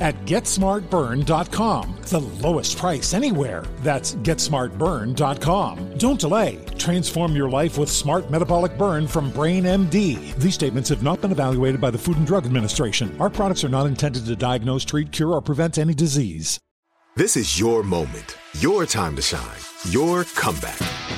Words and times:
at 0.00 0.14
GetSmartBurn.com. 0.24 1.96
The 2.02 2.20
lowest 2.20 2.78
price 2.78 3.14
anywhere. 3.14 3.64
That's 3.80 4.14
GetSmartBurn.com. 4.14 5.98
Don't 5.98 6.20
delay. 6.20 6.64
Transform 6.78 7.36
your 7.36 7.50
life 7.50 7.78
with 7.78 7.90
Smart 7.90 8.30
Metabolic 8.30 8.76
Burn 8.78 9.06
from 9.06 9.30
Brain 9.30 9.64
MD. 9.64 10.34
These 10.36 10.54
statements 10.54 10.88
have 10.88 11.02
not 11.02 11.20
been 11.20 11.32
evaluated 11.32 11.80
by 11.80 11.90
the 11.90 11.98
Food 11.98 12.16
and 12.16 12.26
Drug 12.26 12.46
Administration. 12.46 13.14
Our 13.20 13.30
products 13.30 13.64
are 13.64 13.68
not 13.68 13.86
intended 13.86 14.24
to 14.26 14.36
diagnose, 14.36 14.84
treat, 14.84 15.12
cure, 15.12 15.32
or 15.32 15.42
prevent 15.42 15.78
any 15.78 15.94
disease. 15.94 16.58
This 17.16 17.36
is 17.36 17.58
your 17.58 17.82
moment, 17.82 18.36
your 18.60 18.86
time 18.86 19.16
to 19.16 19.22
shine, 19.22 19.58
your 19.90 20.24
comeback. 20.24 21.17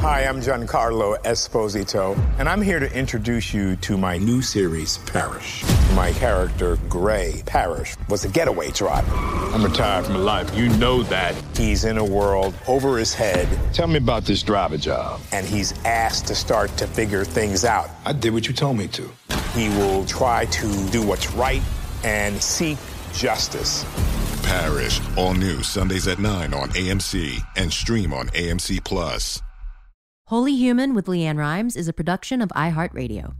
Hi, 0.00 0.24
I'm 0.24 0.40
Giancarlo 0.40 1.22
Esposito, 1.24 2.18
and 2.38 2.48
I'm 2.48 2.62
here 2.62 2.80
to 2.80 2.90
introduce 2.98 3.52
you 3.52 3.76
to 3.76 3.98
my 3.98 4.16
new 4.16 4.40
series, 4.40 4.96
Parish. 4.96 5.62
My 5.94 6.12
character, 6.12 6.78
Gray 6.88 7.42
Parish, 7.44 7.96
was 8.08 8.24
a 8.24 8.28
getaway 8.28 8.70
driver. 8.70 9.14
I'm 9.14 9.62
retired 9.62 10.06
from 10.06 10.14
life. 10.14 10.56
You 10.56 10.70
know 10.78 11.02
that. 11.02 11.34
He's 11.54 11.84
in 11.84 11.98
a 11.98 12.04
world 12.04 12.54
over 12.66 12.96
his 12.96 13.12
head. 13.12 13.46
Tell 13.74 13.88
me 13.88 13.98
about 13.98 14.24
this 14.24 14.42
driver 14.42 14.78
job. 14.78 15.20
And 15.32 15.44
he's 15.44 15.78
asked 15.84 16.26
to 16.28 16.34
start 16.34 16.74
to 16.78 16.86
figure 16.86 17.22
things 17.22 17.66
out. 17.66 17.90
I 18.06 18.14
did 18.14 18.32
what 18.32 18.48
you 18.48 18.54
told 18.54 18.78
me 18.78 18.88
to. 18.88 19.06
He 19.52 19.68
will 19.68 20.06
try 20.06 20.46
to 20.46 20.88
do 20.88 21.06
what's 21.06 21.30
right 21.32 21.60
and 22.04 22.42
seek 22.42 22.78
justice. 23.12 23.84
Parish, 24.44 24.98
all 25.18 25.34
new 25.34 25.62
Sundays 25.62 26.08
at 26.08 26.18
9 26.18 26.54
on 26.54 26.70
AMC 26.70 27.38
and 27.56 27.70
stream 27.70 28.14
on 28.14 28.28
AMC 28.28 28.82
Plus. 28.82 29.42
Holy 30.30 30.54
Human 30.54 30.94
with 30.94 31.06
LeAnn 31.06 31.38
Rimes 31.38 31.74
is 31.74 31.88
a 31.88 31.92
production 31.92 32.40
of 32.40 32.50
iHeartRadio. 32.50 33.34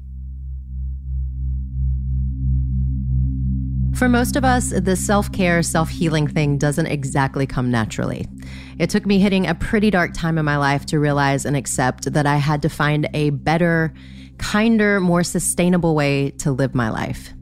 For 3.97 4.09
most 4.09 4.35
of 4.35 4.45
us, 4.45 4.71
the 4.71 4.97
self 4.97 5.31
care, 5.31 5.63
self 5.63 5.89
healing 5.89 6.27
thing 6.27 6.59
doesn't 6.59 6.87
exactly 6.87 7.47
come 7.47 7.71
naturally. 7.71 8.27
It 8.81 8.91
took 8.91 9.07
me 9.07 9.21
hitting 9.21 9.47
a 9.47 9.55
pretty 9.55 9.91
dark 9.91 10.15
time 10.15 10.37
in 10.37 10.45
my 10.45 10.57
life 10.57 10.85
to 10.87 10.99
realize 10.99 11.45
and 11.45 11.57
accept 11.57 12.13
that 12.13 12.27
I 12.27 12.39
had 12.39 12.61
to 12.63 12.69
find 12.69 13.09
a 13.15 13.31
better, 13.31 13.95
kinder, 14.39 14.99
more 14.99 15.23
sustainable 15.23 15.95
way 15.95 16.31
to 16.39 16.51
live 16.51 16.75
my 16.75 16.91
life. 16.91 17.33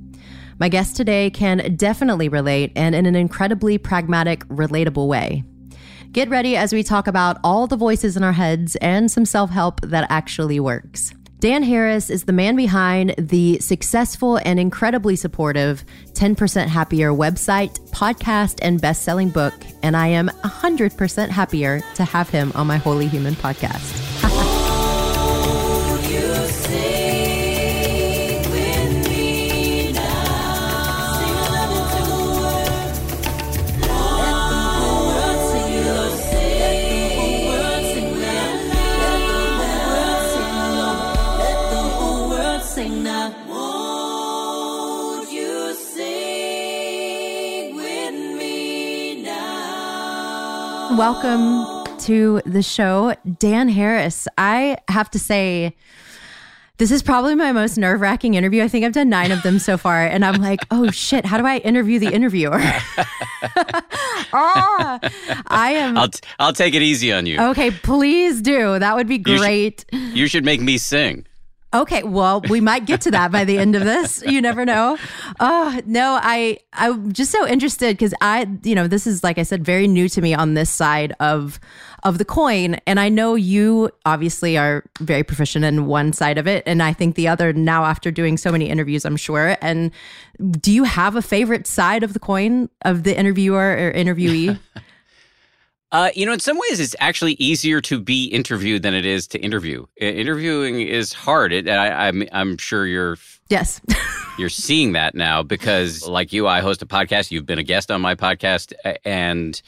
My 0.60 0.68
guest 0.68 0.94
today 0.94 1.30
can 1.30 1.74
definitely 1.74 2.28
relate 2.28 2.72
and 2.76 2.94
in 2.94 3.06
an 3.06 3.16
incredibly 3.16 3.78
pragmatic, 3.78 4.46
relatable 4.48 5.08
way. 5.08 5.42
Get 6.12 6.30
ready 6.30 6.56
as 6.56 6.72
we 6.72 6.82
talk 6.82 7.06
about 7.06 7.36
all 7.44 7.66
the 7.66 7.76
voices 7.76 8.16
in 8.16 8.24
our 8.24 8.32
heads 8.32 8.76
and 8.76 9.10
some 9.10 9.26
self 9.26 9.50
help 9.50 9.82
that 9.82 10.06
actually 10.08 10.58
works. 10.58 11.12
Dan 11.40 11.62
Harris 11.62 12.10
is 12.10 12.24
the 12.24 12.32
man 12.32 12.56
behind 12.56 13.14
the 13.18 13.58
successful 13.60 14.40
and 14.44 14.58
incredibly 14.58 15.14
supportive 15.16 15.84
10% 16.14 16.66
Happier 16.66 17.12
website, 17.12 17.78
podcast, 17.90 18.58
and 18.62 18.80
best 18.80 19.02
selling 19.02 19.28
book. 19.28 19.54
And 19.82 19.96
I 19.96 20.08
am 20.08 20.28
100% 20.28 21.28
happier 21.28 21.80
to 21.94 22.04
have 22.04 22.28
him 22.30 22.50
on 22.56 22.66
my 22.66 22.78
Holy 22.78 23.06
Human 23.06 23.34
podcast. 23.34 24.17
Welcome 50.98 51.84
to 51.96 52.42
the 52.44 52.60
show, 52.60 53.14
Dan 53.38 53.68
Harris. 53.68 54.26
I 54.36 54.78
have 54.88 55.08
to 55.12 55.18
say, 55.20 55.76
this 56.78 56.90
is 56.90 57.04
probably 57.04 57.36
my 57.36 57.52
most 57.52 57.76
nerve 57.78 58.00
wracking 58.00 58.34
interview. 58.34 58.64
I 58.64 58.68
think 58.68 58.84
I've 58.84 58.94
done 58.94 59.08
nine 59.08 59.30
of 59.30 59.40
them 59.44 59.60
so 59.60 59.78
far. 59.78 60.04
And 60.04 60.24
I'm 60.24 60.42
like, 60.42 60.58
oh 60.72 60.90
shit, 60.90 61.24
how 61.24 61.38
do 61.38 61.46
I 61.46 61.58
interview 61.58 62.00
the 62.00 62.12
interviewer? 62.12 62.58
oh, 64.32 64.98
I 65.46 65.74
am. 65.76 65.96
I'll, 65.96 66.08
t- 66.08 66.20
I'll 66.40 66.52
take 66.52 66.74
it 66.74 66.82
easy 66.82 67.12
on 67.12 67.26
you. 67.26 67.38
Okay, 67.40 67.70
please 67.70 68.42
do. 68.42 68.80
That 68.80 68.96
would 68.96 69.06
be 69.06 69.18
great. 69.18 69.84
You 69.92 70.00
should, 70.00 70.16
you 70.16 70.26
should 70.26 70.44
make 70.44 70.60
me 70.60 70.78
sing. 70.78 71.27
Okay, 71.74 72.02
well, 72.02 72.40
we 72.48 72.62
might 72.62 72.86
get 72.86 73.02
to 73.02 73.10
that 73.10 73.30
by 73.30 73.44
the 73.44 73.58
end 73.58 73.74
of 73.74 73.84
this. 73.84 74.22
You 74.26 74.40
never 74.40 74.64
know. 74.64 74.96
Oh, 75.38 75.80
no, 75.84 76.18
I 76.22 76.58
I'm 76.72 77.12
just 77.12 77.30
so 77.30 77.46
interested 77.46 77.94
because 77.94 78.14
I, 78.22 78.46
you 78.62 78.74
know, 78.74 78.86
this 78.86 79.06
is 79.06 79.22
like 79.22 79.36
I 79.36 79.42
said, 79.42 79.64
very 79.64 79.86
new 79.86 80.08
to 80.08 80.22
me 80.22 80.32
on 80.32 80.54
this 80.54 80.70
side 80.70 81.14
of 81.20 81.60
of 82.04 82.16
the 82.16 82.24
coin, 82.24 82.76
and 82.86 82.98
I 82.98 83.10
know 83.10 83.34
you 83.34 83.90
obviously 84.06 84.56
are 84.56 84.84
very 85.00 85.22
proficient 85.22 85.64
in 85.64 85.86
one 85.86 86.14
side 86.14 86.38
of 86.38 86.46
it, 86.46 86.62
and 86.64 86.82
I 86.82 86.94
think 86.94 87.16
the 87.16 87.28
other 87.28 87.52
now 87.52 87.84
after 87.84 88.10
doing 88.10 88.38
so 88.38 88.50
many 88.50 88.70
interviews, 88.70 89.04
I'm 89.04 89.16
sure. 89.16 89.58
And 89.60 89.90
do 90.52 90.72
you 90.72 90.84
have 90.84 91.16
a 91.16 91.22
favorite 91.22 91.66
side 91.66 92.02
of 92.02 92.14
the 92.14 92.20
coin 92.20 92.70
of 92.82 93.02
the 93.02 93.18
interviewer 93.18 93.76
or 93.76 93.92
interviewee? 93.92 94.58
Uh, 95.90 96.10
you 96.14 96.26
know, 96.26 96.32
in 96.32 96.40
some 96.40 96.58
ways, 96.58 96.80
it's 96.80 96.94
actually 97.00 97.32
easier 97.34 97.80
to 97.80 97.98
be 97.98 98.26
interviewed 98.26 98.82
than 98.82 98.92
it 98.92 99.06
is 99.06 99.26
to 99.28 99.38
interview. 99.38 99.86
interviewing 99.96 100.82
is 100.82 101.14
hard. 101.14 101.52
It, 101.52 101.68
I, 101.68 102.08
I'm, 102.08 102.24
I'm 102.32 102.58
sure 102.58 102.86
you're 102.86 103.16
yes 103.48 103.80
you're 104.38 104.50
seeing 104.50 104.92
that 104.92 105.14
now 105.14 105.42
because, 105.42 106.06
like 106.06 106.32
you, 106.32 106.46
I 106.46 106.60
host 106.60 106.82
a 106.82 106.86
podcast. 106.86 107.30
You've 107.30 107.46
been 107.46 107.58
a 107.58 107.62
guest 107.62 107.90
on 107.90 108.02
my 108.02 108.14
podcast, 108.14 108.74
and 109.04 109.60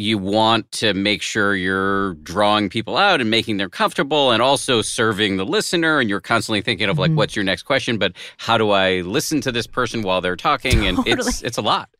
you 0.00 0.16
want 0.16 0.72
to 0.72 0.94
make 0.94 1.20
sure 1.20 1.54
you're 1.54 2.14
drawing 2.14 2.70
people 2.70 2.96
out 2.96 3.20
and 3.20 3.30
making 3.30 3.58
them 3.58 3.68
comfortable 3.68 4.30
and 4.30 4.40
also 4.40 4.80
serving 4.80 5.36
the 5.36 5.44
listener 5.44 6.00
and 6.00 6.08
you're 6.08 6.22
constantly 6.22 6.62
thinking 6.62 6.88
of 6.88 6.98
like 6.98 7.10
mm-hmm. 7.10 7.18
what's 7.18 7.36
your 7.36 7.44
next 7.44 7.64
question 7.64 7.98
but 7.98 8.12
how 8.38 8.56
do 8.56 8.70
i 8.70 9.02
listen 9.02 9.42
to 9.42 9.52
this 9.52 9.66
person 9.66 10.00
while 10.00 10.22
they're 10.22 10.36
talking 10.36 10.86
and 10.86 10.98
it's 11.06 11.42
it's 11.42 11.58
a 11.58 11.62
lot 11.62 11.90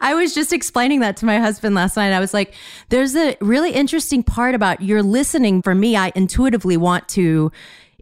i 0.00 0.14
was 0.14 0.34
just 0.34 0.52
explaining 0.52 1.00
that 1.00 1.16
to 1.16 1.24
my 1.24 1.38
husband 1.38 1.74
last 1.74 1.96
night 1.96 2.12
i 2.12 2.20
was 2.20 2.34
like 2.34 2.54
there's 2.88 3.14
a 3.16 3.36
really 3.40 3.72
interesting 3.72 4.22
part 4.22 4.54
about 4.54 4.80
your 4.80 5.02
listening 5.02 5.62
for 5.62 5.74
me 5.74 5.96
i 5.96 6.12
intuitively 6.14 6.76
want 6.76 7.08
to 7.08 7.50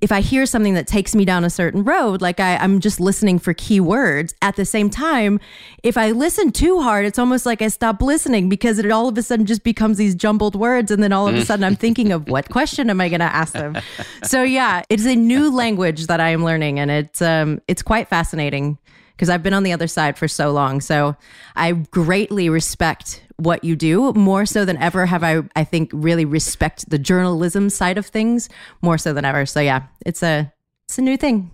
if 0.01 0.13
I 0.13 0.21
hear 0.21 0.47
something 0.47 0.75
that 0.75 0.87
takes 0.87 1.15
me 1.15 1.25
down 1.25 1.45
a 1.45 1.51
certain 1.51 1.85
road, 1.85 2.21
like 2.21 2.41
I, 2.41 2.57
I'm 2.57 2.81
just 2.81 3.01
listening 3.01 3.39
for 3.39 3.55
keywords. 3.55 4.35
At 4.43 4.57
the 4.57 4.65
same 4.65 4.91
time, 4.91 5.41
if 5.83 5.97
I 5.97 6.13
listen 6.13 6.53
too 6.53 6.81
hard, 6.81 7.05
it's 7.05 7.19
almost 7.19 7.47
like 7.47 7.63
I 7.63 7.69
stop 7.69 8.01
listening 8.01 8.49
because 8.49 8.79
it 8.79 8.91
all 8.91 9.09
of 9.09 9.19
a 9.19 9.23
sudden 9.23 9.47
just 9.47 9.65
becomes 9.65 9.99
these 9.99 10.15
jumbled 10.15 10.55
words. 10.55 10.91
And 10.91 11.03
then 11.03 11.13
all 11.13 11.29
of 11.29 11.35
a 11.35 11.45
sudden 11.45 11.65
I'm 11.65 11.77
thinking 11.77 12.13
of 12.13 12.29
what 12.29 12.49
question 12.49 12.91
am 12.91 13.01
I 13.01 13.09
going 13.09 13.21
to 13.21 13.27
ask 13.27 13.53
them? 13.53 13.77
So 14.25 14.43
yeah, 14.43 14.83
it's 14.89 15.07
a 15.07 15.17
new 15.17 15.51
language 15.51 16.07
that 16.07 16.21
I 16.21 16.31
am 16.31 16.45
learning 16.45 16.79
and 16.79 16.91
it's, 16.91 17.23
um, 17.23 17.61
it's 17.67 17.83
quite 17.83 18.09
fascinating 18.09 18.79
because 19.19 19.29
I've 19.29 19.43
been 19.43 19.53
on 19.53 19.65
the 19.65 19.73
other 19.73 19.89
side 19.89 20.17
for 20.17 20.29
so 20.29 20.53
long. 20.53 20.81
So 20.81 21.17
I 21.57 21.73
greatly 21.73 22.49
respect 22.49 23.21
what 23.37 23.65
you 23.65 23.75
do 23.75 24.13
more 24.13 24.47
so 24.47 24.65
than 24.65 24.77
ever 24.77 25.07
have 25.07 25.25
I 25.25 25.43
I 25.57 25.65
think 25.65 25.91
really 25.93 26.25
respect 26.25 26.89
the 26.89 26.99
journalism 26.99 27.69
side 27.69 27.99
of 27.99 28.07
things 28.07 28.49
more 28.81 28.97
so 28.97 29.13
than 29.13 29.25
ever. 29.25 29.45
So 29.45 29.59
yeah, 29.59 29.85
it's 30.07 30.23
a 30.23 30.53
it's 30.87 30.99
a 30.99 31.03
new 31.03 31.17
thing. 31.17 31.51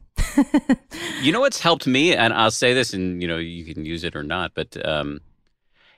you 1.23 1.33
know 1.33 1.41
what's 1.41 1.61
helped 1.61 1.87
me, 1.87 2.15
and 2.15 2.35
I'll 2.35 2.51
say 2.51 2.75
this, 2.75 2.93
and 2.93 3.23
you 3.23 3.27
know 3.27 3.39
you 3.39 3.65
can 3.65 3.85
use 3.85 4.05
it 4.05 4.15
or 4.15 4.23
not, 4.23 4.53
but 4.55 4.77
um, 4.87 5.21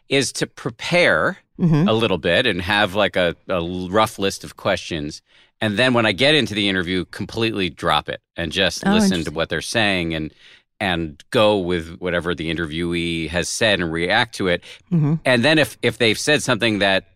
is 0.08 0.32
to 0.32 0.46
prepare 0.46 1.38
mm-hmm. 1.58 1.88
a 1.88 1.92
little 1.92 2.18
bit 2.18 2.46
and 2.46 2.62
have 2.62 2.94
like 2.94 3.16
a, 3.16 3.34
a 3.48 3.60
rough 3.90 4.18
list 4.18 4.44
of 4.44 4.56
questions, 4.56 5.20
and 5.60 5.78
then 5.78 5.94
when 5.94 6.06
I 6.06 6.12
get 6.12 6.34
into 6.34 6.54
the 6.54 6.68
interview, 6.68 7.04
completely 7.06 7.70
drop 7.70 8.08
it 8.08 8.20
and 8.36 8.52
just 8.52 8.86
oh, 8.86 8.92
listen 8.92 9.24
to 9.24 9.30
what 9.30 9.48
they're 9.48 9.60
saying 9.60 10.14
and 10.14 10.32
and 10.80 11.22
go 11.30 11.58
with 11.58 11.96
whatever 11.98 12.34
the 12.34 12.52
interviewee 12.52 13.28
has 13.28 13.48
said 13.48 13.80
and 13.80 13.92
react 13.92 14.34
to 14.36 14.48
it. 14.48 14.62
Mm-hmm. 14.92 15.14
And 15.24 15.44
then 15.44 15.58
if 15.58 15.78
if 15.82 15.98
they've 15.98 16.18
said 16.18 16.42
something 16.42 16.80
that 16.80 17.08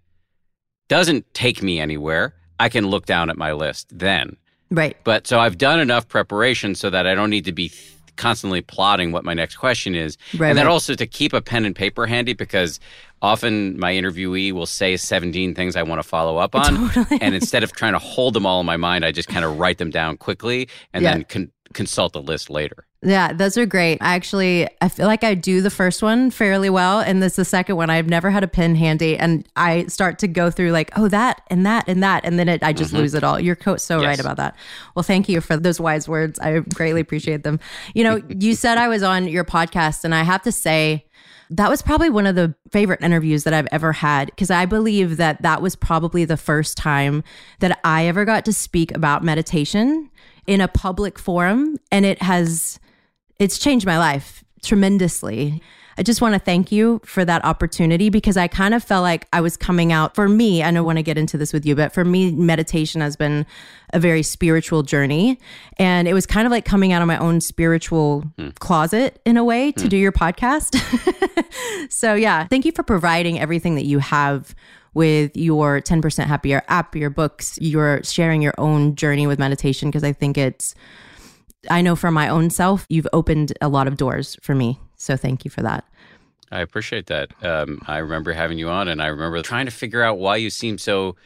doesn't 0.89 1.33
take 1.35 1.63
me 1.63 1.79
anywhere, 1.81 2.35
I 2.59 2.69
can 2.69 2.89
look 2.89 3.07
down 3.07 3.31
at 3.31 3.37
my 3.37 3.53
list 3.53 3.89
then. 3.97 4.37
Right. 4.71 4.97
But 5.05 5.27
so 5.27 5.41
I've 5.41 5.59
done 5.59 5.81
enough 5.81 6.09
preparation 6.09 6.75
so 6.75 6.91
that 6.91 7.07
I 7.07 7.15
don't 7.15 7.31
need 7.31 7.45
to 7.47 7.53
be 7.53 7.71
th- 7.71 7.97
constantly 8.17 8.61
plotting 8.61 9.13
what 9.13 9.25
my 9.25 9.35
next 9.35 9.57
question 9.57 9.95
is. 9.95 10.17
Right, 10.37 10.51
and 10.51 10.59
then 10.59 10.67
right. 10.67 10.73
also 10.73 10.95
to 10.95 11.07
keep 11.07 11.33
a 11.33 11.41
pen 11.41 11.65
and 11.65 11.75
paper 11.75 12.07
handy 12.07 12.35
because 12.35 12.79
often 13.23 13.79
my 13.79 13.93
interviewee 13.93 14.53
will 14.53 14.67
say 14.67 14.97
17 14.97 15.55
things 15.55 15.75
I 15.75 15.83
want 15.83 16.03
to 16.03 16.07
follow 16.07 16.37
up 16.37 16.55
on. 16.55 16.91
Totally. 16.91 17.21
and 17.21 17.35
instead 17.41 17.65
of 17.65 17.73
trying 17.73 17.95
to 17.95 17.99
hold 17.99 18.35
them 18.35 18.47
all 18.47 18.61
in 18.61 18.67
my 18.67 18.77
mind, 18.77 19.05
I 19.05 19.13
just 19.13 19.29
kind 19.29 19.45
of 19.45 19.59
write 19.59 19.79
them 19.79 19.91
down 19.91 20.17
quickly 20.17 20.69
and 20.93 21.03
yeah. 21.03 21.13
then 21.13 21.25
con- 21.25 21.53
consult 21.73 22.13
the 22.13 22.23
list 22.23 22.51
later. 22.51 22.87
Yeah, 23.03 23.33
those 23.33 23.57
are 23.57 23.65
great. 23.65 23.97
I 24.03 24.15
actually 24.15 24.69
I 24.83 24.91
feel 24.91 25.07
like 25.07 25.25
I 25.25 25.33
do 25.35 25.63
the 25.63 25.71
first 25.71 26.03
one 26.03 26.31
fairly 26.31 26.69
well 26.69 27.01
and 27.01 27.23
this 27.23 27.37
the 27.37 27.47
second 27.47 27.77
one 27.77 27.89
I've 27.89 28.09
never 28.09 28.31
had 28.31 28.45
a 28.45 28.49
pen 28.49 28.75
handy 28.75 29.17
and 29.17 29.49
I 29.57 29.87
start 29.87 30.19
to 30.19 30.29
go 30.29 30.51
through 30.51 30.73
like 30.73 30.91
oh 30.97 31.09
that 31.09 31.41
and 31.49 31.65
that 31.65 31.85
and 31.89 32.03
that 32.03 32.27
and 32.27 32.39
then 32.39 32.51
it, 32.51 32.63
I 32.63 32.75
just 32.75 32.93
mm-hmm. 32.93 33.01
lose 33.01 33.15
it 33.15 33.25
all. 33.25 33.41
You're 33.41 33.57
so 33.79 34.01
yes. 34.01 34.07
right 34.07 34.21
about 34.21 34.37
that. 34.37 34.55
Well, 34.95 35.03
thank 35.03 35.31
you 35.31 35.41
for 35.41 35.57
those 35.57 35.81
wise 35.81 36.11
words. 36.11 36.39
I 36.41 36.59
greatly 36.59 37.01
appreciate 37.01 37.43
them. 37.43 37.59
You 37.95 38.05
know, 38.05 38.23
you 38.29 38.55
said 38.55 38.77
I 38.77 38.89
was 38.89 39.03
on 39.03 39.29
your 39.29 39.45
podcast 39.45 40.05
and 40.05 40.15
I 40.15 40.23
have 40.23 40.43
to 40.43 40.53
say 40.53 41.07
that 41.49 41.71
was 41.71 41.81
probably 41.81 42.11
one 42.11 42.27
of 42.27 42.35
the 42.35 42.55
favorite 42.71 43.01
interviews 43.01 43.45
that 43.45 43.55
I've 43.55 43.69
ever 43.73 43.93
had 43.95 44.27
because 44.27 44.51
I 44.51 44.67
believe 44.67 45.17
that 45.17 45.41
that 45.41 45.63
was 45.63 45.75
probably 45.75 46.27
the 46.27 46.37
first 46.37 46.77
time 46.77 47.25
that 47.61 47.81
I 47.83 48.07
ever 48.07 48.27
got 48.27 48.45
to 48.45 48.53
speak 48.53 48.95
about 48.95 49.25
meditation 49.25 50.11
in 50.47 50.61
a 50.61 50.69
public 50.69 51.19
forum 51.19 51.79
and 51.91 52.05
it 52.05 52.21
has 52.21 52.79
it's 53.41 53.59
changed 53.59 53.87
my 53.87 53.99
life 53.99 54.45
tremendously. 54.63 55.61
I 55.99 56.03
just 56.03 56.23
want 56.23 56.35
to 56.35 56.39
thank 56.39 56.71
you 56.71 57.01
for 57.05 57.25
that 57.25 57.45
opportunity 57.45 58.09
because 58.09 58.37
I 58.37 58.49
kind 58.49 58.75
of 58.75 58.83
felt 58.83 59.03
like 59.03 59.27
I 59.33 59.41
was 59.41 59.57
coming 59.57 59.93
out 59.93 60.15
for 60.15 60.29
me. 60.29 60.63
I 60.63 60.71
don't 60.71 60.85
want 60.85 60.99
to 60.99 61.03
get 61.03 61.19
into 61.19 61.37
this 61.37 61.53
with 61.53 61.67
you, 61.67 61.75
but 61.75 61.93
for 61.93 62.05
me, 62.05 62.31
meditation 62.31 63.01
has 63.01 63.17
been 63.17 63.45
a 63.93 63.99
very 63.99 64.23
spiritual 64.23 64.83
journey. 64.83 65.39
And 65.79 66.07
it 66.07 66.15
was 66.15 66.27
kind 66.27 66.47
of 66.47 66.53
like 66.53 66.65
coming 66.65 66.93
out 66.93 67.03
of 67.03 67.09
my 67.09 67.19
own 67.19 67.41
spiritual 67.41 68.25
mm. 68.39 68.55
closet 68.61 69.21
in 69.27 69.37
a 69.37 69.45
way 69.45 69.73
to 69.73 69.87
mm. 69.87 69.89
do 69.89 69.97
your 69.97 70.13
podcast. 70.13 70.79
so, 71.91 72.15
yeah, 72.15 72.47
thank 72.47 72.65
you 72.65 72.73
for 72.73 72.83
providing 72.83 73.39
everything 73.39 73.75
that 73.75 73.85
you 73.85 73.99
have 73.99 74.55
with 74.95 75.37
your 75.37 75.81
10% 75.81 76.25
happier 76.25 76.63
app, 76.69 76.97
your 76.97 77.11
books, 77.11 77.59
you're 77.61 78.03
sharing 78.05 78.43
your 78.43 78.55
own 78.59 78.97
journey 78.97 79.27
with 79.27 79.39
meditation 79.39 79.89
because 79.89 80.05
I 80.05 80.13
think 80.13 80.39
it's 80.39 80.75
I 81.69 81.83
know 81.83 81.97
for 81.97 82.11
my 82.11 82.29
own 82.29 82.51
self, 82.51 82.87
you've 82.89 83.09
opened 83.13 83.53
a 83.61 83.69
lot 83.69 83.87
of 83.87 83.97
doors 83.97 84.37
for 84.41 84.55
me. 84.55 84.79
So 84.97 85.17
thank 85.17 85.45
you 85.45 85.51
for 85.51 85.63
that. 85.63 85.85
I 86.51 86.61
appreciate 86.61 87.07
that. 87.07 87.33
Um, 87.45 87.81
I 87.87 87.99
remember 87.99 88.33
having 88.33 88.59
you 88.59 88.69
on, 88.69 88.89
and 88.89 89.01
I 89.01 89.07
remember 89.07 89.41
trying 89.43 89.67
to 89.67 89.73
figure 89.73 90.03
out 90.03 90.19
why 90.19 90.37
you 90.37 90.51
seem 90.51 90.79
so 90.79 91.17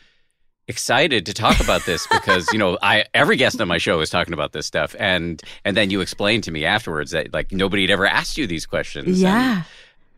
excited 0.67 1.27
to 1.27 1.35
talk 1.35 1.61
about 1.61 1.85
this 1.85 2.07
because 2.11 2.51
you 2.53 2.59
know 2.59 2.79
I 2.83 3.05
every 3.13 3.37
guest 3.37 3.61
on 3.61 3.69
my 3.69 3.79
show 3.79 4.01
is 4.01 4.11
talking 4.11 4.35
about 4.35 4.53
this 4.53 4.67
stuff, 4.67 4.95
and 4.99 5.43
and 5.65 5.77
then 5.77 5.91
you 5.91 6.01
explained 6.01 6.45
to 6.45 6.51
me 6.51 6.65
afterwards 6.65 7.13
that 7.13 7.33
like 7.33 7.53
nobody 7.53 7.83
had 7.85 7.91
ever 7.91 8.07
asked 8.07 8.37
you 8.37 8.47
these 8.47 8.67
questions. 8.67 9.21
Yeah. 9.21 9.57
And, 9.57 9.65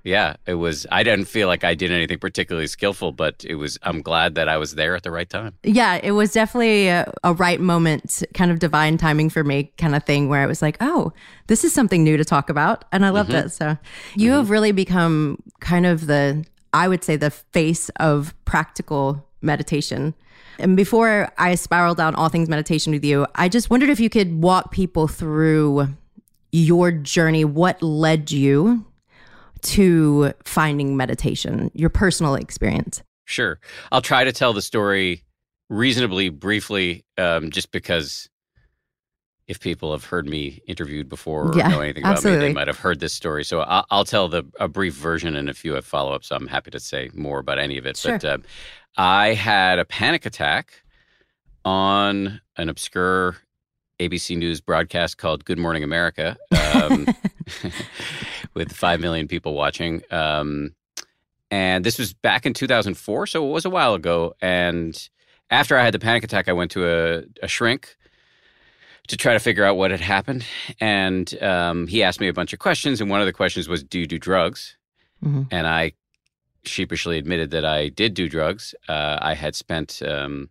yeah, 0.06 0.36
it 0.46 0.54
was. 0.54 0.86
I 0.92 1.02
didn't 1.02 1.24
feel 1.24 1.48
like 1.48 1.64
I 1.64 1.74
did 1.74 1.90
anything 1.90 2.20
particularly 2.20 2.68
skillful, 2.68 3.10
but 3.10 3.44
it 3.44 3.56
was. 3.56 3.76
I'm 3.82 4.02
glad 4.02 4.36
that 4.36 4.48
I 4.48 4.56
was 4.56 4.76
there 4.76 4.94
at 4.94 5.02
the 5.02 5.10
right 5.10 5.28
time. 5.28 5.54
Yeah, 5.64 5.98
it 6.00 6.12
was 6.12 6.32
definitely 6.32 6.86
a, 6.86 7.12
a, 7.24 7.34
right 7.34 7.60
moment, 7.60 8.22
kind 8.32 8.52
of 8.52 8.60
divine 8.60 8.98
timing 8.98 9.30
for 9.30 9.42
me, 9.42 9.72
kind 9.78 9.96
of 9.96 10.04
thing, 10.04 10.28
where 10.28 10.40
I 10.40 10.46
was 10.46 10.62
like, 10.62 10.76
oh, 10.80 11.12
this 11.48 11.64
is 11.64 11.72
something 11.74 12.04
new 12.04 12.16
to 12.16 12.24
talk 12.24 12.48
about, 12.48 12.84
and 12.92 13.04
I 13.04 13.10
loved 13.10 13.30
mm-hmm. 13.30 13.46
it. 13.46 13.50
So, 13.50 13.76
you 14.14 14.30
mm-hmm. 14.30 14.38
have 14.38 14.50
really 14.50 14.70
become 14.70 15.42
kind 15.58 15.86
of 15.86 16.06
the, 16.06 16.44
I 16.72 16.86
would 16.86 17.02
say, 17.02 17.16
the 17.16 17.30
face 17.30 17.88
of 17.96 18.32
practical 18.44 19.26
meditation. 19.42 20.14
And 20.60 20.76
before 20.76 21.32
I 21.36 21.56
spiral 21.56 21.96
down 21.96 22.14
all 22.14 22.28
things 22.28 22.48
meditation 22.48 22.92
with 22.92 23.04
you, 23.04 23.26
I 23.34 23.48
just 23.48 23.70
wondered 23.70 23.90
if 23.90 23.98
you 23.98 24.08
could 24.08 24.40
walk 24.40 24.70
people 24.70 25.08
through 25.08 25.88
your 26.52 26.92
journey. 26.92 27.44
What 27.44 27.82
led 27.82 28.30
you 28.30 28.86
to 29.62 30.32
finding 30.44 30.96
meditation, 30.96 31.70
your 31.74 31.90
personal 31.90 32.34
experience? 32.34 33.02
Sure. 33.24 33.58
I'll 33.90 34.02
try 34.02 34.24
to 34.24 34.32
tell 34.32 34.52
the 34.52 34.62
story 34.62 35.24
reasonably 35.68 36.28
briefly, 36.28 37.04
um, 37.18 37.50
just 37.50 37.72
because 37.72 38.28
if 39.48 39.60
people 39.60 39.92
have 39.92 40.04
heard 40.04 40.28
me 40.28 40.60
interviewed 40.66 41.08
before 41.08 41.48
or 41.48 41.56
yeah, 41.56 41.68
know 41.68 41.80
anything 41.80 42.02
about 42.02 42.16
absolutely. 42.16 42.40
me, 42.40 42.48
they 42.48 42.54
might 42.54 42.66
have 42.66 42.78
heard 42.78 43.00
this 43.00 43.12
story. 43.12 43.44
So 43.44 43.60
I'll, 43.60 43.86
I'll, 43.90 44.04
tell 44.04 44.28
the 44.28 44.44
a 44.58 44.68
brief 44.68 44.94
version, 44.94 45.36
and 45.36 45.48
if 45.48 45.64
you 45.64 45.74
have 45.74 45.84
follow 45.84 46.12
ups, 46.12 46.30
I'm 46.30 46.48
happy 46.48 46.70
to 46.72 46.80
say 46.80 47.10
more 47.14 47.38
about 47.38 47.58
any 47.58 47.78
of 47.78 47.86
it. 47.86 47.96
Sure. 47.96 48.18
But 48.18 48.24
uh, 48.24 48.38
I 48.96 49.34
had 49.34 49.78
a 49.78 49.84
panic 49.84 50.26
attack 50.26 50.82
on 51.64 52.40
an 52.56 52.68
obscure 52.68 53.36
ABC 54.00 54.36
News 54.36 54.60
broadcast 54.60 55.18
called 55.18 55.44
Good 55.44 55.58
Morning 55.58 55.82
America 55.82 56.36
um, 56.74 57.06
with 58.56 58.72
5 58.72 59.00
million 59.00 59.28
people 59.28 59.54
watching. 59.54 60.02
Um, 60.10 60.74
and 61.50 61.84
this 61.84 61.98
was 61.98 62.14
back 62.14 62.46
in 62.46 62.54
2004, 62.54 63.26
so 63.26 63.46
it 63.46 63.52
was 63.52 63.66
a 63.66 63.70
while 63.70 63.94
ago. 63.94 64.34
And 64.40 65.08
after 65.50 65.76
I 65.76 65.84
had 65.84 65.94
the 65.94 65.98
panic 65.98 66.24
attack, 66.24 66.48
I 66.48 66.54
went 66.54 66.70
to 66.72 66.88
a, 66.88 67.22
a 67.42 67.48
shrink 67.48 67.96
to 69.08 69.16
try 69.16 69.34
to 69.34 69.38
figure 69.38 69.62
out 69.62 69.76
what 69.76 69.90
had 69.90 70.00
happened. 70.00 70.44
And 70.80 71.40
um, 71.42 71.86
he 71.86 72.02
asked 72.02 72.18
me 72.18 72.28
a 72.28 72.32
bunch 72.32 72.52
of 72.52 72.58
questions. 72.58 73.00
And 73.00 73.10
one 73.10 73.20
of 73.20 73.26
the 73.26 73.32
questions 73.32 73.68
was, 73.68 73.84
Do 73.84 74.00
you 74.00 74.06
do 74.06 74.18
drugs? 74.18 74.76
Mm-hmm. 75.22 75.42
And 75.50 75.66
I 75.66 75.92
sheepishly 76.64 77.18
admitted 77.18 77.50
that 77.52 77.64
I 77.64 77.90
did 77.90 78.14
do 78.14 78.28
drugs. 78.28 78.74
Uh, 78.88 79.18
I 79.20 79.34
had 79.34 79.54
spent 79.54 80.02
um, 80.04 80.48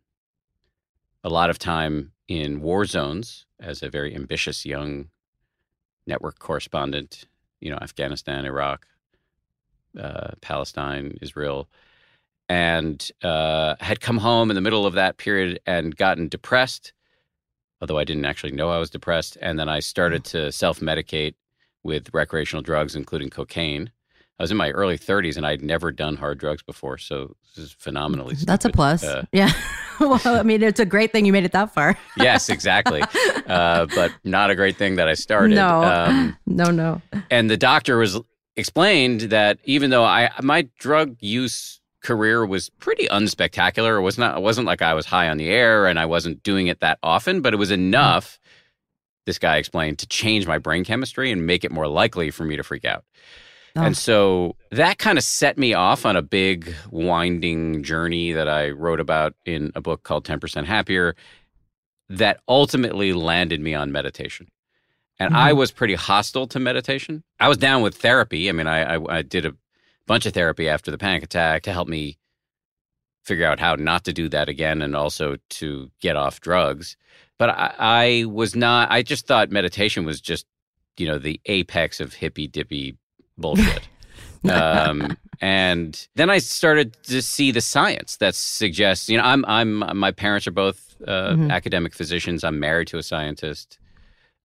a 1.24 1.30
lot 1.30 1.50
of 1.50 1.60
time 1.60 2.12
in 2.28 2.62
war 2.62 2.86
zones 2.86 3.46
as 3.60 3.84
a 3.84 3.90
very 3.90 4.16
ambitious 4.16 4.66
young 4.66 5.10
network 6.08 6.40
correspondent, 6.40 7.26
you 7.60 7.70
know, 7.70 7.78
Afghanistan, 7.82 8.46
Iraq, 8.46 8.86
uh, 10.00 10.32
Palestine, 10.42 11.18
Israel, 11.22 11.70
and 12.50 13.12
uh, 13.24 13.76
had 13.80 14.02
come 14.02 14.18
home 14.18 14.52
in 14.52 14.56
the 14.56 14.62
middle 14.62 14.86
of 14.86 14.94
that 14.94 15.18
period 15.18 15.60
and 15.66 15.96
gotten 15.96 16.28
depressed, 16.28 16.94
although 17.82 17.98
I 17.98 18.04
didn't 18.04 18.26
actually 18.26 18.52
know 18.52 18.70
I 18.70 18.78
was 18.78 18.90
depressed. 18.90 19.38
And 19.42 19.58
then 19.58 19.70
I 19.70 19.80
started 19.80 20.24
mm. 20.24 20.32
to 20.32 20.52
self 20.52 20.80
medicate 20.80 21.36
with 21.84 22.14
recreational 22.14 22.62
drugs, 22.62 22.96
including 22.96 23.30
cocaine. 23.30 23.92
I 24.38 24.44
was 24.44 24.52
in 24.52 24.58
my 24.58 24.72
early 24.72 24.98
30s 24.98 25.38
and 25.38 25.46
I'd 25.46 25.62
never 25.62 25.92
done 25.92 26.18
hard 26.18 26.40
drugs 26.40 26.62
before, 26.62 26.98
so 26.98 27.36
this 27.56 27.66
is 27.66 27.72
phenomenally. 27.72 28.36
Stupid. 28.36 28.50
That's 28.50 28.66
a 28.66 28.70
plus. 28.70 29.04
Uh, 29.04 29.26
yeah. 29.32 29.52
well, 30.00 30.20
I 30.26 30.44
mean, 30.44 30.64
it's 30.64 30.80
a 30.80 30.86
great 30.86 31.12
thing 31.12 31.26
you 31.26 31.34
made 31.34 31.46
it 31.46 31.52
that 31.52 31.74
far. 31.74 31.98
yes, 32.18 32.50
exactly. 32.50 33.02
Uh, 33.48 33.86
but 33.96 34.12
not 34.24 34.50
a 34.50 34.56
great 34.56 34.78
thing 34.78 34.96
that 34.96 35.08
I 35.08 35.14
started. 35.14 35.56
No, 35.56 35.84
um, 35.84 36.38
no, 36.46 36.72
no. 36.72 37.02
And 37.30 37.50
the 37.50 37.58
doctor 37.58 37.98
was 37.98 38.20
explained 38.56 39.22
that 39.22 39.60
even 39.66 39.90
though 39.90 40.04
I 40.04 40.30
my 40.42 40.68
drug 40.80 41.18
use 41.20 41.80
career 42.02 42.46
was 42.46 42.70
pretty 42.70 43.08
unspectacular, 43.08 43.98
it 43.98 44.02
was 44.02 44.18
not. 44.18 44.38
It 44.38 44.42
wasn't 44.42 44.68
like 44.68 44.82
I 44.82 44.94
was 44.94 45.06
high 45.06 45.30
on 45.30 45.38
the 45.38 45.50
air 45.50 45.88
and 45.88 46.00
I 46.00 46.06
wasn't 46.06 46.44
doing 46.44 46.68
it 46.68 46.80
that 46.82 47.00
often, 47.04 47.42
but 47.42 47.54
it 47.54 47.58
was 47.58 47.72
enough. 47.72 48.40
This 49.26 49.40
guy 49.40 49.58
explained 49.58 50.00
to 50.00 50.08
change 50.08 50.46
my 50.46 50.60
brain 50.60 50.84
chemistry 50.84 51.32
and 51.32 51.48
make 51.48 51.64
it 51.64 51.72
more 51.72 51.88
likely 51.88 52.30
for 52.30 52.44
me 52.44 52.58
to 52.58 52.64
freak 52.64 52.86
out. 52.86 53.06
Oh. 53.76 53.84
And 53.84 53.98
so 53.98 54.56
that 54.72 55.00
kind 55.00 55.18
of 55.18 55.24
set 55.24 55.58
me 55.58 55.74
off 55.74 56.06
on 56.06 56.16
a 56.16 56.22
big 56.22 56.74
winding 56.92 57.84
journey 57.84 58.32
that 58.32 58.48
I 58.48 58.70
wrote 58.70 59.00
about 59.00 59.36
in 59.46 59.72
a 59.76 59.82
book 59.82 60.04
called 60.04 60.26
10% 60.26 60.66
Happier 60.66 61.16
that 62.10 62.40
ultimately 62.48 63.14
landed 63.14 63.60
me 63.60 63.74
on 63.74 63.92
meditation. 63.92 64.48
And 65.20 65.32
mm-hmm. 65.32 65.42
I 65.42 65.54
was 65.54 65.72
pretty 65.72 65.96
hostile 65.96 66.48
to 66.48 66.60
meditation. 66.60 67.24
I 67.40 67.50
was 67.50 67.58
down 67.58 67.82
with 67.82 67.96
therapy. 67.96 68.50
I 68.50 68.52
mean, 68.54 68.68
I, 68.68 68.96
I, 68.96 69.18
I 69.18 69.22
did 69.22 69.46
a 69.46 69.54
bunch 70.08 70.26
of 70.26 70.34
therapy 70.34 70.70
after 70.70 70.92
the 70.92 70.98
panic 70.98 71.24
attack 71.24 71.64
to 71.64 71.74
help 71.74 71.88
me 71.88 72.18
figure 73.24 73.46
out 73.46 73.60
how 73.60 73.76
not 73.76 74.06
to 74.06 74.14
do 74.14 74.30
that 74.30 74.50
again 74.50 74.82
and 74.82 74.96
also 74.96 75.38
to 75.50 75.90
get 76.00 76.16
off 76.16 76.42
drugs. 76.42 76.96
But 77.38 77.50
I, 77.50 77.74
I 77.80 78.26
was 78.26 78.56
not, 78.56 78.92
I 78.92 79.02
just 79.02 79.26
thought 79.26 79.52
meditation 79.52 80.06
was 80.06 80.22
just, 80.22 80.46
you 80.98 81.08
know, 81.08 81.18
the 81.18 81.42
apex 81.46 82.00
of 82.00 82.14
hippy 82.14 82.48
dippy 82.48 82.98
bullshit. 83.38 83.88
Um, 84.48 85.18
and 85.42 86.08
then 86.14 86.30
I 86.30 86.38
started 86.38 86.96
to 87.06 87.24
see 87.24 87.50
the 87.50 87.62
science 87.62 88.18
that 88.18 88.36
suggests, 88.36 89.10
you 89.10 89.18
know, 89.18 89.24
I'm, 89.24 89.44
I'm, 89.46 89.98
my 89.98 90.12
parents 90.12 90.46
are 90.46 90.52
both 90.52 90.96
uh, 91.08 91.32
mm-hmm. 91.32 91.50
academic 91.50 91.96
physicians. 91.96 92.44
I'm 92.44 92.60
married 92.60 92.88
to 92.90 93.00
a 93.00 93.04
scientist. 93.04 93.80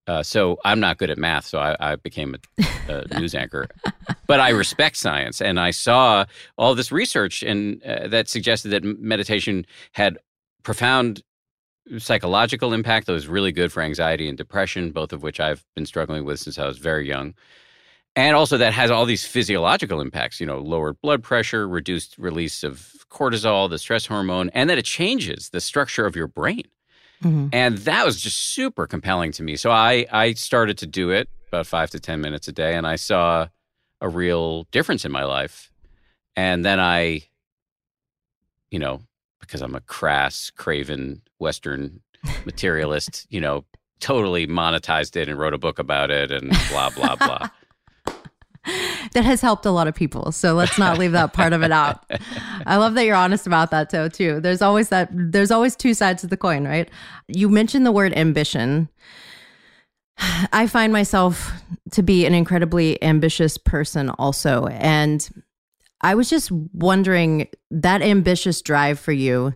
Uh, 0.06 0.22
so 0.22 0.58
I'm 0.64 0.80
not 0.80 0.98
good 0.98 1.10
at 1.10 1.18
math, 1.18 1.46
so 1.46 1.58
I, 1.58 1.76
I 1.78 1.96
became 1.96 2.34
a, 2.58 2.64
a 2.88 3.18
news 3.20 3.34
anchor. 3.34 3.68
But 4.26 4.40
I 4.40 4.48
respect 4.48 4.96
science, 4.96 5.40
and 5.40 5.60
I 5.60 5.70
saw 5.70 6.24
all 6.56 6.74
this 6.74 6.90
research 6.90 7.42
and 7.42 7.82
uh, 7.84 8.08
that 8.08 8.28
suggested 8.28 8.70
that 8.70 8.82
meditation 8.82 9.66
had 9.92 10.18
profound 10.62 11.22
psychological 11.98 12.72
impact 12.72 13.06
that 13.06 13.12
was 13.12 13.28
really 13.28 13.52
good 13.52 13.70
for 13.70 13.82
anxiety 13.82 14.28
and 14.28 14.38
depression, 14.38 14.90
both 14.90 15.12
of 15.12 15.22
which 15.22 15.40
I've 15.40 15.64
been 15.74 15.86
struggling 15.86 16.24
with 16.24 16.40
since 16.40 16.58
I 16.58 16.66
was 16.66 16.78
very 16.78 17.06
young. 17.06 17.34
And 18.16 18.34
also 18.34 18.56
that 18.58 18.72
has 18.72 18.90
all 18.90 19.06
these 19.06 19.24
physiological 19.24 20.00
impacts, 20.00 20.40
you 20.40 20.46
know, 20.46 20.58
lowered 20.58 21.00
blood 21.00 21.22
pressure, 21.22 21.68
reduced 21.68 22.18
release 22.18 22.64
of 22.64 23.06
cortisol, 23.08 23.70
the 23.70 23.78
stress 23.78 24.06
hormone, 24.06 24.50
and 24.50 24.68
that 24.68 24.78
it 24.78 24.84
changes 24.84 25.50
the 25.50 25.60
structure 25.60 26.06
of 26.06 26.16
your 26.16 26.26
brain. 26.26 26.64
Mm-hmm. 27.22 27.48
And 27.52 27.78
that 27.78 28.04
was 28.04 28.20
just 28.20 28.38
super 28.38 28.86
compelling 28.86 29.32
to 29.32 29.42
me. 29.42 29.56
So 29.56 29.70
I 29.70 30.06
I 30.10 30.32
started 30.34 30.78
to 30.78 30.86
do 30.86 31.10
it 31.10 31.28
about 31.48 31.66
5 31.66 31.90
to 31.90 32.00
10 32.00 32.20
minutes 32.20 32.48
a 32.48 32.52
day 32.52 32.76
and 32.76 32.86
I 32.86 32.96
saw 32.96 33.48
a 34.00 34.08
real 34.08 34.64
difference 34.70 35.04
in 35.04 35.12
my 35.12 35.24
life. 35.24 35.70
And 36.36 36.64
then 36.64 36.80
I 36.80 37.22
you 38.70 38.78
know, 38.78 39.00
because 39.40 39.62
I'm 39.62 39.74
a 39.74 39.80
crass, 39.80 40.50
craven 40.56 41.22
western 41.38 42.00
materialist, 42.44 43.26
you 43.30 43.40
know, 43.40 43.64
totally 43.98 44.46
monetized 44.46 45.16
it 45.16 45.28
and 45.28 45.38
wrote 45.38 45.54
a 45.54 45.58
book 45.58 45.78
about 45.78 46.10
it 46.10 46.30
and 46.30 46.50
blah 46.70 46.90
blah 46.90 47.16
blah. 47.16 47.48
that 49.12 49.24
has 49.24 49.40
helped 49.40 49.64
a 49.64 49.70
lot 49.70 49.88
of 49.88 49.94
people. 49.94 50.32
So 50.32 50.54
let's 50.54 50.78
not 50.78 50.98
leave 50.98 51.12
that 51.12 51.32
part 51.32 51.52
of 51.52 51.62
it 51.62 51.72
out. 51.72 52.04
I 52.66 52.76
love 52.76 52.94
that 52.94 53.04
you're 53.04 53.16
honest 53.16 53.46
about 53.46 53.70
that 53.70 53.90
too, 53.90 54.08
too. 54.08 54.40
There's 54.40 54.62
always 54.62 54.90
that 54.90 55.08
there's 55.12 55.50
always 55.50 55.76
two 55.76 55.94
sides 55.94 56.24
of 56.24 56.30
the 56.30 56.36
coin, 56.36 56.66
right? 56.66 56.88
You 57.28 57.48
mentioned 57.48 57.86
the 57.86 57.92
word 57.92 58.12
ambition. 58.16 58.88
I 60.52 60.66
find 60.66 60.92
myself 60.92 61.52
to 61.92 62.02
be 62.02 62.26
an 62.26 62.34
incredibly 62.34 63.02
ambitious 63.02 63.56
person 63.56 64.10
also. 64.10 64.66
And 64.66 65.26
I 66.02 66.14
was 66.14 66.28
just 66.28 66.50
wondering 66.52 67.48
that 67.70 68.02
ambitious 68.02 68.60
drive 68.60 68.98
for 68.98 69.12
you 69.12 69.54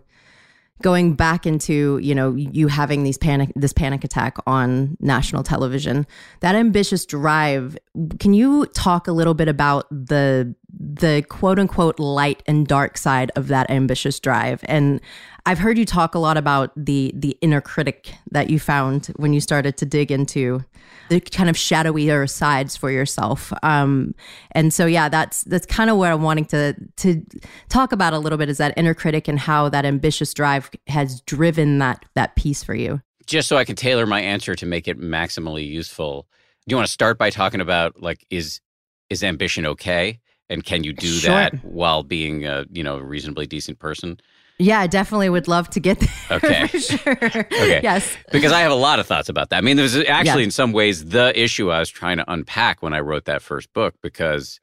going 0.81 1.13
back 1.13 1.45
into 1.45 1.97
you 1.99 2.13
know 2.13 2.35
you 2.35 2.67
having 2.67 3.03
these 3.03 3.17
panic 3.17 3.51
this 3.55 3.71
panic 3.71 4.03
attack 4.03 4.37
on 4.45 4.97
national 4.99 5.41
television 5.41 6.05
that 6.41 6.53
ambitious 6.53 7.05
drive 7.05 7.77
can 8.19 8.33
you 8.33 8.65
talk 8.67 9.07
a 9.07 9.11
little 9.13 9.33
bit 9.33 9.47
about 9.47 9.87
the 9.89 10.53
the 10.79 11.23
quote 11.29 11.59
unquote 11.59 11.99
light 11.99 12.43
and 12.47 12.67
dark 12.67 12.97
side 12.97 13.31
of 13.35 13.47
that 13.47 13.69
ambitious 13.69 14.19
drive. 14.19 14.63
And 14.67 15.01
i've 15.47 15.59
heard 15.59 15.77
you 15.77 15.85
talk 15.85 16.15
a 16.15 16.19
lot 16.19 16.37
about 16.37 16.71
the 16.75 17.11
the 17.15 17.37
inner 17.41 17.61
critic 17.61 18.15
that 18.31 18.49
you 18.49 18.59
found 18.59 19.07
when 19.17 19.31
you 19.31 19.39
started 19.39 19.77
to 19.77 19.85
dig 19.85 20.11
into 20.11 20.63
the 21.09 21.19
kind 21.19 21.49
of 21.49 21.55
shadowier 21.55 22.27
sides 22.27 22.75
for 22.75 22.89
yourself. 22.89 23.53
Um, 23.61 24.15
and 24.51 24.73
so 24.73 24.85
yeah 24.85 25.07
that's 25.07 25.43
that's 25.43 25.65
kind 25.65 25.89
of 25.89 25.97
what 25.97 26.11
i'm 26.11 26.23
wanting 26.23 26.45
to 26.45 26.75
to 26.97 27.23
talk 27.69 27.91
about 27.91 28.13
a 28.13 28.19
little 28.19 28.37
bit 28.37 28.49
is 28.49 28.57
that 28.57 28.73
inner 28.77 28.93
critic 28.93 29.27
and 29.27 29.39
how 29.39 29.69
that 29.69 29.85
ambitious 29.85 30.33
drive 30.33 30.69
has 30.87 31.21
driven 31.21 31.77
that 31.79 32.03
that 32.15 32.35
piece 32.35 32.63
for 32.63 32.75
you. 32.75 33.01
Just 33.27 33.47
so 33.47 33.57
i 33.57 33.65
can 33.65 33.75
tailor 33.75 34.05
my 34.05 34.21
answer 34.21 34.55
to 34.55 34.65
make 34.65 34.87
it 34.87 34.99
maximally 34.99 35.67
useful 35.67 36.27
do 36.67 36.73
you 36.73 36.77
want 36.77 36.87
to 36.87 36.91
start 36.91 37.17
by 37.17 37.29
talking 37.29 37.61
about 37.61 38.01
like 38.01 38.25
is 38.29 38.61
is 39.09 39.23
ambition 39.23 39.65
okay 39.65 40.19
and 40.49 40.63
can 40.63 40.83
you 40.83 40.93
do 40.93 41.07
sure. 41.07 41.31
that 41.31 41.63
while 41.63 42.03
being 42.03 42.45
a 42.45 42.65
you 42.71 42.83
know 42.83 42.97
reasonably 42.97 43.47
decent 43.47 43.79
person 43.79 44.19
yeah, 44.57 44.79
I 44.79 44.87
definitely 44.87 45.29
would 45.29 45.47
love 45.47 45.69
to 45.71 45.79
get 45.79 45.99
there. 46.29 46.37
Okay. 46.37 46.67
sure. 46.67 47.17
okay. 47.25 47.81
Yes. 47.83 48.15
Because 48.31 48.51
I 48.51 48.61
have 48.61 48.71
a 48.71 48.75
lot 48.75 48.99
of 48.99 49.07
thoughts 49.07 49.27
about 49.27 49.49
that. 49.49 49.57
I 49.57 49.61
mean, 49.61 49.75
there's 49.75 49.97
actually, 49.97 50.43
yeah. 50.43 50.45
in 50.45 50.51
some 50.51 50.71
ways, 50.71 51.05
the 51.05 51.37
issue 51.37 51.71
I 51.71 51.79
was 51.79 51.89
trying 51.89 52.17
to 52.17 52.31
unpack 52.31 52.81
when 52.81 52.93
I 52.93 53.01
wrote 53.01 53.25
that 53.25 53.41
first 53.41 53.73
book 53.73 53.95
because 54.01 54.61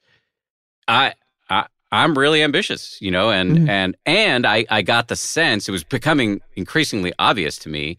I, 0.89 1.13
I 1.51 1.67
I'm 1.91 2.17
really 2.17 2.43
ambitious, 2.43 2.97
you 3.03 3.11
know, 3.11 3.31
and 3.31 3.59
mm-hmm. 3.59 3.69
and 3.69 3.97
and 4.07 4.47
I 4.47 4.65
I 4.71 4.81
got 4.81 5.09
the 5.09 5.17
sense 5.17 5.69
it 5.69 5.73
was 5.73 5.85
becoming 5.85 6.41
increasingly 6.57 7.13
obvious 7.19 7.59
to 7.59 7.69
me 7.69 7.99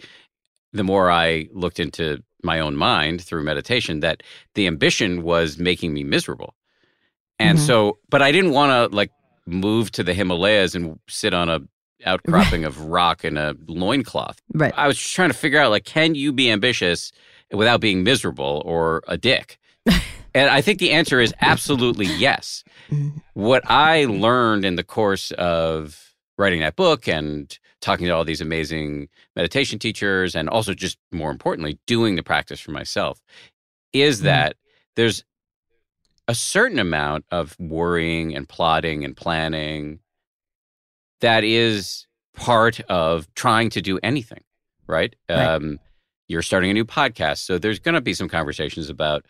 the 0.73 0.83
more 0.83 1.11
I 1.11 1.47
looked 1.53 1.79
into 1.79 2.23
my 2.41 2.59
own 2.59 2.75
mind 2.75 3.21
through 3.21 3.43
meditation 3.43 3.99
that 3.99 4.23
the 4.55 4.65
ambition 4.65 5.21
was 5.21 5.59
making 5.59 5.93
me 5.93 6.03
miserable. 6.03 6.55
And 7.39 7.57
mm-hmm. 7.57 7.67
so, 7.67 7.97
but 8.09 8.21
I 8.21 8.31
didn't 8.31 8.51
want 8.51 8.91
to 8.91 8.95
like 8.95 9.11
move 9.45 9.91
to 9.91 10.03
the 10.03 10.13
Himalayas 10.13 10.75
and 10.75 10.99
sit 11.07 11.33
on 11.33 11.49
a 11.49 11.59
outcropping 12.05 12.65
of 12.65 12.79
rock 12.81 13.23
in 13.23 13.37
a 13.37 13.55
loincloth. 13.67 14.41
Right. 14.53 14.73
I 14.75 14.87
was 14.87 14.97
just 14.97 15.15
trying 15.15 15.29
to 15.29 15.35
figure 15.35 15.59
out 15.59 15.71
like, 15.71 15.85
can 15.85 16.15
you 16.15 16.33
be 16.33 16.51
ambitious 16.51 17.11
without 17.51 17.81
being 17.81 18.03
miserable 18.03 18.61
or 18.65 19.03
a 19.07 19.17
dick? 19.17 19.57
and 20.33 20.49
I 20.49 20.61
think 20.61 20.79
the 20.79 20.91
answer 20.91 21.19
is 21.19 21.33
absolutely 21.41 22.05
yes. 22.05 22.63
Mm-hmm. 22.89 23.17
What 23.33 23.69
I 23.69 24.05
learned 24.05 24.65
in 24.65 24.75
the 24.75 24.83
course 24.83 25.31
of 25.31 26.15
writing 26.37 26.61
that 26.61 26.75
book 26.75 27.07
and 27.07 27.57
talking 27.81 28.07
to 28.07 28.13
all 28.13 28.23
these 28.23 28.41
amazing 28.41 29.09
meditation 29.35 29.77
teachers 29.77 30.35
and 30.35 30.49
also 30.49 30.73
just 30.73 30.97
more 31.11 31.31
importantly 31.31 31.77
doing 31.85 32.15
the 32.15 32.23
practice 32.23 32.59
for 32.59 32.71
myself 32.71 33.21
is 33.91 34.17
mm-hmm. 34.17 34.27
that 34.27 34.55
there's 34.95 35.23
a 36.27 36.35
certain 36.35 36.79
amount 36.79 37.25
of 37.31 37.55
worrying 37.59 38.35
and 38.35 38.47
plotting 38.47 39.03
and 39.03 39.15
planning 39.15 39.99
that 41.21 41.43
is 41.43 42.07
part 42.35 42.79
of 42.81 43.33
trying 43.35 43.69
to 43.71 43.81
do 43.81 43.99
anything, 44.03 44.43
right? 44.87 45.15
right. 45.29 45.37
Um, 45.37 45.79
you're 46.27 46.41
starting 46.41 46.71
a 46.71 46.73
new 46.73 46.85
podcast, 46.85 47.39
so 47.39 47.57
there's 47.57 47.79
going 47.79 47.95
to 47.95 48.01
be 48.01 48.13
some 48.13 48.29
conversations 48.29 48.89
about 48.89 49.25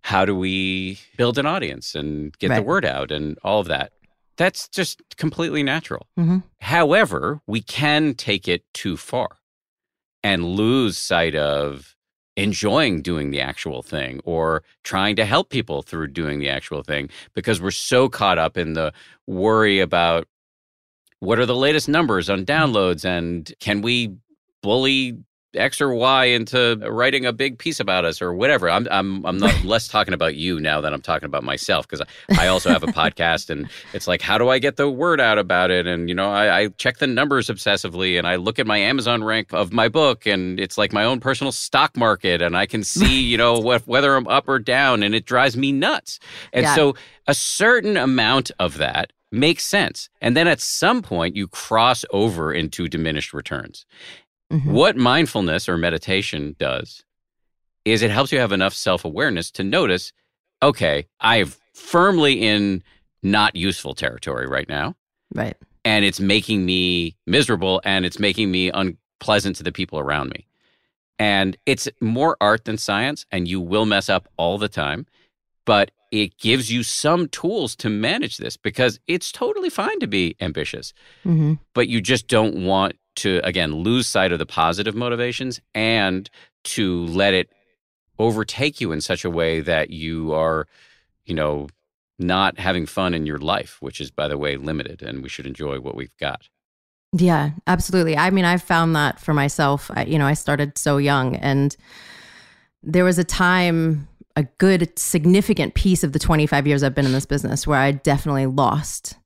how 0.00 0.24
do 0.24 0.34
we 0.34 0.98
build 1.16 1.38
an 1.38 1.46
audience 1.46 1.94
and 1.94 2.36
get 2.38 2.50
right. 2.50 2.56
the 2.56 2.62
word 2.62 2.84
out 2.84 3.10
and 3.10 3.38
all 3.42 3.60
of 3.60 3.66
that. 3.68 3.92
That's 4.36 4.68
just 4.68 5.02
completely 5.16 5.62
natural. 5.62 6.06
Mm-hmm. 6.18 6.38
However, 6.60 7.40
we 7.46 7.60
can 7.60 8.14
take 8.14 8.46
it 8.46 8.62
too 8.72 8.96
far 8.96 9.38
and 10.22 10.44
lose 10.44 10.96
sight 10.96 11.34
of 11.34 11.96
enjoying 12.38 13.02
doing 13.02 13.32
the 13.32 13.40
actual 13.40 13.82
thing 13.82 14.20
or 14.24 14.62
trying 14.84 15.16
to 15.16 15.24
help 15.24 15.50
people 15.50 15.82
through 15.82 16.06
doing 16.06 16.38
the 16.38 16.48
actual 16.48 16.84
thing 16.84 17.10
because 17.34 17.60
we're 17.60 17.72
so 17.72 18.08
caught 18.08 18.38
up 18.38 18.56
in 18.56 18.74
the 18.74 18.92
worry 19.26 19.80
about 19.80 20.28
what 21.18 21.40
are 21.40 21.46
the 21.46 21.56
latest 21.56 21.88
numbers 21.88 22.30
on 22.30 22.44
downloads 22.44 23.04
and 23.04 23.52
can 23.58 23.82
we 23.82 24.14
bully 24.62 25.18
X 25.58 25.80
or 25.80 25.92
Y 25.92 26.26
into 26.26 26.76
writing 26.88 27.26
a 27.26 27.32
big 27.32 27.58
piece 27.58 27.80
about 27.80 28.04
us 28.04 28.22
or 28.22 28.32
whatever. 28.32 28.70
I'm 28.70 28.86
I'm 28.90 29.24
I'm 29.26 29.38
not 29.38 29.64
less 29.64 29.88
talking 29.88 30.14
about 30.14 30.36
you 30.36 30.60
now 30.60 30.80
than 30.80 30.92
I'm 30.92 31.02
talking 31.02 31.26
about 31.26 31.42
myself 31.42 31.86
because 31.88 32.00
I, 32.30 32.44
I 32.44 32.48
also 32.48 32.70
have 32.70 32.82
a 32.82 32.88
podcast 32.88 33.50
and 33.50 33.68
it's 33.92 34.06
like 34.06 34.22
how 34.22 34.38
do 34.38 34.48
I 34.48 34.58
get 34.58 34.76
the 34.76 34.90
word 34.90 35.20
out 35.20 35.38
about 35.38 35.70
it? 35.70 35.86
And 35.86 36.08
you 36.08 36.14
know 36.14 36.30
I, 36.30 36.60
I 36.60 36.68
check 36.68 36.98
the 36.98 37.06
numbers 37.06 37.48
obsessively 37.48 38.18
and 38.18 38.26
I 38.26 38.36
look 38.36 38.58
at 38.58 38.66
my 38.66 38.78
Amazon 38.78 39.24
rank 39.24 39.52
of 39.52 39.72
my 39.72 39.88
book 39.88 40.26
and 40.26 40.58
it's 40.60 40.78
like 40.78 40.92
my 40.92 41.04
own 41.04 41.20
personal 41.20 41.52
stock 41.52 41.96
market 41.96 42.40
and 42.40 42.56
I 42.56 42.66
can 42.66 42.84
see 42.98 43.22
you 43.22 43.36
know 43.36 43.58
what, 43.58 43.86
whether 43.86 44.14
I'm 44.14 44.28
up 44.28 44.48
or 44.48 44.58
down 44.58 45.02
and 45.02 45.14
it 45.14 45.24
drives 45.24 45.56
me 45.56 45.72
nuts. 45.72 46.18
And 46.52 46.64
yeah. 46.64 46.74
so 46.74 46.94
a 47.26 47.34
certain 47.34 47.96
amount 47.96 48.50
of 48.58 48.78
that 48.78 49.12
makes 49.30 49.64
sense. 49.64 50.08
And 50.20 50.36
then 50.36 50.48
at 50.48 50.60
some 50.60 51.02
point, 51.02 51.36
you 51.36 51.48
cross 51.48 52.04
over 52.10 52.52
into 52.52 52.88
diminished 52.88 53.32
returns. 53.32 53.86
Mm-hmm. 54.52 54.72
What 54.72 54.96
mindfulness 54.96 55.68
or 55.68 55.76
meditation 55.76 56.56
does 56.58 57.04
is 57.84 58.02
it 58.02 58.10
helps 58.10 58.32
you 58.32 58.38
have 58.38 58.52
enough 58.52 58.74
self 58.74 59.04
awareness 59.04 59.50
to 59.52 59.64
notice 59.64 60.12
okay, 60.62 61.06
I'm 61.20 61.52
firmly 61.72 62.42
in 62.42 62.82
not 63.22 63.56
useful 63.56 63.94
territory 63.94 64.46
right 64.46 64.68
now. 64.68 64.96
Right. 65.34 65.56
And 65.84 66.04
it's 66.04 66.20
making 66.20 66.66
me 66.66 67.16
miserable 67.26 67.80
and 67.84 68.04
it's 68.04 68.18
making 68.18 68.50
me 68.50 68.70
unpleasant 68.70 69.56
to 69.56 69.62
the 69.62 69.72
people 69.72 69.98
around 69.98 70.30
me. 70.30 70.46
And 71.18 71.56
it's 71.66 71.88
more 72.00 72.36
art 72.40 72.64
than 72.64 72.78
science, 72.78 73.26
and 73.32 73.48
you 73.48 73.60
will 73.60 73.86
mess 73.86 74.08
up 74.08 74.28
all 74.36 74.56
the 74.56 74.68
time. 74.68 75.06
But 75.64 75.90
it 76.12 76.38
gives 76.38 76.70
you 76.72 76.82
some 76.82 77.28
tools 77.28 77.74
to 77.76 77.88
manage 77.88 78.38
this 78.38 78.56
because 78.56 79.00
it's 79.08 79.32
totally 79.32 79.68
fine 79.68 79.98
to 80.00 80.06
be 80.06 80.36
ambitious, 80.40 80.94
mm-hmm. 81.24 81.54
but 81.74 81.88
you 81.88 82.00
just 82.00 82.28
don't 82.28 82.64
want 82.64 82.94
to, 83.18 83.40
again, 83.44 83.74
lose 83.74 84.06
sight 84.06 84.32
of 84.32 84.38
the 84.38 84.46
positive 84.46 84.94
motivations 84.94 85.60
and 85.74 86.28
to 86.64 87.06
let 87.06 87.34
it 87.34 87.50
overtake 88.18 88.80
you 88.80 88.92
in 88.92 89.00
such 89.00 89.24
a 89.24 89.30
way 89.30 89.60
that 89.60 89.90
you 89.90 90.32
are, 90.32 90.66
you 91.24 91.34
know, 91.34 91.68
not 92.18 92.58
having 92.58 92.86
fun 92.86 93.14
in 93.14 93.26
your 93.26 93.38
life, 93.38 93.76
which 93.80 94.00
is, 94.00 94.10
by 94.10 94.26
the 94.26 94.38
way, 94.38 94.56
limited, 94.56 95.02
and 95.02 95.22
we 95.22 95.28
should 95.28 95.46
enjoy 95.46 95.78
what 95.78 95.94
we've 95.94 96.16
got. 96.18 96.48
Yeah, 97.12 97.50
absolutely. 97.66 98.16
I 98.16 98.30
mean, 98.30 98.44
I've 98.44 98.62
found 98.62 98.96
that 98.96 99.20
for 99.20 99.32
myself. 99.32 99.90
I, 99.94 100.04
you 100.04 100.18
know, 100.18 100.26
I 100.26 100.34
started 100.34 100.76
so 100.76 100.96
young, 100.96 101.36
and 101.36 101.76
there 102.82 103.04
was 103.04 103.18
a 103.18 103.24
time 103.24 104.08
a 104.38 104.44
good 104.58 104.96
significant 104.96 105.74
piece 105.74 106.04
of 106.04 106.12
the 106.12 106.18
25 106.20 106.64
years 106.64 106.84
I've 106.84 106.94
been 106.94 107.06
in 107.06 107.12
this 107.12 107.26
business 107.26 107.66
where 107.66 107.80
I 107.80 107.90
definitely 107.90 108.46
lost 108.46 109.16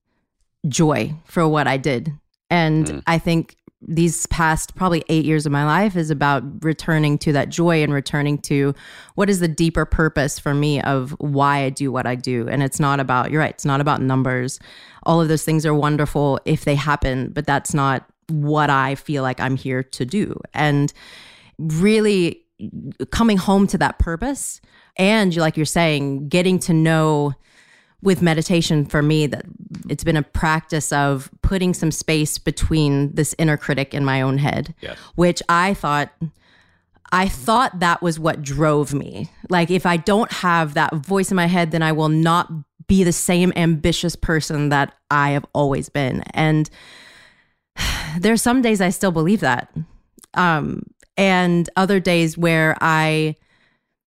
joy 0.66 1.14
for 1.26 1.46
what 1.46 1.66
I 1.66 1.76
did. 1.76 2.10
And 2.48 2.86
mm. 2.86 3.02
I 3.06 3.18
think 3.18 3.56
these 3.86 4.26
past 4.26 4.74
probably 4.74 5.04
eight 5.08 5.24
years 5.24 5.44
of 5.44 5.52
my 5.52 5.64
life 5.64 5.96
is 5.96 6.10
about 6.10 6.42
returning 6.64 7.18
to 7.18 7.32
that 7.32 7.48
joy 7.48 7.82
and 7.82 7.92
returning 7.92 8.38
to 8.38 8.74
what 9.14 9.28
is 9.28 9.40
the 9.40 9.48
deeper 9.48 9.84
purpose 9.84 10.38
for 10.38 10.54
me 10.54 10.80
of 10.82 11.10
why 11.18 11.64
I 11.64 11.70
do 11.70 11.90
what 11.90 12.06
I 12.06 12.14
do. 12.14 12.48
And 12.48 12.62
it's 12.62 12.78
not 12.78 13.00
about, 13.00 13.30
you're 13.30 13.40
right, 13.40 13.50
it's 13.50 13.64
not 13.64 13.80
about 13.80 14.00
numbers. 14.00 14.60
All 15.02 15.20
of 15.20 15.28
those 15.28 15.44
things 15.44 15.66
are 15.66 15.74
wonderful 15.74 16.38
if 16.44 16.64
they 16.64 16.76
happen, 16.76 17.30
but 17.30 17.46
that's 17.46 17.74
not 17.74 18.08
what 18.28 18.70
I 18.70 18.94
feel 18.94 19.22
like 19.22 19.40
I'm 19.40 19.56
here 19.56 19.82
to 19.82 20.04
do. 20.04 20.40
And 20.54 20.92
really 21.58 22.44
coming 23.10 23.36
home 23.36 23.66
to 23.66 23.78
that 23.78 23.98
purpose 23.98 24.60
and 24.96 25.34
like 25.36 25.56
you're 25.56 25.66
saying, 25.66 26.28
getting 26.28 26.58
to 26.60 26.72
know 26.72 27.32
with 28.02 28.20
meditation 28.20 28.84
for 28.84 29.00
me 29.00 29.26
that 29.26 29.44
it's 29.88 30.04
been 30.04 30.16
a 30.16 30.22
practice 30.22 30.92
of 30.92 31.30
putting 31.40 31.72
some 31.72 31.90
space 31.90 32.36
between 32.36 33.14
this 33.14 33.34
inner 33.38 33.56
critic 33.56 33.94
in 33.94 34.04
my 34.04 34.20
own 34.20 34.38
head 34.38 34.74
yes. 34.80 34.98
which 35.14 35.42
i 35.48 35.72
thought 35.72 36.12
i 37.12 37.28
thought 37.28 37.78
that 37.78 38.02
was 38.02 38.18
what 38.18 38.42
drove 38.42 38.92
me. 38.92 39.30
Like 39.48 39.70
if 39.70 39.86
i 39.86 39.96
don't 39.96 40.32
have 40.32 40.74
that 40.74 40.94
voice 40.94 41.30
in 41.30 41.36
my 41.36 41.46
head 41.46 41.70
then 41.70 41.82
i 41.82 41.92
will 41.92 42.08
not 42.08 42.50
be 42.88 43.04
the 43.04 43.12
same 43.12 43.52
ambitious 43.54 44.16
person 44.16 44.68
that 44.70 44.94
i 45.10 45.30
have 45.30 45.46
always 45.54 45.88
been. 45.88 46.22
And 46.34 46.68
there's 48.18 48.42
some 48.42 48.62
days 48.62 48.80
i 48.80 48.90
still 48.90 49.12
believe 49.12 49.40
that. 49.40 49.72
Um, 50.34 50.84
and 51.16 51.68
other 51.76 52.00
days 52.00 52.36
where 52.36 52.76
i 52.80 53.36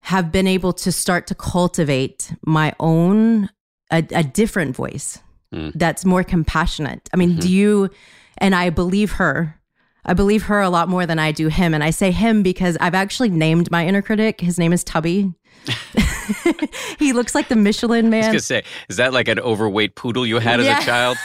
have 0.02 0.32
been 0.32 0.46
able 0.46 0.72
to 0.72 0.92
start 0.92 1.25
to 1.28 1.34
cultivate 1.34 2.32
my 2.46 2.74
own 2.80 3.50
a, 3.92 4.06
a 4.12 4.24
different 4.24 4.75
voice 4.75 5.20
mm. 5.54 5.72
that's 5.75 6.06
more 6.06 6.24
compassionate. 6.24 7.10
I 7.13 7.18
mean, 7.18 7.32
mm-hmm. 7.32 7.39
do 7.39 7.51
you, 7.51 7.89
and 8.38 8.56
I 8.56 8.70
believe 8.70 9.13
her. 9.13 9.60
I 10.08 10.13
believe 10.13 10.44
her 10.44 10.62
a 10.62 10.70
lot 10.70 10.88
more 10.88 11.06
than 11.06 11.18
I 11.18 11.32
do 11.32 11.48
him. 11.48 11.74
And 11.74 11.84
I 11.84 11.89
say 11.89 12.12
him 12.12 12.44
because 12.44 12.77
I've 12.80 12.94
actually 12.94 13.30
named 13.30 13.72
my 13.72 13.88
inner 13.88 14.04
critic. 14.04 14.39
His 14.39 14.60
name 14.60 14.72
is 14.72 14.84
Tubby. 14.84 15.34
he 17.00 17.12
looks 17.12 17.34
like 17.34 17.48
the 17.48 17.56
Michelin 17.56 18.10
man. 18.10 18.25
I 18.25 18.27
was 18.27 18.27
gonna 18.27 18.39
say, 18.39 18.63
is 18.88 18.98
that 18.98 19.13
like 19.13 19.27
an 19.27 19.39
overweight 19.39 19.96
poodle 19.96 20.25
you 20.25 20.38
had 20.38 20.62
yeah. 20.62 20.77
as 20.77 20.84
a 20.84 20.86
child? 20.86 21.18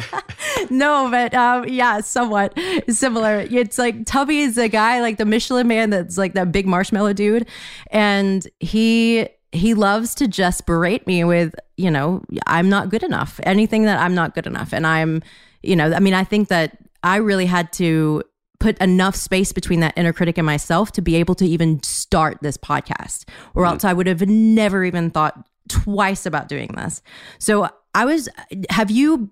no, 0.70 1.08
but 1.10 1.34
um, 1.34 1.66
yeah, 1.68 2.00
somewhat 2.00 2.56
similar. 2.88 3.46
It's 3.50 3.78
like 3.78 4.06
Tubby 4.06 4.40
is 4.40 4.58
a 4.58 4.68
guy 4.68 5.00
like 5.00 5.16
the 5.16 5.24
Michelin 5.24 5.66
man 5.66 5.90
that's 5.90 6.16
like 6.16 6.34
that 6.34 6.52
big 6.52 6.66
marshmallow 6.66 7.12
dude, 7.12 7.48
and 7.90 8.46
he 8.60 9.28
he 9.52 9.74
loves 9.74 10.14
to 10.16 10.26
just 10.26 10.66
berate 10.66 11.06
me 11.06 11.24
with, 11.24 11.54
you 11.76 11.90
know, 11.90 12.22
I'm 12.46 12.68
not 12.68 12.88
good 12.88 13.02
enough. 13.02 13.38
Anything 13.42 13.84
that 13.84 14.00
I'm 14.00 14.14
not 14.14 14.34
good 14.34 14.46
enough. 14.46 14.72
And 14.72 14.86
I'm, 14.86 15.22
you 15.62 15.76
know, 15.76 15.92
I 15.92 16.00
mean, 16.00 16.14
I 16.14 16.24
think 16.24 16.48
that 16.48 16.78
I 17.02 17.16
really 17.16 17.46
had 17.46 17.72
to 17.74 18.22
put 18.60 18.78
enough 18.78 19.14
space 19.16 19.52
between 19.52 19.80
that 19.80 19.92
inner 19.96 20.12
critic 20.12 20.38
and 20.38 20.46
myself 20.46 20.92
to 20.92 21.02
be 21.02 21.16
able 21.16 21.34
to 21.34 21.44
even 21.44 21.82
start 21.82 22.38
this 22.42 22.56
podcast, 22.56 23.28
or 23.54 23.64
mm. 23.64 23.68
else 23.68 23.84
I 23.84 23.92
would 23.92 24.06
have 24.06 24.26
never 24.26 24.84
even 24.84 25.10
thought 25.10 25.46
twice 25.68 26.26
about 26.26 26.48
doing 26.48 26.68
this. 26.76 27.02
So 27.38 27.68
I 27.94 28.04
was, 28.04 28.28
have 28.70 28.90
you, 28.90 29.28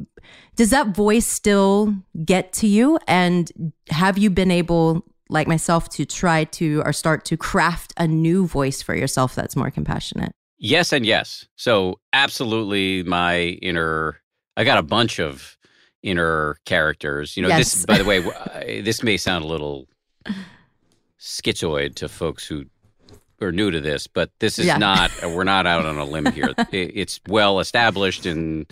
does 0.56 0.70
that 0.70 0.88
voice 0.88 1.26
still 1.26 1.94
get 2.24 2.52
to 2.54 2.66
you? 2.66 2.98
And 3.06 3.72
have 3.88 4.18
you 4.18 4.30
been 4.30 4.50
able 4.50 5.06
like 5.30 5.48
myself 5.48 5.88
to 5.90 6.04
try 6.04 6.44
to 6.44 6.82
or 6.84 6.92
start 6.92 7.24
to 7.26 7.36
craft 7.36 7.92
a 7.96 8.06
new 8.06 8.46
voice 8.46 8.82
for 8.82 8.94
yourself 8.94 9.34
that's 9.34 9.56
more 9.56 9.70
compassionate? 9.70 10.32
Yes, 10.58 10.92
and 10.92 11.06
yes. 11.06 11.46
So, 11.56 12.00
absolutely, 12.12 13.02
my 13.02 13.40
inner, 13.62 14.20
I 14.56 14.64
got 14.64 14.78
a 14.78 14.82
bunch 14.82 15.18
of 15.18 15.56
inner 16.02 16.58
characters. 16.66 17.36
You 17.36 17.44
know, 17.44 17.48
yes. 17.48 17.72
this, 17.72 17.86
by 17.86 17.98
the 17.98 18.04
way, 18.04 18.80
this 18.82 19.02
may 19.02 19.16
sound 19.16 19.44
a 19.44 19.48
little 19.48 19.86
schizoid 21.18 21.94
to 21.96 22.08
folks 22.08 22.46
who 22.46 22.66
are 23.40 23.52
new 23.52 23.70
to 23.70 23.80
this, 23.80 24.06
but 24.06 24.30
this 24.38 24.58
is 24.58 24.66
yeah. 24.66 24.76
not, 24.76 25.10
we're 25.22 25.44
not 25.44 25.66
out 25.66 25.86
on 25.86 25.96
a 25.96 26.04
limb 26.04 26.26
here. 26.32 26.54
it's 26.72 27.20
well 27.26 27.60
established 27.60 28.26
in 28.26 28.66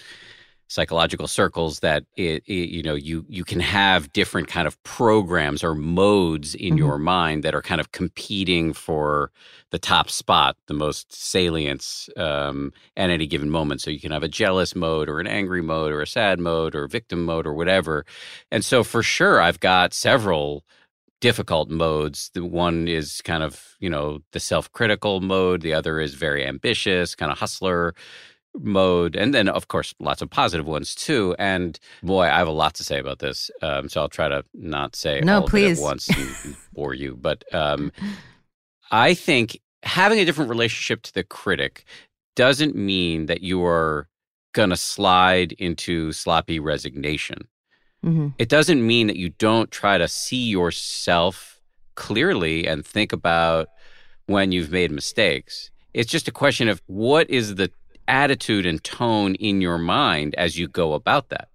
psychological 0.69 1.27
circles 1.27 1.81
that 1.81 2.05
it, 2.17 2.43
it, 2.47 2.69
you 2.69 2.83
know 2.83 2.95
you 2.95 3.25
you 3.29 3.43
can 3.43 3.59
have 3.59 4.13
different 4.13 4.49
kind 4.49 4.69
of 4.69 4.81
programs 4.83 5.65
or 5.65 5.75
modes 5.75 6.55
in 6.55 6.75
mm-hmm. 6.75 6.79
your 6.79 6.99
mind 6.99 7.43
that 7.43 7.55
are 7.55 7.63
kind 7.63 7.81
of 7.81 7.91
competing 7.93 8.75
for 8.75 9.31
the 9.71 9.79
top 9.79 10.11
spot 10.11 10.57
the 10.67 10.75
most 10.75 11.13
salience 11.13 12.11
um, 12.17 12.71
at 12.97 13.11
any 13.11 13.27
given 13.27 13.51
moment 13.51 13.81
so 13.81 13.91
you 13.91 14.01
can 14.01 14.13
have 14.13 14.23
a 14.23 14.29
jealous 14.29 14.77
mode 14.77 15.09
or 15.09 15.21
an 15.21 15.27
angry 15.27 15.63
mode 15.63 15.91
or 15.91 16.03
a 16.03 16.07
sad 16.07 16.39
mode 16.39 16.75
or 16.75 16.87
victim 16.87 17.25
mode 17.25 17.47
or 17.47 17.55
whatever 17.55 18.05
and 18.51 18.65
so 18.65 18.85
for 18.85 19.03
sure 19.03 19.41
i've 19.41 19.61
got 19.61 19.93
several 19.95 20.65
difficult 21.21 21.69
modes. 21.69 22.31
The 22.33 22.45
one 22.45 22.87
is 22.87 23.21
kind 23.23 23.43
of, 23.43 23.75
you 23.81 23.91
know, 23.91 24.21
the 24.31 24.39
self 24.39 24.71
critical 24.71 25.21
mode. 25.21 25.63
The 25.63 25.75
other 25.75 25.99
is 25.99 26.15
very 26.15 26.47
ambitious, 26.47 27.17
kind 27.17 27.33
of 27.33 27.39
hustler 27.39 27.95
mode, 28.61 29.17
and 29.17 29.35
then 29.35 29.49
of 29.49 29.69
course 29.69 29.95
lots 29.99 30.23
of 30.23 30.31
positive 30.31 30.67
ones 30.67 30.95
too. 30.95 31.35
And 31.39 31.79
boy, 32.03 32.25
I 32.25 32.39
have 32.39 32.49
a 32.49 32.53
lot 32.53 32.75
to 32.75 32.85
say 32.85 32.99
about 32.99 33.19
this, 33.19 33.51
um, 33.63 33.89
so 33.89 34.01
I'll 34.01 34.09
try 34.09 34.29
to 34.29 34.45
not 34.55 34.97
say 34.97 35.21
no, 35.21 35.41
all 35.41 35.49
please. 35.49 35.79
of 35.79 35.79
it 35.79 35.81
at 35.81 35.85
once 35.85 36.09
and 36.09 36.57
bore 36.73 36.95
you. 36.95 37.17
But 37.17 37.45
um, 37.55 37.93
I 38.91 39.15
think 39.15 39.61
having 39.83 40.19
a 40.19 40.25
different 40.25 40.51
relationship 40.51 41.03
to 41.03 41.15
the 41.15 41.25
critic 41.25 41.85
doesn't 42.35 42.77
mean 42.77 43.27
that 43.27 43.43
you 43.43 43.65
are 43.65 44.09
going 44.53 44.71
to 44.71 44.77
slide 44.77 45.53
into 45.53 46.13
sloppy 46.13 46.59
resignation. 46.59 47.49
Mm-hmm. 48.05 48.29
It 48.39 48.49
doesn't 48.49 48.87
mean 48.87 49.09
that 49.09 49.17
you 49.17 49.31
don't 49.31 49.71
try 49.71 49.99
to 49.99 50.09
see 50.09 50.49
yourself 50.49 51.61
clearly 51.95 52.67
and 52.67 52.87
think 52.87 53.13
about 53.13 53.69
when 54.27 54.53
you've 54.53 54.71
made 54.71 54.91
mistakes. 54.91 55.71
It's 55.95 56.11
just 56.11 56.29
a 56.29 56.33
question 56.33 56.69
of 56.69 56.81
what 56.87 57.29
is 57.29 57.57
the 57.57 57.73
attitude 58.09 58.67
and 58.67 58.83
tone 58.83 59.35
in 59.37 59.61
your 59.61 59.79
mind 59.79 60.35
as 60.37 60.59
you 60.59 60.67
go 60.67 60.95
about 60.95 61.29
that. 61.29 61.49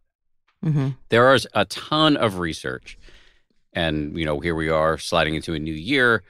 Mm-hmm. 0.63 0.89
There 1.09 1.33
is 1.33 1.47
a 1.53 1.65
ton 1.65 2.15
of 2.15 2.39
research, 2.39 2.97
and 3.73 4.17
you 4.17 4.25
know, 4.25 4.39
here 4.39 4.55
we 4.55 4.69
are 4.69 4.97
sliding 4.97 5.35
into 5.35 5.53
a 5.53 5.59
new 5.59 5.73
year 5.73 6.23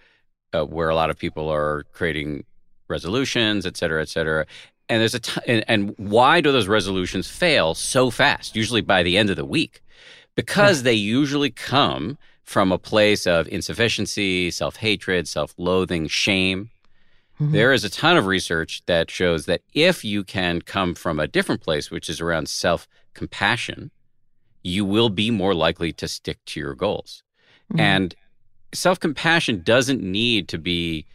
uh, 0.54 0.66
where 0.66 0.90
a 0.90 0.96
lot 0.96 1.10
of 1.10 1.18
people 1.18 1.50
are 1.50 1.84
creating 1.94 2.46
resolutions, 2.88 3.66
et 3.66 3.78
cetera, 3.78 4.02
et 4.02 4.10
cetera. 4.10 4.46
And 4.90 5.02
there's 5.02 5.16
a 5.16 5.20
t- 5.20 5.42
and, 5.48 5.64
and 5.68 5.96
why 5.98 6.42
do 6.42 6.52
those 6.52 6.68
resolutions 6.68 7.28
fail 7.28 7.74
so 7.76 8.10
fast? 8.10 8.56
Usually 8.56 8.82
by 8.82 9.04
the 9.04 9.18
end 9.18 9.30
of 9.30 9.36
the 9.36 9.46
week, 9.46 9.82
because 10.36 10.80
yeah. 10.80 10.86
they 10.86 10.94
usually 10.94 11.52
come 11.52 12.18
from 12.44 12.72
a 12.72 12.78
place 12.78 13.26
of 13.26 13.48
insufficiency, 13.48 14.52
self 14.52 14.78
hatred, 14.78 15.28
self 15.28 15.54
loathing, 15.58 16.08
shame. 16.08 16.70
Mm-hmm. 17.44 17.54
There 17.54 17.74
is 17.74 17.84
a 17.84 17.90
ton 17.90 18.16
of 18.16 18.26
research 18.26 18.84
that 18.86 19.12
shows 19.12 19.46
that 19.46 19.62
if 19.74 20.06
you 20.06 20.24
can 20.24 20.62
come 20.62 20.96
from 20.96 21.20
a 21.20 21.28
different 21.28 21.62
place, 21.62 21.92
which 21.92 22.10
is 22.10 22.22
around 22.22 22.48
self 22.48 22.88
compassion, 23.14 23.92
you 24.64 24.86
will 24.86 25.10
be 25.10 25.30
more 25.30 25.54
likely 25.54 25.92
to 25.94 26.08
stick 26.08 26.40
to 26.46 26.60
your 26.60 26.74
goals. 26.74 27.22
Mm-hmm. 27.72 27.80
And 27.80 28.16
self 28.74 29.00
compassion 29.00 29.62
doesn't 29.64 30.02
need 30.02 30.48
to 30.50 30.58
be 30.58 31.06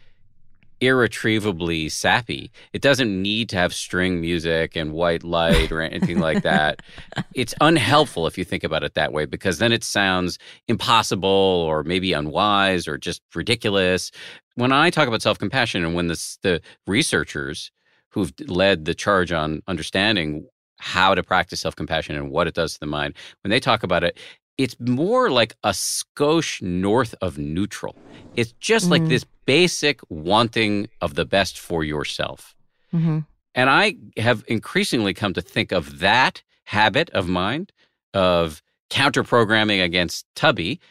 irretrievably 0.81 1.89
sappy. 1.89 2.51
It 2.73 2.81
doesn't 2.81 3.21
need 3.21 3.49
to 3.49 3.57
have 3.57 3.73
string 3.73 4.21
music 4.21 4.75
and 4.75 4.93
white 4.93 5.23
light 5.23 5.71
or 5.71 5.81
anything 5.81 6.19
like 6.19 6.43
that. 6.43 6.81
It's 7.35 7.53
unhelpful 7.61 8.27
if 8.27 8.37
you 8.37 8.43
think 8.43 8.63
about 8.63 8.83
it 8.83 8.95
that 8.95 9.13
way 9.13 9.25
because 9.25 9.59
then 9.59 9.71
it 9.71 9.83
sounds 9.83 10.39
impossible 10.67 11.29
or 11.29 11.83
maybe 11.83 12.11
unwise 12.13 12.87
or 12.87 12.97
just 12.97 13.21
ridiculous. 13.35 14.11
When 14.55 14.71
I 14.71 14.89
talk 14.89 15.07
about 15.07 15.21
self 15.21 15.37
compassion 15.37 15.85
and 15.85 15.95
when 15.95 16.07
the, 16.07 16.37
the 16.41 16.61
researchers 16.87 17.71
who've 18.09 18.33
led 18.47 18.85
the 18.85 18.95
charge 18.95 19.31
on 19.31 19.61
understanding 19.67 20.47
how 20.79 21.13
to 21.13 21.23
practice 21.23 21.61
self 21.61 21.75
compassion 21.75 22.15
and 22.15 22.31
what 22.31 22.47
it 22.47 22.55
does 22.55 22.73
to 22.73 22.79
the 22.79 22.85
mind, 22.85 23.13
when 23.43 23.51
they 23.51 23.59
talk 23.59 23.83
about 23.83 24.03
it, 24.03 24.17
it's 24.59 24.75
more 24.77 25.31
like 25.31 25.55
a 25.63 25.69
skosh 25.69 26.61
north 26.61 27.15
of 27.21 27.37
neutral. 27.37 27.95
It's 28.35 28.51
just 28.59 28.87
mm. 28.87 28.91
like 28.91 29.07
this 29.07 29.25
basic 29.45 30.01
wanting 30.09 30.89
of 30.99 31.15
the 31.15 31.25
best 31.25 31.57
for 31.57 31.85
yourself. 31.85 32.57
Mm-hmm. 32.93 33.19
And 33.55 33.69
I 33.69 33.95
have 34.17 34.43
increasingly 34.47 35.13
come 35.13 35.33
to 35.33 35.41
think 35.41 35.71
of 35.71 35.99
that 35.99 36.43
habit 36.65 37.09
of 37.11 37.29
mind 37.29 37.71
of 38.13 38.61
counter 38.89 39.23
programming 39.23 39.79
against 39.79 40.25
Tubby 40.35 40.81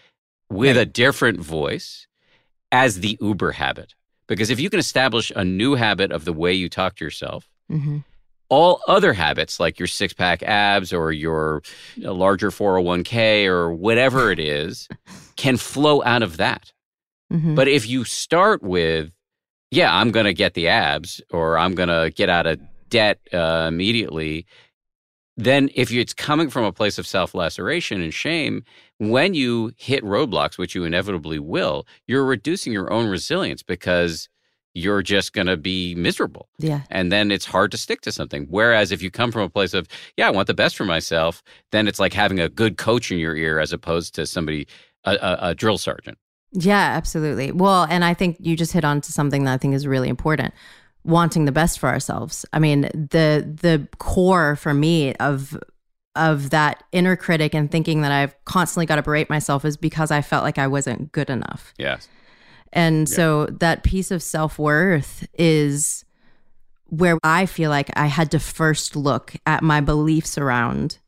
with 0.48 0.78
right. 0.78 0.82
a 0.82 0.86
different 0.86 1.38
voice 1.40 2.06
as 2.72 3.00
the 3.00 3.18
Uber 3.20 3.52
habit. 3.52 3.94
Because 4.28 4.48
if 4.48 4.58
you 4.58 4.70
can 4.70 4.78
establish 4.78 5.30
a 5.36 5.44
new 5.44 5.74
habit 5.74 6.10
of 6.10 6.24
the 6.24 6.32
way 6.32 6.54
you 6.54 6.70
talk 6.70 6.96
to 6.96 7.04
yourself, 7.04 7.50
mm-hmm 7.70 7.98
all 8.48 8.80
other 8.88 9.12
habits 9.12 9.60
like 9.60 9.78
your 9.78 9.88
six 9.88 10.12
pack 10.12 10.42
abs 10.42 10.92
or 10.92 11.12
your 11.12 11.62
larger 11.96 12.50
401k 12.50 13.46
or 13.46 13.72
whatever 13.72 14.30
it 14.30 14.38
is 14.38 14.88
can 15.36 15.56
flow 15.56 16.02
out 16.04 16.22
of 16.22 16.38
that. 16.38 16.72
Mm-hmm. 17.32 17.54
But 17.54 17.68
if 17.68 17.86
you 17.86 18.04
start 18.04 18.62
with 18.62 19.12
yeah, 19.70 19.94
I'm 19.94 20.10
going 20.10 20.26
to 20.26 20.34
get 20.34 20.54
the 20.54 20.68
abs 20.68 21.20
or 21.30 21.58
I'm 21.58 21.74
going 21.74 21.88
to 21.88 22.10
get 22.14 22.28
out 22.28 22.46
of 22.46 22.60
debt 22.88 23.20
uh, 23.32 23.66
immediately, 23.68 24.46
then 25.36 25.70
if 25.74 25.92
it's 25.92 26.14
coming 26.14 26.50
from 26.50 26.64
a 26.64 26.72
place 26.72 26.98
of 26.98 27.06
self 27.06 27.34
laceration 27.34 28.00
and 28.00 28.12
shame, 28.12 28.64
when 28.98 29.34
you 29.34 29.72
hit 29.76 30.02
roadblocks, 30.04 30.58
which 30.58 30.74
you 30.74 30.84
inevitably 30.84 31.38
will, 31.38 31.86
you're 32.06 32.24
reducing 32.24 32.72
your 32.72 32.92
own 32.92 33.06
resilience 33.06 33.62
because 33.62 34.28
you're 34.78 35.02
just 35.02 35.32
going 35.32 35.46
to 35.46 35.56
be 35.56 35.94
miserable. 35.94 36.48
Yeah. 36.58 36.82
And 36.90 37.10
then 37.10 37.30
it's 37.30 37.44
hard 37.44 37.70
to 37.72 37.76
stick 37.76 38.00
to 38.02 38.12
something. 38.12 38.46
Whereas 38.48 38.92
if 38.92 39.02
you 39.02 39.10
come 39.10 39.32
from 39.32 39.42
a 39.42 39.48
place 39.48 39.74
of, 39.74 39.88
yeah, 40.16 40.28
I 40.28 40.30
want 40.30 40.46
the 40.46 40.54
best 40.54 40.76
for 40.76 40.84
myself, 40.84 41.42
then 41.72 41.88
it's 41.88 41.98
like 41.98 42.12
having 42.12 42.40
a 42.40 42.48
good 42.48 42.76
coach 42.78 43.10
in 43.10 43.18
your 43.18 43.36
ear 43.36 43.58
as 43.58 43.72
opposed 43.72 44.14
to 44.14 44.26
somebody, 44.26 44.66
a, 45.04 45.12
a, 45.12 45.38
a 45.48 45.54
drill 45.54 45.78
sergeant. 45.78 46.18
Yeah, 46.52 46.94
absolutely. 46.96 47.52
Well, 47.52 47.86
and 47.90 48.04
I 48.04 48.14
think 48.14 48.36
you 48.40 48.56
just 48.56 48.72
hit 48.72 48.84
on 48.84 49.00
to 49.02 49.12
something 49.12 49.44
that 49.44 49.52
I 49.52 49.58
think 49.58 49.74
is 49.74 49.86
really 49.86 50.08
important 50.08 50.54
wanting 51.04 51.46
the 51.46 51.52
best 51.52 51.78
for 51.78 51.88
ourselves. 51.88 52.44
I 52.52 52.58
mean, 52.58 52.82
the 52.82 53.56
the 53.60 53.88
core 53.98 54.56
for 54.56 54.74
me 54.74 55.14
of 55.14 55.58
of 56.14 56.50
that 56.50 56.84
inner 56.92 57.16
critic 57.16 57.54
and 57.54 57.70
thinking 57.70 58.02
that 58.02 58.12
I've 58.12 58.34
constantly 58.44 58.86
got 58.86 58.96
to 58.96 59.02
berate 59.02 59.30
myself 59.30 59.64
is 59.64 59.76
because 59.76 60.10
I 60.10 60.20
felt 60.20 60.42
like 60.42 60.58
I 60.58 60.66
wasn't 60.66 61.12
good 61.12 61.30
enough. 61.30 61.72
Yes. 61.78 62.08
And 62.72 63.08
yeah. 63.08 63.14
so 63.14 63.46
that 63.46 63.82
piece 63.82 64.10
of 64.10 64.22
self-worth 64.22 65.26
is 65.38 66.04
where 66.86 67.18
I 67.22 67.46
feel 67.46 67.70
like 67.70 67.90
I 67.96 68.06
had 68.06 68.30
to 68.32 68.38
first 68.38 68.96
look 68.96 69.34
at 69.46 69.62
my 69.62 69.80
beliefs 69.80 70.38
around 70.38 70.98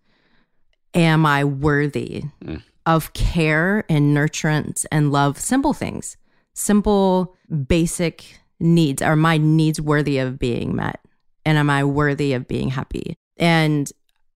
am 0.94 1.24
I 1.24 1.44
worthy 1.44 2.24
mm. 2.44 2.62
of 2.84 3.12
care 3.12 3.84
and 3.88 4.16
nurturance 4.16 4.84
and 4.90 5.12
love 5.12 5.38
simple 5.38 5.72
things. 5.72 6.16
Simple 6.52 7.36
basic 7.66 8.40
needs 8.60 9.00
are 9.00 9.16
my 9.16 9.38
needs 9.38 9.80
worthy 9.80 10.18
of 10.18 10.38
being 10.38 10.76
met 10.76 11.00
and 11.44 11.58
am 11.58 11.70
i 11.70 11.82
worthy 11.82 12.34
of 12.34 12.46
being 12.46 12.68
happy 12.68 13.16
and 13.38 13.90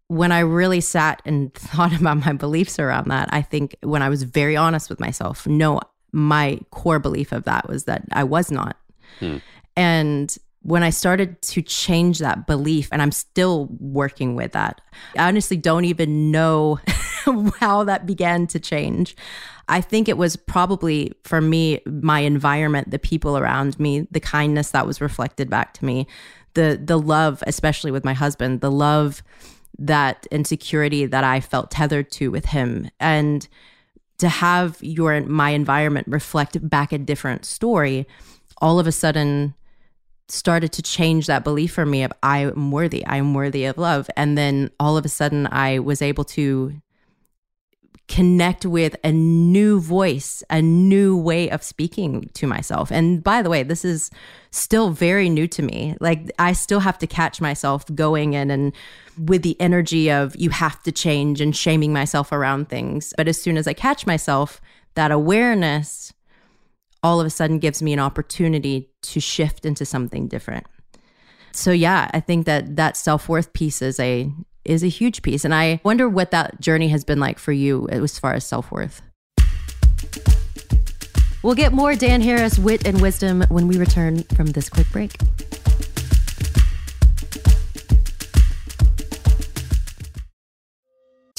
when 0.08 0.32
i 0.32 0.40
really 0.40 0.80
sat 0.80 1.20
and 1.24 1.52
thought 1.54 1.94
about 1.94 2.24
my 2.24 2.32
beliefs 2.32 2.78
around 2.78 3.08
that 3.08 3.28
i 3.32 3.42
think 3.42 3.76
when 3.82 4.02
i 4.02 4.08
was 4.08 4.22
very 4.22 4.56
honest 4.56 4.88
with 4.88 4.98
myself 4.98 5.46
no 5.46 5.78
my 6.14 6.58
core 6.70 6.98
belief 6.98 7.32
of 7.32 7.44
that 7.44 7.68
was 7.68 7.84
that 7.84 8.04
i 8.12 8.24
was 8.24 8.50
not 8.50 8.76
hmm. 9.18 9.38
and 9.76 10.38
when 10.64 10.82
I 10.82 10.88
started 10.88 11.40
to 11.42 11.60
change 11.60 12.20
that 12.20 12.46
belief, 12.46 12.88
and 12.90 13.02
I'm 13.02 13.12
still 13.12 13.68
working 13.78 14.34
with 14.34 14.52
that, 14.52 14.80
I 15.16 15.28
honestly 15.28 15.58
don't 15.58 15.84
even 15.84 16.30
know 16.30 16.80
how 17.60 17.84
that 17.84 18.06
began 18.06 18.46
to 18.48 18.58
change. 18.58 19.14
I 19.68 19.82
think 19.82 20.08
it 20.08 20.16
was 20.16 20.36
probably 20.36 21.12
for 21.22 21.42
me, 21.42 21.80
my 21.84 22.20
environment, 22.20 22.90
the 22.90 22.98
people 22.98 23.36
around 23.36 23.78
me, 23.78 24.06
the 24.10 24.20
kindness 24.20 24.70
that 24.70 24.86
was 24.86 25.02
reflected 25.02 25.50
back 25.50 25.74
to 25.74 25.84
me, 25.84 26.06
the 26.54 26.80
the 26.82 26.98
love, 26.98 27.44
especially 27.46 27.90
with 27.90 28.04
my 28.04 28.14
husband, 28.14 28.62
the 28.62 28.70
love 28.70 29.22
that 29.78 30.26
insecurity 30.30 31.04
that 31.04 31.24
I 31.24 31.40
felt 31.40 31.70
tethered 31.70 32.10
to 32.12 32.30
with 32.30 32.46
him. 32.46 32.90
And 33.00 33.46
to 34.18 34.28
have 34.28 34.78
your 34.80 35.20
my 35.22 35.50
environment 35.50 36.06
reflect 36.08 36.68
back 36.68 36.92
a 36.92 36.98
different 36.98 37.44
story, 37.44 38.06
all 38.58 38.78
of 38.78 38.86
a 38.86 38.92
sudden 38.92 39.54
started 40.28 40.72
to 40.72 40.82
change 40.82 41.26
that 41.26 41.44
belief 41.44 41.72
for 41.72 41.84
me 41.84 42.02
of 42.02 42.12
I 42.22 42.38
am 42.38 42.70
worthy, 42.70 43.04
I 43.06 43.16
am 43.16 43.34
worthy 43.34 43.64
of 43.64 43.76
love. 43.76 44.08
And 44.16 44.38
then 44.38 44.70
all 44.80 44.96
of 44.96 45.04
a 45.04 45.08
sudden 45.08 45.46
I 45.50 45.78
was 45.78 46.00
able 46.00 46.24
to 46.24 46.80
connect 48.08 48.66
with 48.66 48.96
a 49.02 49.12
new 49.12 49.80
voice, 49.80 50.42
a 50.50 50.60
new 50.60 51.16
way 51.16 51.50
of 51.50 51.62
speaking 51.62 52.30
to 52.34 52.46
myself. 52.46 52.92
And 52.92 53.22
by 53.22 53.42
the 53.42 53.50
way, 53.50 53.62
this 53.62 53.84
is 53.84 54.10
still 54.54 54.90
very 54.90 55.28
new 55.28 55.46
to 55.48 55.62
me. 55.62 55.96
Like 56.00 56.30
I 56.38 56.52
still 56.52 56.80
have 56.80 56.98
to 56.98 57.06
catch 57.06 57.40
myself 57.40 57.84
going 57.94 58.34
in 58.34 58.50
and 58.50 58.72
with 59.18 59.42
the 59.42 59.60
energy 59.60 60.10
of 60.10 60.34
you 60.36 60.50
have 60.50 60.82
to 60.84 60.92
change 60.92 61.40
and 61.40 61.54
shaming 61.54 61.92
myself 61.92 62.32
around 62.32 62.68
things. 62.68 63.12
But 63.16 63.28
as 63.28 63.40
soon 63.40 63.56
as 63.56 63.66
I 63.66 63.72
catch 63.72 64.06
myself, 64.06 64.60
that 64.94 65.10
awareness 65.10 66.12
all 67.02 67.20
of 67.20 67.26
a 67.26 67.30
sudden 67.30 67.58
gives 67.58 67.82
me 67.82 67.92
an 67.92 67.98
opportunity 67.98 68.90
to 69.02 69.20
shift 69.20 69.66
into 69.66 69.84
something 69.84 70.28
different. 70.28 70.66
So 71.52 71.70
yeah, 71.70 72.10
I 72.14 72.20
think 72.20 72.46
that 72.46 72.76
that 72.76 72.96
self-worth 72.96 73.52
piece 73.52 73.82
is 73.82 74.00
a 74.00 74.32
is 74.64 74.82
a 74.82 74.88
huge 74.88 75.20
piece 75.22 75.44
and 75.44 75.54
I 75.54 75.80
wonder 75.84 76.08
what 76.08 76.30
that 76.30 76.60
journey 76.60 76.88
has 76.88 77.04
been 77.04 77.20
like 77.20 77.38
for 77.38 77.52
you 77.52 77.86
as 77.90 78.18
far 78.18 78.32
as 78.32 78.46
self-worth. 78.46 79.02
We'll 81.44 81.54
get 81.54 81.74
more 81.74 81.94
Dan 81.94 82.22
Harris 82.22 82.58
wit 82.58 82.86
and 82.86 83.02
wisdom 83.02 83.44
when 83.50 83.68
we 83.68 83.76
return 83.76 84.22
from 84.34 84.46
this 84.46 84.70
quick 84.70 84.90
break. 84.90 85.12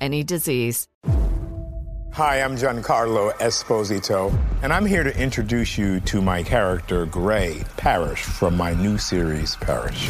any 0.00 0.24
disease. 0.24 0.88
Hi, 2.12 2.40
I'm 2.42 2.56
Giancarlo 2.56 3.32
Esposito, 3.34 4.36
and 4.62 4.72
I'm 4.72 4.84
here 4.84 5.04
to 5.04 5.16
introduce 5.16 5.78
you 5.78 6.00
to 6.00 6.20
my 6.20 6.42
character, 6.42 7.06
Gray 7.06 7.62
Parish, 7.76 8.22
from 8.22 8.56
my 8.56 8.74
new 8.74 8.98
series, 8.98 9.54
Parish. 9.56 10.08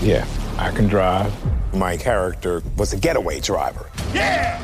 Yeah, 0.00 0.26
I 0.56 0.70
can 0.70 0.86
drive. 0.86 1.30
My 1.74 1.96
character 1.96 2.62
was 2.78 2.94
a 2.94 2.96
getaway 2.96 3.40
driver. 3.40 3.90
Yeah! 4.14 4.58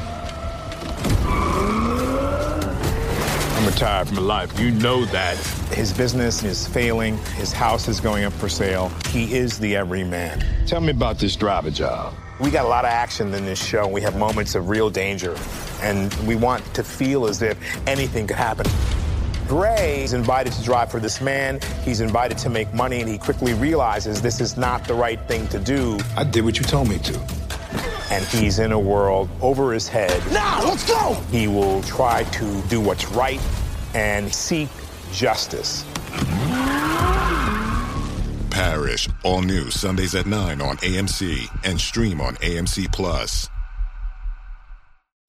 I'm 3.58 3.66
retired 3.66 4.08
from 4.08 4.18
life. 4.18 4.58
You 4.58 4.70
know 4.70 5.04
that. 5.06 5.36
His 5.74 5.92
business 5.92 6.42
is 6.42 6.66
failing. 6.66 7.18
His 7.34 7.52
house 7.52 7.86
is 7.88 8.00
going 8.00 8.24
up 8.24 8.32
for 8.32 8.48
sale. 8.48 8.90
He 9.08 9.34
is 9.34 9.58
the 9.58 9.76
everyman. 9.76 10.42
Tell 10.66 10.80
me 10.80 10.92
about 10.92 11.18
this 11.18 11.36
driver 11.36 11.70
job. 11.70 12.14
We 12.40 12.50
got 12.50 12.64
a 12.64 12.68
lot 12.68 12.84
of 12.84 12.90
action 12.90 13.32
in 13.32 13.44
this 13.44 13.64
show. 13.64 13.86
We 13.86 14.00
have 14.00 14.16
moments 14.16 14.56
of 14.56 14.68
real 14.68 14.90
danger, 14.90 15.36
and 15.80 16.12
we 16.26 16.34
want 16.34 16.64
to 16.74 16.82
feel 16.82 17.26
as 17.26 17.42
if 17.42 17.56
anything 17.86 18.26
could 18.26 18.36
happen. 18.36 18.66
Gray 19.46 20.02
is 20.02 20.14
invited 20.14 20.52
to 20.54 20.64
drive 20.64 20.90
for 20.90 20.98
this 20.98 21.20
man. 21.20 21.60
He's 21.84 22.00
invited 22.00 22.36
to 22.38 22.50
make 22.50 22.74
money, 22.74 23.00
and 23.00 23.08
he 23.08 23.18
quickly 23.18 23.54
realizes 23.54 24.20
this 24.20 24.40
is 24.40 24.56
not 24.56 24.84
the 24.84 24.94
right 24.94 25.20
thing 25.28 25.46
to 25.48 25.60
do. 25.60 25.96
I 26.16 26.24
did 26.24 26.44
what 26.44 26.58
you 26.58 26.64
told 26.64 26.88
me 26.88 26.98
to. 26.98 27.20
And 28.10 28.24
he's 28.24 28.58
in 28.58 28.72
a 28.72 28.80
world 28.80 29.28
over 29.40 29.72
his 29.72 29.86
head. 29.86 30.20
Now, 30.32 30.60
let's 30.64 30.86
go! 30.88 31.14
He 31.30 31.46
will 31.46 31.82
try 31.82 32.24
to 32.24 32.62
do 32.62 32.80
what's 32.80 33.08
right 33.12 33.40
and 33.94 34.32
seek 34.34 34.68
justice. 35.12 35.84
All 39.22 39.42
new 39.42 39.70
Sundays 39.70 40.14
at 40.14 40.26
9 40.26 40.60
on 40.60 40.76
AMC 40.78 41.48
and 41.64 41.80
stream 41.80 42.20
on 42.20 42.36
AMC 42.36 42.92
Plus. 42.92 43.48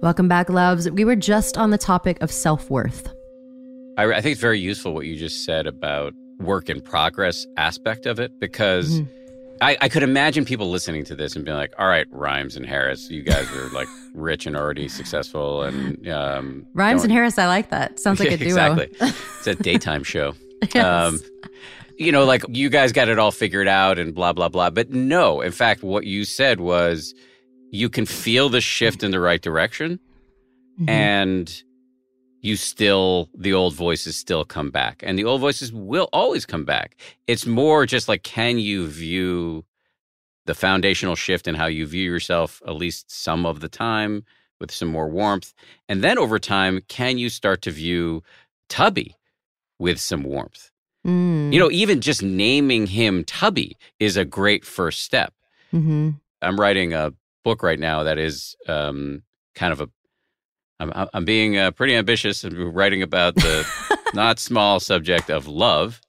Welcome 0.00 0.28
back, 0.28 0.48
loves. 0.48 0.88
We 0.88 1.04
were 1.04 1.16
just 1.16 1.58
on 1.58 1.70
the 1.70 1.78
topic 1.78 2.18
of 2.20 2.30
self 2.30 2.70
worth. 2.70 3.12
I, 3.96 4.04
I, 4.04 4.20
think 4.20 4.32
it's 4.32 4.40
very 4.40 4.60
useful 4.60 4.94
what 4.94 5.06
you 5.06 5.16
just 5.16 5.44
said 5.44 5.66
about 5.66 6.12
work 6.38 6.70
in 6.70 6.80
progress 6.80 7.48
aspect 7.56 8.06
of 8.06 8.20
it 8.20 8.38
because 8.38 9.00
mm-hmm. 9.00 9.10
I, 9.60 9.76
I, 9.80 9.88
could 9.88 10.04
imagine 10.04 10.44
people 10.44 10.70
listening 10.70 11.04
to 11.06 11.16
this 11.16 11.34
and 11.34 11.44
being 11.44 11.56
like, 11.56 11.72
"All 11.80 11.88
right, 11.88 12.06
Rimes 12.12 12.54
and 12.54 12.64
Harris, 12.64 13.10
you 13.10 13.22
guys 13.22 13.50
are 13.50 13.70
like 13.70 13.88
rich 14.14 14.46
and 14.46 14.54
already 14.56 14.86
successful." 14.86 15.64
And 15.64 16.08
um, 16.08 16.64
Rimes 16.74 17.02
and 17.02 17.10
Harris, 17.10 17.36
I 17.36 17.48
like 17.48 17.70
that. 17.70 17.98
Sounds 17.98 18.20
like 18.20 18.30
a 18.30 18.36
duo. 18.36 18.46
exactly. 18.46 18.88
It's 19.38 19.46
a 19.48 19.56
daytime 19.56 20.04
show. 20.04 20.34
yes. 20.74 20.84
Um, 20.84 21.18
you 21.96 22.12
know, 22.12 22.24
like 22.24 22.44
you 22.48 22.70
guys 22.70 22.92
got 22.92 23.08
it 23.08 23.18
all 23.18 23.32
figured 23.32 23.66
out 23.66 23.98
and 23.98 24.14
blah 24.14 24.32
blah 24.32 24.48
blah. 24.48 24.70
But 24.70 24.90
no, 24.90 25.40
in 25.40 25.50
fact, 25.50 25.82
what 25.82 26.04
you 26.04 26.24
said 26.24 26.60
was 26.60 27.16
you 27.70 27.88
can 27.88 28.06
feel 28.06 28.48
the 28.48 28.60
shift 28.60 29.02
in 29.02 29.10
the 29.10 29.20
right 29.20 29.42
direction 29.42 29.98
mm-hmm. 30.78 30.88
and 30.88 31.62
you 32.40 32.56
still 32.56 33.28
the 33.36 33.52
old 33.52 33.74
voices 33.74 34.16
still 34.16 34.44
come 34.44 34.70
back 34.70 35.02
and 35.04 35.18
the 35.18 35.24
old 35.24 35.40
voices 35.40 35.72
will 35.72 36.08
always 36.12 36.46
come 36.46 36.64
back 36.64 36.96
it's 37.26 37.46
more 37.46 37.86
just 37.86 38.08
like 38.08 38.22
can 38.22 38.58
you 38.58 38.86
view 38.86 39.64
the 40.46 40.54
foundational 40.54 41.16
shift 41.16 41.46
in 41.46 41.54
how 41.54 41.66
you 41.66 41.86
view 41.86 42.10
yourself 42.10 42.62
at 42.66 42.76
least 42.76 43.10
some 43.10 43.44
of 43.44 43.60
the 43.60 43.68
time 43.68 44.24
with 44.60 44.70
some 44.70 44.88
more 44.88 45.08
warmth 45.08 45.52
and 45.88 46.02
then 46.02 46.18
over 46.18 46.38
time 46.38 46.80
can 46.88 47.18
you 47.18 47.28
start 47.28 47.62
to 47.62 47.70
view 47.70 48.22
tubby 48.68 49.16
with 49.78 49.98
some 49.98 50.22
warmth 50.22 50.70
mm. 51.06 51.52
you 51.52 51.58
know 51.58 51.70
even 51.70 52.00
just 52.00 52.22
naming 52.22 52.86
him 52.86 53.24
tubby 53.24 53.76
is 53.98 54.16
a 54.16 54.24
great 54.24 54.64
first 54.64 55.02
step 55.02 55.34
mm-hmm. 55.72 56.10
i'm 56.40 56.58
writing 56.58 56.94
a 56.94 57.12
book 57.44 57.62
right 57.62 57.78
now 57.78 58.02
that 58.02 58.18
is 58.18 58.56
um, 58.66 59.22
kind 59.54 59.72
of 59.72 59.80
a. 59.80 59.88
I'm, 60.80 61.08
I'm 61.12 61.24
being 61.24 61.56
uh, 61.56 61.72
pretty 61.72 61.96
ambitious 61.96 62.44
and 62.44 62.74
writing 62.74 63.02
about 63.02 63.34
the 63.34 63.66
not 64.14 64.38
small 64.38 64.78
subject 64.78 65.28
of 65.28 65.48
love. 65.48 66.00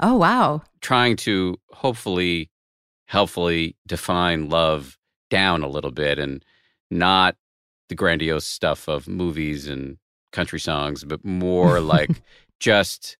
Oh 0.00 0.16
wow! 0.16 0.62
Trying 0.80 1.16
to 1.16 1.58
hopefully, 1.70 2.50
helpfully 3.06 3.76
define 3.86 4.48
love 4.48 4.96
down 5.28 5.62
a 5.62 5.68
little 5.68 5.90
bit 5.90 6.18
and 6.18 6.44
not 6.90 7.36
the 7.88 7.94
grandiose 7.94 8.46
stuff 8.46 8.88
of 8.88 9.08
movies 9.08 9.68
and 9.68 9.98
country 10.32 10.60
songs, 10.60 11.04
but 11.04 11.24
more 11.24 11.80
like 11.80 12.10
just, 12.60 13.16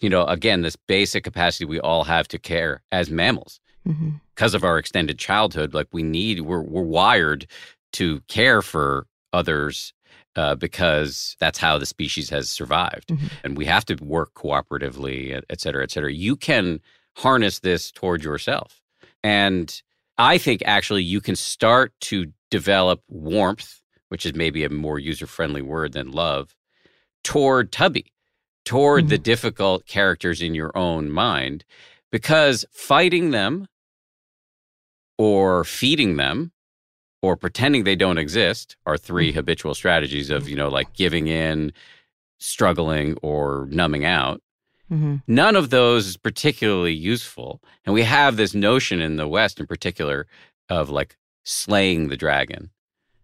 you 0.00 0.08
know, 0.08 0.24
again, 0.26 0.62
this 0.62 0.76
basic 0.76 1.24
capacity 1.24 1.64
we 1.64 1.80
all 1.80 2.04
have 2.04 2.28
to 2.28 2.38
care 2.38 2.82
as 2.92 3.10
mammals 3.10 3.60
mm-hmm. 3.86 4.10
because 4.34 4.54
of 4.54 4.64
our 4.64 4.78
extended 4.78 5.18
childhood. 5.18 5.74
Like 5.74 5.88
we 5.92 6.02
need, 6.02 6.40
we're 6.40 6.62
we're 6.62 6.82
wired 6.82 7.46
to 7.92 8.20
care 8.28 8.62
for 8.62 9.06
others 9.32 9.92
uh, 10.34 10.54
because 10.54 11.36
that's 11.40 11.58
how 11.58 11.78
the 11.78 11.86
species 11.86 12.30
has 12.30 12.50
survived, 12.50 13.08
mm-hmm. 13.08 13.26
and 13.44 13.56
we 13.56 13.64
have 13.64 13.84
to 13.86 13.94
work 14.04 14.34
cooperatively, 14.34 15.40
et 15.48 15.60
cetera, 15.60 15.82
et 15.82 15.90
cetera. 15.90 16.12
You 16.12 16.36
can 16.36 16.80
harness 17.16 17.60
this 17.60 17.90
toward 17.90 18.22
yourself, 18.22 18.80
and 19.22 19.82
I 20.18 20.38
think 20.38 20.62
actually 20.66 21.02
you 21.02 21.20
can 21.20 21.36
start 21.36 21.92
to 22.02 22.32
develop 22.50 23.02
warmth, 23.08 23.80
which 24.08 24.26
is 24.26 24.34
maybe 24.34 24.64
a 24.64 24.70
more 24.70 24.98
user 24.98 25.26
friendly 25.26 25.62
word 25.62 25.92
than 25.92 26.10
love, 26.10 26.54
toward 27.24 27.72
Tubby, 27.72 28.12
toward 28.64 29.04
mm-hmm. 29.04 29.10
the 29.10 29.18
difficult 29.18 29.86
characters 29.86 30.40
in 30.42 30.54
your 30.54 30.76
own 30.76 31.10
mind, 31.10 31.64
because 32.12 32.64
fighting 32.72 33.30
them 33.30 33.66
or 35.18 35.64
feeding 35.64 36.16
them 36.16 36.52
or 37.22 37.36
pretending 37.36 37.84
they 37.84 37.96
don't 37.96 38.18
exist 38.18 38.76
are 38.86 38.96
three 38.96 39.30
mm-hmm. 39.30 39.38
habitual 39.38 39.74
strategies 39.74 40.30
of, 40.30 40.48
you 40.48 40.56
know, 40.56 40.68
like 40.68 40.92
giving 40.92 41.26
in, 41.26 41.72
struggling, 42.38 43.16
or 43.22 43.66
numbing 43.70 44.04
out. 44.04 44.40
Mm-hmm. 44.90 45.16
None 45.26 45.56
of 45.56 45.70
those 45.70 46.06
is 46.06 46.16
particularly 46.16 46.94
useful. 46.94 47.60
And 47.84 47.94
we 47.94 48.02
have 48.02 48.36
this 48.36 48.54
notion 48.54 49.00
in 49.00 49.16
the 49.16 49.26
West 49.26 49.58
in 49.58 49.66
particular 49.66 50.26
of 50.68 50.90
like 50.90 51.16
slaying 51.44 52.08
the 52.08 52.16
dragon. 52.16 52.70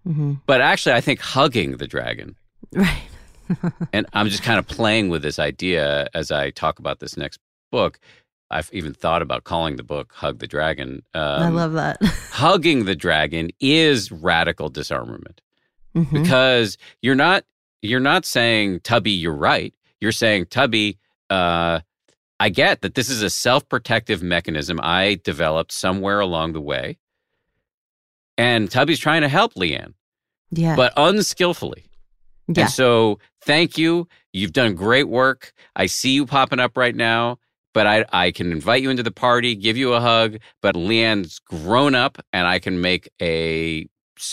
Mm-hmm. 0.07 0.35
But 0.47 0.61
actually, 0.61 0.95
I 0.95 1.01
think 1.01 1.21
hugging 1.21 1.77
the 1.77 1.87
dragon. 1.87 2.35
Right. 2.73 3.03
and 3.93 4.07
I'm 4.13 4.29
just 4.29 4.43
kind 4.43 4.59
of 4.59 4.67
playing 4.67 5.09
with 5.11 5.23
this 5.23 5.39
idea 5.39 6.09
as 6.15 6.33
I 6.33 6.51
talk 6.51 6.79
about 6.79 6.99
this 6.99 7.17
next 7.17 7.39
book 7.71 8.01
I've 8.53 8.71
even 8.73 8.93
thought 8.93 9.23
about 9.23 9.45
calling 9.45 9.77
the 9.77 9.83
book 9.83 10.13
"Hug 10.15 10.39
the 10.39 10.47
Dragon." 10.47 11.03
Um, 11.15 11.43
I 11.43 11.49
love 11.49 11.73
that. 11.73 12.03
hugging 12.31 12.85
the 12.85 12.95
dragon 12.95 13.51
is 13.61 14.13
radical 14.13 14.69
disarmament 14.69 15.41
mm-hmm. 15.95 16.23
because 16.23 16.79
you're 17.01 17.15
not 17.15 17.45
you're 17.81 18.01
not 18.01 18.25
saying 18.25 18.81
Tubby, 18.81 19.11
you're 19.11 19.35
right. 19.35 19.75
You're 20.01 20.13
saying 20.13 20.47
Tubby. 20.47 20.99
Uh, 21.31 21.81
I 22.39 22.49
get 22.49 22.81
that 22.83 22.95
this 22.95 23.09
is 23.09 23.23
a 23.23 23.31
self-protective 23.31 24.23
mechanism 24.23 24.81
I 24.83 25.21
developed 25.23 25.71
somewhere 25.71 26.19
along 26.21 26.53
the 26.53 26.61
way, 26.61 26.99
and 28.37 28.71
Tubby's 28.71 28.99
trying 28.99 29.23
to 29.23 29.29
help 29.29 29.55
LeAnn, 29.55 29.95
yeah, 30.51 30.77
but 30.77 30.93
unskillfully. 30.97 31.85
Yeah. 32.49 32.63
And 32.63 32.71
so, 32.71 33.21
thank 33.43 33.79
you. 33.79 34.09
You've 34.33 34.53
done 34.53 34.75
great 34.75 35.09
work. 35.09 35.53
I 35.77 35.87
see 35.87 36.11
you 36.11 36.27
popping 36.27 36.59
up 36.59 36.77
right 36.77 36.95
now 36.95 37.39
but 37.73 37.87
I, 37.87 38.05
I 38.13 38.31
can 38.31 38.53
invite 38.53 38.83
you 38.83 38.91
into 38.91 39.03
the 39.03 39.11
party, 39.11 39.55
give 39.55 39.77
you 39.77 39.93
a 39.95 40.01
hug. 40.01 40.39
But 40.61 40.77
LeAnn's 40.77 41.39
grown 41.39 41.95
up, 41.95 42.19
and 42.33 42.47
I 42.47 42.59
can 42.59 42.81
make 42.81 43.11
a 43.21 43.89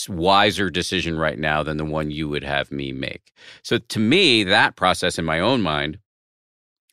wiser 0.08 0.69
decision 0.69 1.17
right 1.17 1.39
now 1.39 1.63
than 1.63 1.78
the 1.78 1.86
one 1.86 2.12
you 2.12 2.30
would 2.30 2.43
have 2.43 2.71
me 2.71 2.91
make. 2.91 3.32
So 3.63 3.78
to 3.78 3.99
me, 3.99 4.43
that 4.43 4.75
process 4.75 5.17
in 5.17 5.25
my 5.25 5.39
own 5.39 5.62
mind 5.62 5.99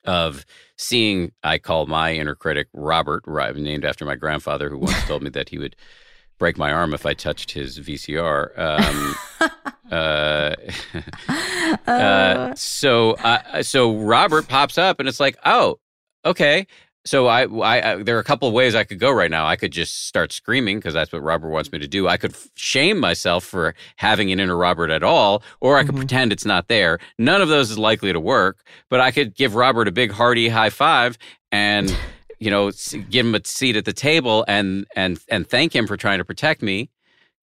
of 0.04 0.46
seeing, 0.76 1.32
I 1.42 1.58
call 1.58 1.86
my 1.86 2.14
inner 2.14 2.34
critic 2.34 2.68
Robert, 2.72 3.26
named 3.56 3.84
after 3.84 4.04
my 4.04 4.14
grandfather, 4.14 4.70
who 4.70 4.78
once 4.78 5.04
told 5.06 5.22
me 5.22 5.30
that 5.30 5.48
he 5.48 5.58
would 5.58 5.76
break 6.38 6.58
my 6.58 6.70
arm 6.70 6.94
if 6.94 7.06
I 7.06 7.14
touched 7.14 7.50
his 7.50 7.78
VCR. 7.80 8.58
Um, 8.58 9.50
uh, 9.90 10.54
uh, 11.90 12.54
so, 12.54 13.12
uh, 13.12 13.62
so 13.62 13.96
Robert 13.96 14.48
pops 14.48 14.78
up, 14.78 15.00
and 15.00 15.08
it's 15.08 15.20
like, 15.20 15.36
oh, 15.44 15.78
okay. 16.26 16.66
So 17.06 17.28
I, 17.28 17.44
I, 17.44 17.92
I, 17.92 18.02
there 18.02 18.16
are 18.16 18.20
a 18.20 18.24
couple 18.24 18.48
of 18.48 18.54
ways 18.54 18.74
I 18.74 18.82
could 18.82 18.98
go 18.98 19.12
right 19.12 19.30
now. 19.30 19.46
I 19.46 19.54
could 19.54 19.70
just 19.70 20.06
start 20.06 20.32
screaming 20.32 20.78
because 20.78 20.92
that's 20.92 21.12
what 21.12 21.22
Robert 21.22 21.50
wants 21.50 21.70
me 21.70 21.78
to 21.78 21.86
do. 21.86 22.08
I 22.08 22.16
could 22.16 22.32
f- 22.32 22.48
shame 22.56 22.98
myself 22.98 23.44
for 23.44 23.76
having 23.94 24.32
an 24.32 24.40
inner 24.40 24.56
Robert 24.56 24.90
at 24.90 25.04
all, 25.04 25.44
or 25.60 25.78
I 25.78 25.82
could 25.82 25.90
mm-hmm. 25.90 25.98
pretend 25.98 26.32
it's 26.32 26.44
not 26.44 26.66
there. 26.66 26.98
None 27.16 27.40
of 27.40 27.48
those 27.48 27.70
is 27.70 27.78
likely 27.78 28.12
to 28.12 28.18
work. 28.18 28.64
But 28.90 29.00
I 29.00 29.12
could 29.12 29.36
give 29.36 29.54
Robert 29.54 29.86
a 29.86 29.92
big 29.92 30.10
hearty 30.10 30.48
high 30.48 30.70
five 30.70 31.16
and, 31.52 31.96
you 32.40 32.50
know, 32.50 32.72
give 33.08 33.24
him 33.24 33.36
a 33.36 33.40
seat 33.44 33.76
at 33.76 33.84
the 33.84 33.92
table 33.92 34.44
and 34.48 34.84
and 34.96 35.18
and 35.28 35.48
thank 35.48 35.74
him 35.74 35.86
for 35.86 35.96
trying 35.96 36.18
to 36.18 36.24
protect 36.24 36.60
me. 36.60 36.90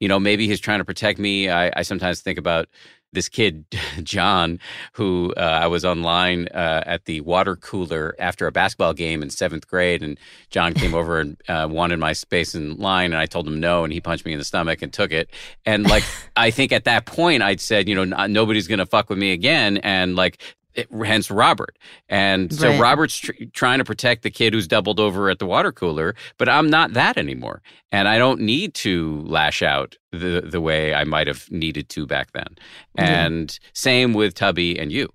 You 0.02 0.10
know, 0.10 0.20
maybe 0.20 0.46
he's 0.46 0.60
trying 0.60 0.80
to 0.80 0.86
protect 0.86 1.20
me. 1.20 1.50
I, 1.50 1.72
I 1.74 1.82
sometimes 1.84 2.20
think 2.20 2.38
about 2.38 2.68
this 3.14 3.30
kid, 3.30 3.66
John, 4.04 4.60
who 4.94 5.34
uh, 5.38 5.40
I 5.40 5.68
was 5.68 5.86
online 5.86 6.48
uh, 6.50 6.84
at 6.86 7.06
the 7.06 7.22
water 7.22 7.56
cooler 7.56 8.16
after 8.20 8.48
a 8.48 8.52
basketball 8.52 8.94
game 8.94 9.22
in 9.24 9.30
seventh 9.30 9.68
grade. 9.68 10.04
And 10.04 10.20
John 10.50 10.74
came 10.74 10.94
over 10.94 11.20
and 11.20 11.38
uh, 11.48 11.68
wanted 11.70 12.00
my 12.00 12.14
space 12.14 12.56
in 12.56 12.78
line. 12.78 13.14
And 13.14 13.20
I 13.20 13.26
told 13.26 13.48
him 13.48 13.60
no. 13.60 13.84
And 13.84 13.94
he 13.94 14.02
punched 14.02 14.26
me 14.26 14.34
in 14.34 14.40
the 14.40 14.46
stomach 14.46 14.82
and 14.82 14.92
took 14.92 15.12
it. 15.12 15.30
And 15.66 15.88
like, 15.88 16.04
I 16.36 16.52
think 16.52 16.72
at 16.72 16.86
that 16.86 17.06
point, 17.06 17.44
I'd 17.44 17.62
said, 17.62 17.88
you 17.88 17.96
know, 17.96 18.28
nobody's 18.28 18.68
going 18.68 18.80
to 18.80 18.86
fuck 18.86 19.10
with 19.10 19.18
me 19.18 19.32
again. 19.32 19.78
And 19.78 20.16
like, 20.16 20.40
it, 20.76 20.88
hence 21.06 21.30
Robert. 21.30 21.78
And 22.10 22.54
so 22.54 22.70
right. 22.70 22.80
Robert's 22.80 23.18
tr- 23.18 23.32
trying 23.54 23.80
to 23.80 23.86
protect 23.86 24.24
the 24.24 24.32
kid 24.32 24.54
who's 24.54 24.68
doubled 24.68 25.00
over 25.00 25.30
at 25.30 25.40
the 25.40 25.46
water 25.46 25.72
cooler, 25.72 26.16
but 26.38 26.50
I'm 26.50 26.70
not 26.70 26.94
that 26.94 27.18
anymore. 27.18 27.62
And 27.92 28.08
I 28.08 28.18
don't 28.18 28.42
need 28.42 28.74
to 28.76 29.22
lash 29.22 29.62
out 29.62 29.96
the 30.12 30.42
the 30.42 30.62
way 30.62 30.94
I 30.94 31.04
might 31.04 31.28
have 31.28 31.50
needed 31.52 31.90
to 31.90 32.06
back 32.06 32.32
then. 32.32 32.56
And 32.98 33.58
same 33.74 34.14
with 34.14 34.34
Tubby 34.34 34.78
and 34.80 34.92
you. 34.92 35.10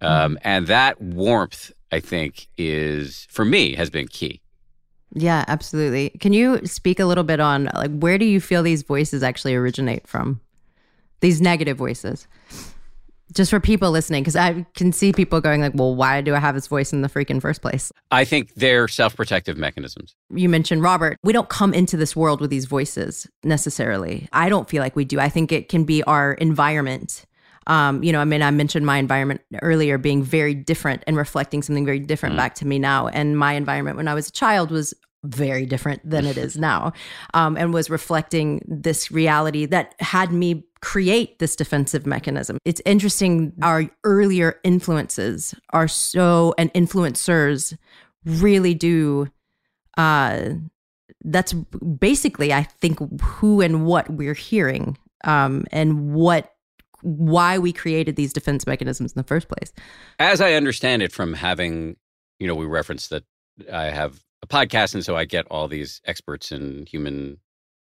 Um, 0.00 0.34
mm 0.34 0.38
And 0.42 0.66
that 0.66 1.00
warmth, 1.00 1.72
I 1.90 2.00
think, 2.00 2.48
is 2.56 3.26
for 3.30 3.44
me 3.44 3.74
has 3.74 3.90
been 3.90 4.08
key. 4.08 4.40
Yeah, 5.14 5.44
absolutely. 5.46 6.10
Can 6.20 6.32
you 6.32 6.64
speak 6.64 6.98
a 6.98 7.04
little 7.04 7.24
bit 7.24 7.38
on 7.38 7.70
like 7.74 7.96
where 7.98 8.18
do 8.18 8.24
you 8.24 8.40
feel 8.40 8.62
these 8.62 8.82
voices 8.82 9.22
actually 9.22 9.54
originate 9.54 10.06
from? 10.06 10.40
These 11.20 11.40
negative 11.40 11.76
voices 11.76 12.26
just 13.32 13.50
for 13.50 13.60
people 13.60 13.90
listening 13.90 14.22
because 14.22 14.36
i 14.36 14.64
can 14.74 14.92
see 14.92 15.12
people 15.12 15.40
going 15.40 15.60
like 15.60 15.72
well 15.74 15.94
why 15.94 16.20
do 16.20 16.34
i 16.34 16.38
have 16.38 16.54
his 16.54 16.66
voice 16.66 16.92
in 16.92 17.02
the 17.02 17.08
freaking 17.08 17.40
first 17.40 17.62
place? 17.62 17.92
I 18.10 18.24
think 18.24 18.54
they're 18.54 18.88
self-protective 18.88 19.56
mechanisms. 19.56 20.14
You 20.30 20.48
mentioned 20.48 20.82
robert. 20.82 21.16
We 21.22 21.32
don't 21.32 21.48
come 21.48 21.74
into 21.74 21.96
this 21.96 22.14
world 22.14 22.40
with 22.40 22.50
these 22.50 22.66
voices 22.66 23.26
necessarily. 23.44 24.28
I 24.32 24.48
don't 24.48 24.68
feel 24.68 24.82
like 24.82 24.96
we 24.96 25.04
do. 25.04 25.20
I 25.20 25.28
think 25.28 25.52
it 25.52 25.68
can 25.68 25.84
be 25.84 26.02
our 26.04 26.34
environment. 26.34 27.24
Um, 27.66 28.02
you 28.02 28.12
know, 28.12 28.20
I 28.20 28.24
mean, 28.24 28.42
I 28.42 28.50
mentioned 28.50 28.84
my 28.84 28.98
environment 28.98 29.40
earlier 29.62 29.96
being 29.96 30.22
very 30.22 30.54
different 30.54 31.04
and 31.06 31.16
reflecting 31.16 31.62
something 31.62 31.84
very 31.84 32.00
different 32.00 32.34
mm. 32.34 32.38
back 32.38 32.56
to 32.56 32.66
me 32.66 32.78
now. 32.78 33.08
And 33.08 33.38
my 33.38 33.52
environment 33.52 33.96
when 33.96 34.08
I 34.08 34.14
was 34.14 34.28
a 34.28 34.32
child 34.32 34.70
was 34.70 34.94
very 35.24 35.66
different 35.66 36.08
than 36.08 36.26
it 36.26 36.36
is 36.46 36.56
now 36.56 36.92
um, 37.34 37.56
and 37.56 37.72
was 37.72 37.90
reflecting 37.90 38.60
this 38.66 39.10
reality 39.10 39.66
that 39.66 39.94
had 40.00 40.32
me 40.32 40.64
create 40.80 41.38
this 41.38 41.56
defensive 41.56 42.04
mechanism. 42.04 42.58
It's 42.64 42.82
interesting, 42.84 43.52
our 43.62 43.88
earlier 44.04 44.60
influences 44.64 45.54
are 45.70 45.88
so, 45.88 46.54
and 46.58 46.72
influencers 46.74 47.76
really 48.24 48.74
do. 48.74 49.28
Uh, 49.96 50.50
that's 51.24 51.52
basically, 51.52 52.52
I 52.52 52.64
think, 52.64 52.98
who 53.22 53.60
and 53.60 53.86
what 53.86 54.10
we're 54.10 54.34
hearing 54.34 54.98
um, 55.24 55.64
and 55.70 56.12
what 56.12 56.52
why 57.02 57.58
we 57.58 57.72
created 57.72 58.14
these 58.14 58.32
defense 58.32 58.64
mechanisms 58.64 59.12
in 59.12 59.18
the 59.18 59.26
first 59.26 59.48
place. 59.48 59.72
As 60.20 60.40
I 60.40 60.52
understand 60.52 61.02
it 61.02 61.10
from 61.10 61.34
having, 61.34 61.96
you 62.38 62.46
know, 62.46 62.54
we 62.54 62.64
referenced 62.64 63.10
that 63.10 63.24
I 63.72 63.86
have 63.86 64.22
a 64.42 64.46
podcast, 64.46 64.94
and 64.94 65.04
so 65.04 65.16
I 65.16 65.24
get 65.24 65.46
all 65.50 65.68
these 65.68 66.00
experts 66.04 66.52
in 66.52 66.86
human 66.86 67.38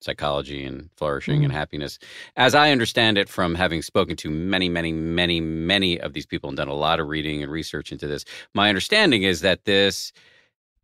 psychology 0.02 0.66
and 0.66 0.90
flourishing 0.98 1.36
mm-hmm. 1.36 1.46
and 1.46 1.54
happiness. 1.54 2.00
As 2.36 2.56
I 2.56 2.72
understand 2.72 3.18
it 3.18 3.30
from 3.30 3.56
having 3.56 3.82
spoken 3.82 4.16
to 4.18 4.30
many, 4.30 4.68
many, 4.68 4.92
many, 4.92 5.40
many 5.40 6.00
of 6.00 6.14
these 6.14 6.26
people 6.26 6.50
and 6.50 6.58
done 6.58 6.68
a 6.68 6.74
lot 6.74 7.00
of 7.00 7.08
reading 7.08 7.44
and 7.44 7.52
research 7.52 7.92
into 7.92 8.08
this, 8.08 8.26
my 8.54 8.68
understanding 8.68 9.24
is 9.24 9.42
that 9.42 9.66
this 9.66 10.12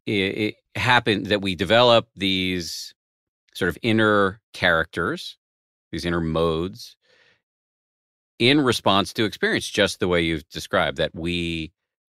it, 0.06 0.56
it 0.73 0.80
happened 0.80 1.27
that 1.27 1.41
we 1.41 1.56
develop 1.56 2.08
these 2.15 2.93
sort 3.53 3.69
of 3.69 3.77
inner 3.82 4.39
characters, 4.53 5.38
these 5.91 6.06
inner 6.06 6.21
modes 6.21 6.95
in 8.39 8.62
response 8.62 9.13
to 9.13 9.25
experience, 9.25 9.67
just 9.67 9.99
the 9.99 10.08
way 10.08 10.21
you've 10.21 10.47
described, 10.49 10.97
that 10.97 11.15
we 11.15 11.71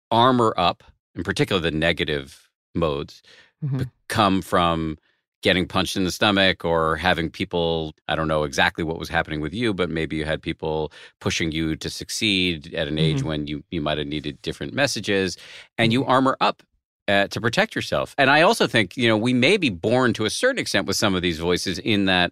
armor 0.09 0.53
up, 0.57 0.83
in 1.13 1.23
particular 1.23 1.61
the 1.61 1.71
negative 1.71 2.49
modes, 2.73 3.21
mm-hmm. 3.63 3.83
come 4.07 4.41
from 4.41 4.97
getting 5.41 5.67
punched 5.67 5.95
in 5.95 6.03
the 6.03 6.11
stomach 6.11 6.65
or 6.65 6.95
having 6.95 7.29
people 7.29 7.93
i 8.07 8.15
don't 8.15 8.27
know 8.27 8.43
exactly 8.43 8.83
what 8.83 8.97
was 8.97 9.09
happening 9.09 9.39
with 9.39 9.53
you 9.53 9.73
but 9.73 9.89
maybe 9.89 10.15
you 10.15 10.25
had 10.25 10.41
people 10.41 10.91
pushing 11.21 11.51
you 11.51 11.75
to 11.75 11.89
succeed 11.89 12.73
at 12.73 12.87
an 12.87 12.97
age 12.97 13.19
mm-hmm. 13.19 13.27
when 13.27 13.47
you, 13.47 13.63
you 13.69 13.79
might 13.79 13.97
have 13.97 14.07
needed 14.07 14.41
different 14.41 14.73
messages 14.73 15.37
and 15.77 15.93
you 15.93 16.01
mm-hmm. 16.01 16.09
armor 16.09 16.37
up 16.41 16.63
uh, 17.07 17.27
to 17.27 17.39
protect 17.39 17.75
yourself 17.75 18.15
and 18.17 18.31
i 18.31 18.41
also 18.41 18.65
think 18.65 18.97
you 18.97 19.07
know 19.07 19.15
we 19.15 19.33
may 19.33 19.55
be 19.55 19.69
born 19.69 20.13
to 20.13 20.25
a 20.25 20.29
certain 20.31 20.57
extent 20.57 20.87
with 20.87 20.95
some 20.95 21.13
of 21.13 21.21
these 21.21 21.37
voices 21.37 21.77
in 21.77 22.05
that 22.05 22.31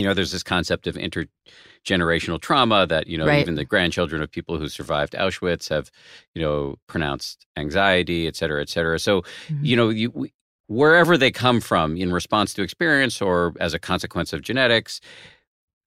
you 0.00 0.06
know 0.06 0.14
there's 0.14 0.32
this 0.32 0.42
concept 0.42 0.86
of 0.86 0.96
intergenerational 0.96 2.40
trauma 2.40 2.86
that 2.86 3.06
you 3.06 3.18
know 3.18 3.26
right. 3.26 3.40
even 3.40 3.54
the 3.54 3.64
grandchildren 3.64 4.22
of 4.22 4.30
people 4.30 4.58
who 4.58 4.68
survived 4.68 5.12
auschwitz 5.12 5.68
have 5.68 5.90
you 6.34 6.42
know 6.42 6.76
pronounced 6.86 7.46
anxiety 7.56 8.26
et 8.26 8.34
cetera 8.34 8.60
et 8.62 8.68
cetera 8.68 8.98
so 8.98 9.20
mm-hmm. 9.20 9.64
you 9.64 9.76
know 9.76 9.88
you 9.88 10.30
wherever 10.70 11.18
they 11.18 11.32
come 11.32 11.60
from 11.60 11.96
in 11.96 12.12
response 12.12 12.54
to 12.54 12.62
experience 12.62 13.20
or 13.20 13.52
as 13.58 13.74
a 13.74 13.78
consequence 13.78 14.32
of 14.32 14.40
genetics, 14.40 15.00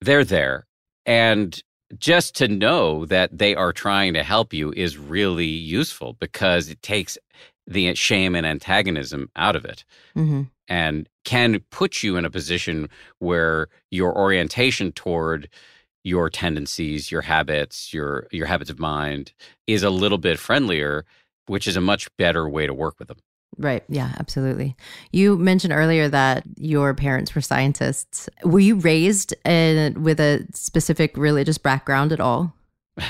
they're 0.02 0.24
there. 0.24 0.66
And 1.06 1.58
just 1.96 2.34
to 2.36 2.48
know 2.48 3.06
that 3.06 3.36
they 3.36 3.54
are 3.54 3.72
trying 3.72 4.12
to 4.12 4.22
help 4.22 4.52
you 4.52 4.74
is 4.76 4.98
really 4.98 5.46
useful 5.46 6.12
because 6.20 6.68
it 6.68 6.82
takes 6.82 7.16
the 7.66 7.94
shame 7.94 8.34
and 8.34 8.44
antagonism 8.44 9.30
out 9.36 9.56
of 9.56 9.64
it 9.64 9.84
mm-hmm. 10.14 10.42
And 10.68 11.08
can 11.24 11.60
put 11.70 12.02
you 12.02 12.16
in 12.16 12.24
a 12.24 12.30
position 12.30 12.88
where 13.18 13.68
your 13.90 14.16
orientation 14.16 14.92
toward 14.92 15.48
your 16.02 16.28
tendencies 16.28 17.10
your 17.10 17.22
habits 17.22 17.92
your 17.92 18.26
your 18.30 18.46
habits 18.46 18.70
of 18.70 18.78
mind 18.78 19.32
is 19.66 19.82
a 19.82 19.90
little 19.90 20.18
bit 20.18 20.38
friendlier 20.38 21.04
which 21.46 21.66
is 21.66 21.76
a 21.76 21.80
much 21.80 22.14
better 22.16 22.48
way 22.48 22.66
to 22.66 22.74
work 22.74 22.98
with 22.98 23.08
them 23.08 23.18
Right. 23.56 23.84
Yeah, 23.88 24.12
absolutely. 24.18 24.76
You 25.12 25.36
mentioned 25.36 25.72
earlier 25.72 26.08
that 26.08 26.44
your 26.56 26.92
parents 26.94 27.34
were 27.34 27.40
scientists. 27.40 28.28
Were 28.42 28.60
you 28.60 28.76
raised 28.76 29.34
in, 29.44 30.02
with 30.02 30.18
a 30.18 30.46
specific 30.52 31.16
religious 31.16 31.58
background 31.58 32.12
at 32.12 32.20
all? 32.20 32.52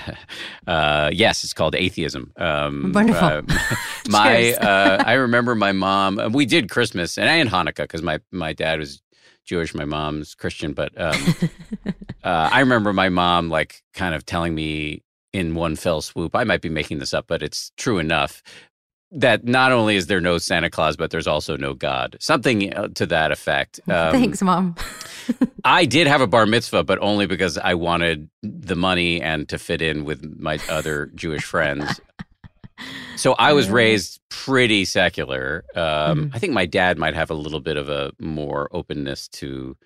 Uh, 0.66 1.10
yes, 1.12 1.44
it's 1.44 1.52
called 1.52 1.74
atheism. 1.74 2.32
Um, 2.38 2.92
Wonderful. 2.94 3.28
Uh, 3.28 3.42
my, 4.08 4.54
uh, 4.54 5.02
I 5.04 5.12
remember 5.12 5.54
my 5.54 5.72
mom. 5.72 6.18
Uh, 6.18 6.30
we 6.30 6.46
did 6.46 6.70
Christmas 6.70 7.18
and 7.18 7.28
I 7.28 7.34
and 7.34 7.50
Hanukkah 7.50 7.82
because 7.82 8.00
my 8.00 8.18
my 8.32 8.54
dad 8.54 8.78
was 8.78 9.02
Jewish, 9.44 9.74
my 9.74 9.84
mom's 9.84 10.34
Christian. 10.34 10.72
But 10.72 10.98
um, 10.98 11.34
uh, 12.24 12.48
I 12.50 12.60
remember 12.60 12.94
my 12.94 13.10
mom 13.10 13.50
like 13.50 13.82
kind 13.92 14.14
of 14.14 14.24
telling 14.24 14.54
me 14.54 15.02
in 15.34 15.54
one 15.54 15.76
fell 15.76 16.00
swoop. 16.00 16.34
I 16.34 16.44
might 16.44 16.62
be 16.62 16.70
making 16.70 16.98
this 16.98 17.12
up, 17.12 17.26
but 17.26 17.42
it's 17.42 17.70
true 17.76 17.98
enough 17.98 18.42
that 19.14 19.44
not 19.44 19.72
only 19.72 19.96
is 19.96 20.08
there 20.08 20.20
no 20.20 20.38
Santa 20.38 20.68
Claus, 20.68 20.96
but 20.96 21.10
there's 21.10 21.26
also 21.26 21.56
no 21.56 21.72
God. 21.72 22.16
Something 22.20 22.74
uh, 22.74 22.88
to 22.88 23.06
that 23.06 23.32
effect. 23.32 23.80
Um, 23.94 24.12
Thanks, 24.12 24.42
Mom. 24.42 24.74
I 25.64 25.84
did 25.84 26.08
have 26.08 26.20
a 26.20 26.26
bar 26.26 26.46
mitzvah, 26.46 26.82
but 26.82 26.98
only 27.00 27.26
because 27.26 27.58
I 27.58 27.74
wanted 27.74 28.28
the 28.42 28.74
money 28.74 29.20
and 29.20 29.48
to 29.50 29.58
fit 29.58 29.80
in 29.80 30.04
with 30.04 30.24
my 30.36 30.58
other 30.68 31.06
Jewish 31.14 31.44
friends. 31.44 32.00
So 33.14 33.34
I 33.34 33.52
was 33.52 33.70
raised 33.70 34.20
pretty 34.30 34.84
secular. 34.84 35.64
Um, 35.76 35.82
mm-hmm. 35.82 36.34
I 36.34 36.38
think 36.40 36.54
my 36.54 36.66
dad 36.66 36.98
might 36.98 37.14
have 37.14 37.30
a 37.30 37.34
little 37.34 37.60
bit 37.60 37.76
of 37.76 37.88
a 37.88 38.10
more 38.18 38.68
openness 38.72 39.28
to 39.28 39.76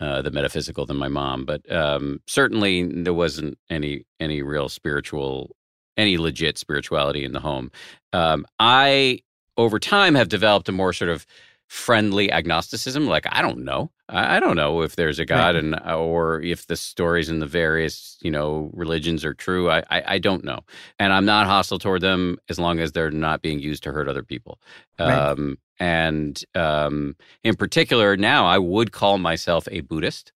uh, 0.00 0.22
the 0.22 0.30
metaphysical 0.30 0.86
than 0.86 0.96
my 0.96 1.08
mom, 1.08 1.44
but 1.44 1.70
um, 1.70 2.20
certainly 2.26 2.84
there 2.84 3.14
wasn't 3.14 3.58
any 3.68 4.04
any 4.18 4.40
real 4.40 4.68
spiritual 4.68 5.56
any 5.96 6.18
legit 6.18 6.58
spirituality 6.58 7.24
in 7.24 7.32
the 7.32 7.40
home. 7.40 7.70
Um, 8.12 8.46
I, 8.58 9.20
over 9.56 9.78
time, 9.78 10.14
have 10.14 10.28
developed 10.28 10.68
a 10.68 10.72
more 10.72 10.92
sort 10.92 11.10
of 11.10 11.26
friendly 11.68 12.30
agnosticism. 12.30 13.06
Like, 13.06 13.26
I 13.30 13.42
don't 13.42 13.64
know. 13.64 13.90
I 14.08 14.38
don't 14.38 14.54
know 14.54 14.82
if 14.82 14.94
there's 14.94 15.18
a 15.18 15.24
God 15.24 15.54
right. 15.54 15.56
and 15.56 15.74
uh, 15.74 15.98
or 15.98 16.40
if 16.40 16.68
the 16.68 16.76
stories 16.76 17.28
in 17.28 17.40
the 17.40 17.46
various 17.46 18.16
you 18.20 18.30
know 18.30 18.70
religions 18.72 19.24
are 19.24 19.34
true. 19.34 19.68
I, 19.68 19.82
I, 19.90 20.02
I 20.06 20.18
don't 20.18 20.44
know, 20.44 20.60
and 21.00 21.12
I'm 21.12 21.24
not 21.24 21.46
hostile 21.46 21.80
toward 21.80 22.02
them 22.02 22.38
as 22.48 22.60
long 22.60 22.78
as 22.78 22.92
they're 22.92 23.10
not 23.10 23.42
being 23.42 23.58
used 23.58 23.82
to 23.82 23.92
hurt 23.92 24.08
other 24.08 24.22
people. 24.22 24.60
Right. 24.98 25.12
Um, 25.12 25.58
and 25.80 26.40
um, 26.54 27.16
in 27.42 27.56
particular, 27.56 28.16
now 28.16 28.46
I 28.46 28.58
would 28.58 28.92
call 28.92 29.18
myself 29.18 29.66
a 29.72 29.80
Buddhist, 29.80 30.32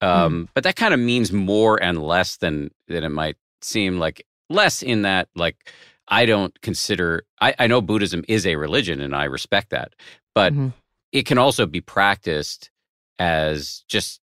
um, 0.00 0.46
mm. 0.46 0.48
but 0.52 0.64
that 0.64 0.74
kind 0.74 0.92
of 0.92 0.98
means 0.98 1.32
more 1.32 1.80
and 1.80 2.02
less 2.02 2.38
than 2.38 2.72
than 2.88 3.04
it 3.04 3.10
might 3.10 3.36
seem. 3.60 4.00
Like 4.00 4.26
less 4.54 4.82
in 4.82 5.02
that 5.02 5.28
like 5.34 5.56
I 6.08 6.26
don't 6.26 6.58
consider 6.62 7.24
I, 7.40 7.54
I 7.58 7.66
know 7.66 7.80
Buddhism 7.80 8.24
is 8.28 8.46
a 8.46 8.56
religion 8.56 9.00
and 9.00 9.14
I 9.14 9.24
respect 9.24 9.70
that, 9.70 9.94
but 10.34 10.52
mm-hmm. 10.52 10.68
it 11.12 11.26
can 11.26 11.38
also 11.38 11.66
be 11.66 11.80
practiced 11.80 12.70
as 13.18 13.84
just 13.88 14.20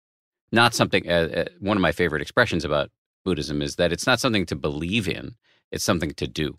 not 0.52 0.74
something. 0.74 1.08
Uh, 1.08 1.28
uh, 1.34 1.44
one 1.60 1.76
of 1.76 1.80
my 1.80 1.92
favorite 1.92 2.22
expressions 2.22 2.64
about 2.64 2.90
Buddhism 3.24 3.62
is 3.62 3.76
that 3.76 3.92
it's 3.92 4.06
not 4.06 4.20
something 4.20 4.46
to 4.46 4.56
believe 4.56 5.08
in; 5.08 5.34
it's 5.72 5.84
something 5.84 6.12
to 6.14 6.26
do. 6.26 6.58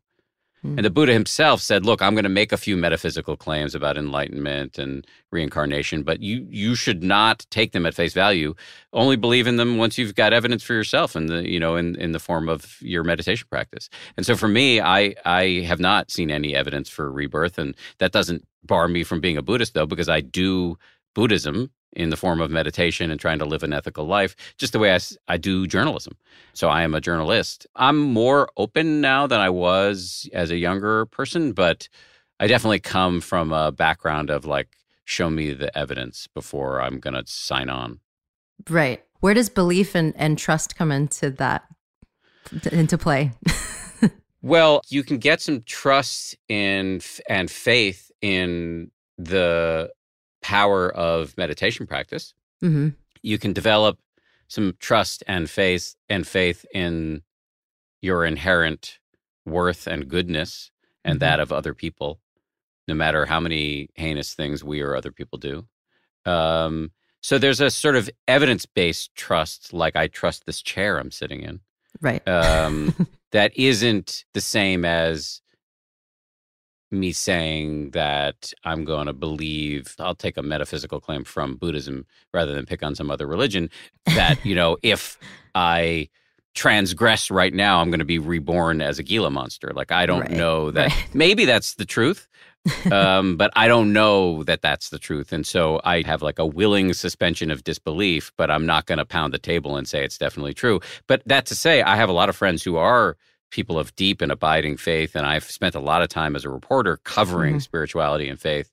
And 0.63 0.79
the 0.79 0.89
Buddha 0.89 1.13
himself 1.13 1.61
said, 1.61 1.85
"Look, 1.85 2.01
I'm 2.01 2.13
going 2.13 2.23
to 2.23 2.29
make 2.29 2.51
a 2.51 2.57
few 2.57 2.75
metaphysical 2.75 3.37
claims 3.37 3.73
about 3.73 3.97
enlightenment 3.97 4.77
and 4.77 5.05
reincarnation, 5.31 6.03
but 6.03 6.21
you 6.21 6.45
you 6.49 6.75
should 6.75 7.03
not 7.03 7.45
take 7.49 7.71
them 7.71 7.85
at 7.85 7.93
face 7.93 8.13
value. 8.13 8.53
Only 8.91 9.15
believe 9.15 9.47
in 9.47 9.57
them 9.57 9.77
once 9.77 9.97
you've 9.97 10.15
got 10.15 10.33
evidence 10.33 10.63
for 10.63 10.73
yourself 10.73 11.15
in 11.15 11.27
the 11.27 11.47
you 11.47 11.59
know 11.59 11.75
in 11.75 11.95
in 11.95 12.11
the 12.11 12.19
form 12.19 12.49
of 12.49 12.81
your 12.81 13.03
meditation 13.03 13.47
practice." 13.49 13.89
And 14.17 14.25
so 14.25 14.35
for 14.35 14.47
me, 14.47 14.81
I 14.81 15.15
I 15.25 15.61
have 15.61 15.79
not 15.79 16.11
seen 16.11 16.31
any 16.31 16.55
evidence 16.55 16.89
for 16.89 17.11
rebirth, 17.11 17.57
and 17.57 17.75
that 17.99 18.11
doesn't 18.11 18.45
bar 18.63 18.87
me 18.87 19.03
from 19.03 19.21
being 19.21 19.37
a 19.37 19.41
Buddhist 19.43 19.73
though, 19.73 19.85
because 19.85 20.09
I 20.09 20.21
do 20.21 20.77
Buddhism 21.13 21.71
in 21.93 22.09
the 22.09 22.17
form 22.17 22.41
of 22.41 22.51
meditation 22.51 23.09
and 23.09 23.19
trying 23.19 23.39
to 23.39 23.45
live 23.45 23.63
an 23.63 23.73
ethical 23.73 24.05
life, 24.05 24.35
just 24.57 24.73
the 24.73 24.79
way 24.79 24.93
I, 24.93 24.99
I 25.27 25.37
do 25.37 25.67
journalism. 25.67 26.17
So 26.53 26.69
I 26.69 26.83
am 26.83 26.93
a 26.93 27.01
journalist. 27.01 27.65
I'm 27.75 27.97
more 27.97 28.49
open 28.57 29.01
now 29.01 29.27
than 29.27 29.39
I 29.39 29.49
was 29.49 30.29
as 30.33 30.51
a 30.51 30.57
younger 30.57 31.05
person, 31.07 31.53
but 31.53 31.89
I 32.39 32.47
definitely 32.47 32.79
come 32.79 33.21
from 33.21 33.51
a 33.51 33.71
background 33.71 34.29
of 34.29 34.45
like, 34.45 34.77
show 35.05 35.29
me 35.29 35.53
the 35.53 35.75
evidence 35.77 36.27
before 36.33 36.81
I'm 36.81 36.99
going 36.99 37.13
to 37.13 37.23
sign 37.25 37.69
on. 37.69 37.99
Right. 38.69 39.03
Where 39.21 39.33
does 39.33 39.49
belief 39.49 39.95
and, 39.95 40.13
and 40.17 40.37
trust 40.37 40.75
come 40.75 40.91
into 40.91 41.31
that, 41.31 41.63
into 42.71 42.97
play? 42.97 43.31
well, 44.41 44.81
you 44.89 45.03
can 45.03 45.17
get 45.17 45.41
some 45.41 45.63
trust 45.63 46.35
in 46.49 47.01
and 47.29 47.49
faith 47.49 48.11
in 48.21 48.91
the 49.17 49.89
power 50.41 50.89
of 50.91 51.37
meditation 51.37 51.87
practice. 51.87 52.33
Mm-hmm. 52.63 52.89
You 53.21 53.37
can 53.37 53.53
develop 53.53 53.99
some 54.47 54.75
trust 54.79 55.23
and 55.27 55.49
faith 55.49 55.95
and 56.09 56.25
faith 56.25 56.65
in 56.73 57.21
your 58.01 58.25
inherent 58.25 58.99
worth 59.45 59.87
and 59.87 60.07
goodness 60.07 60.71
and 61.03 61.15
mm-hmm. 61.15 61.19
that 61.19 61.39
of 61.39 61.51
other 61.51 61.73
people, 61.73 62.19
no 62.87 62.93
matter 62.93 63.25
how 63.25 63.39
many 63.39 63.89
heinous 63.95 64.33
things 64.33 64.63
we 64.63 64.81
or 64.81 64.95
other 64.95 65.11
people 65.11 65.37
do. 65.37 65.67
Um, 66.25 66.91
so 67.21 67.37
there's 67.37 67.61
a 67.61 67.71
sort 67.71 67.95
of 67.95 68.09
evidence 68.27 68.65
based 68.65 69.15
trust, 69.15 69.73
like 69.73 69.95
I 69.95 70.07
trust 70.07 70.45
this 70.45 70.61
chair 70.61 70.97
I'm 70.97 71.11
sitting 71.11 71.41
in. 71.41 71.59
Right. 72.01 72.25
Um, 72.27 72.93
that 73.31 73.57
isn't 73.57 74.25
the 74.33 74.41
same 74.41 74.85
as 74.85 75.41
me 76.91 77.11
saying 77.11 77.91
that 77.91 78.53
I'm 78.63 78.85
going 78.85 79.07
to 79.07 79.13
believe, 79.13 79.95
I'll 79.99 80.15
take 80.15 80.37
a 80.37 80.43
metaphysical 80.43 80.99
claim 80.99 81.23
from 81.23 81.55
Buddhism 81.55 82.05
rather 82.33 82.53
than 82.53 82.65
pick 82.65 82.83
on 82.83 82.95
some 82.95 83.11
other 83.11 83.27
religion, 83.27 83.69
that, 84.05 84.43
you 84.45 84.55
know, 84.59 84.77
if 84.83 85.17
I 85.53 86.09
transgress 86.53 87.29
right 87.29 87.53
now, 87.53 87.81
I'm 87.81 87.89
going 87.89 87.99
to 87.99 88.05
be 88.05 88.19
reborn 88.19 88.81
as 88.81 88.99
a 88.99 89.03
Gila 89.03 89.29
monster. 89.29 89.71
Like, 89.75 89.91
I 89.91 90.05
don't 90.05 90.21
right. 90.21 90.31
know 90.31 90.71
that. 90.71 90.89
Right. 90.89 91.07
Maybe 91.13 91.45
that's 91.45 91.75
the 91.75 91.85
truth. 91.85 92.27
um, 92.91 93.37
but 93.37 93.51
I 93.55 93.67
don't 93.69 93.93
know 93.93 94.43
that 94.43 94.61
that's 94.61 94.89
the 94.89 94.99
truth. 94.99 95.31
And 95.31 95.47
so 95.47 95.79
I 95.85 96.01
have 96.01 96.21
like 96.21 96.39
a 96.39 96.45
willing 96.45 96.93
suspension 96.93 97.49
of 97.49 97.63
disbelief, 97.63 98.33
but 98.37 98.51
I'm 98.51 98.65
not 98.65 98.87
going 98.87 98.97
to 98.97 99.05
pound 99.05 99.33
the 99.33 99.39
table 99.39 99.77
and 99.77 99.87
say 99.87 100.03
it's 100.03 100.17
definitely 100.17 100.53
true. 100.53 100.81
But 101.07 101.21
that 101.27 101.45
to 101.45 101.55
say, 101.55 101.81
I 101.81 101.95
have 101.95 102.09
a 102.09 102.13
lot 102.13 102.27
of 102.27 102.35
friends 102.35 102.63
who 102.63 102.75
are 102.75 103.15
people 103.51 103.79
of 103.79 103.95
deep 103.95 104.21
and 104.21 104.31
abiding 104.31 104.77
faith. 104.77 105.15
And 105.15 105.25
I've 105.25 105.45
spent 105.45 105.75
a 105.75 105.79
lot 105.79 106.01
of 106.01 106.09
time 106.09 106.35
as 106.35 106.45
a 106.45 106.49
reporter 106.49 106.97
covering 107.03 107.55
mm-hmm. 107.55 107.59
spirituality 107.59 108.27
and 108.27 108.39
faith 108.39 108.71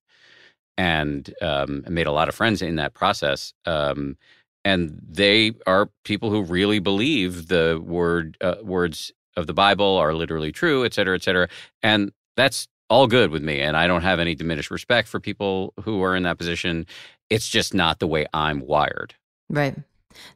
and 0.77 1.33
um, 1.41 1.85
made 1.89 2.07
a 2.07 2.13
lot 2.13 2.29
of 2.29 2.35
friends 2.35 2.61
in 2.63 2.77
that 2.77 2.95
process. 2.95 3.55
Um, 3.65 4.17
and 4.65 5.01
they 5.09 5.53
are 5.67 5.91
people 6.05 6.31
who 6.31 6.43
really 6.43 6.79
believe 6.79 7.49
the 7.49 7.81
word 7.85 8.37
uh, 8.41 8.57
words 8.63 9.13
of 9.37 9.47
the 9.47 9.55
Bible 9.55 9.97
are 9.97 10.15
literally 10.15 10.53
true, 10.53 10.85
et 10.85 10.95
cetera, 10.95 11.15
et 11.15 11.23
cetera. 11.23 11.49
And 11.83 12.13
that's 12.37 12.67
all 12.89 13.07
good 13.07 13.31
with 13.31 13.43
me. 13.43 13.61
And 13.61 13.77
I 13.77 13.87
don't 13.87 14.03
have 14.03 14.21
any 14.21 14.35
diminished 14.35 14.71
respect 14.71 15.09
for 15.09 15.21
people 15.21 15.75
who 15.83 16.03
are 16.03 16.17
in 16.17 16.23
that 16.25 16.39
position. 16.39 16.87
It's 17.31 17.49
just 17.49 17.75
not 17.75 17.99
the 17.99 18.07
way 18.07 18.27
I'm 18.33 18.61
wired. 18.61 19.15
Right. 19.49 19.77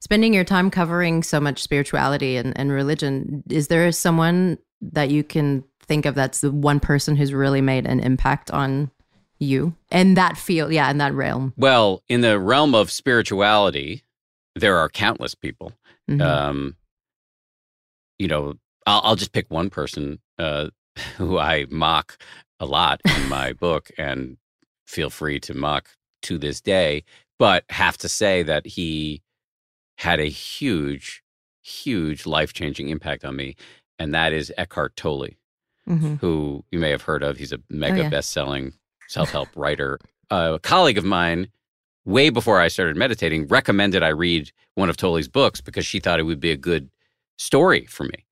Spending 0.01 0.35
your 0.35 0.45
time 0.45 0.71
covering 0.71 1.23
so 1.23 1.41
much 1.41 1.63
spirituality 1.63 2.37
and, 2.37 2.59
and 2.59 2.73
religion, 2.73 3.43
is 3.49 3.69
there 3.69 3.91
someone 3.93 4.59
that 4.81 5.11
you 5.11 5.25
can 5.25 5.65
think 5.83 6.07
of 6.07 6.15
that's 6.15 6.41
the 6.41 6.53
one 6.53 6.81
person 6.81 7.17
who's 7.17 7.33
really 7.33 7.61
made 7.61 7.87
an 7.87 8.01
impact 8.01 8.51
on 8.51 8.91
you 9.39 9.75
in 9.91 10.15
that 10.15 10.37
field? 10.37 10.73
Yeah, 10.73 10.91
in 10.91 10.99
that 10.99 11.15
realm. 11.15 11.55
Well, 11.57 12.03
in 12.09 12.21
the 12.21 12.39
realm 12.39 12.75
of 12.75 12.91
spirituality, 12.91 14.05
there 14.55 14.77
are 14.77 14.89
countless 14.89 15.35
people. 15.35 15.73
Mm-hmm. 16.11 16.21
Um, 16.21 16.77
you 18.19 18.29
know, 18.29 18.55
I'll, 18.87 19.01
I'll, 19.05 19.17
just 19.17 19.33
pick 19.33 19.51
one 19.51 19.71
person 19.71 20.19
uh, 20.39 20.69
who 21.17 21.39
I 21.39 21.67
mock 21.71 22.23
a 22.61 22.67
lot 22.67 23.01
in 23.05 23.29
my 23.29 23.53
book, 23.53 23.91
and 23.99 24.37
feel 24.87 25.11
free 25.11 25.41
to 25.41 25.55
mock 25.55 25.89
to 26.23 26.39
this 26.39 26.61
day. 26.61 27.05
But 27.39 27.65
have 27.71 27.97
to 27.99 28.09
say 28.09 28.43
that 28.43 28.67
he 28.67 29.23
had 29.99 30.21
a 30.21 30.29
huge, 30.29 31.23
huge 31.61 32.25
life 32.25 32.53
changing 32.53 32.89
impact 32.89 33.25
on 33.25 33.37
me. 33.37 33.57
And 33.99 34.15
that 34.15 34.33
is 34.33 34.53
Eckhart 34.57 34.97
Tolle, 34.97 35.31
mm-hmm. 35.89 36.15
who 36.17 36.65
you 36.71 36.79
may 36.79 36.91
have 36.91 37.03
heard 37.03 37.23
of. 37.25 37.37
He's 37.37 37.53
a 37.53 37.59
mega 37.69 38.01
oh, 38.01 38.03
yeah. 38.05 38.09
best 38.09 38.31
selling 38.31 38.73
self 39.09 39.31
help 39.31 39.49
writer. 39.57 39.99
a 40.31 40.61
colleague 40.63 40.99
of 40.99 41.05
mine, 41.05 41.49
way 42.05 42.31
before 42.31 42.61
I 42.61 42.69
started 42.69 42.97
meditating, 42.97 43.49
recommended 43.49 44.05
I 44.05 44.09
read 44.09 44.53
one 44.77 44.89
of 44.89 44.97
Tolle's 44.97 45.27
books 45.27 45.61
because 45.61 45.85
she 45.85 45.99
thought 45.99 46.21
it 46.21 46.25
would 46.25 46.41
be 46.41 46.53
a 46.53 46.57
good 46.57 46.91
story 47.37 47.87
for 47.87 48.05
me. 48.05 48.25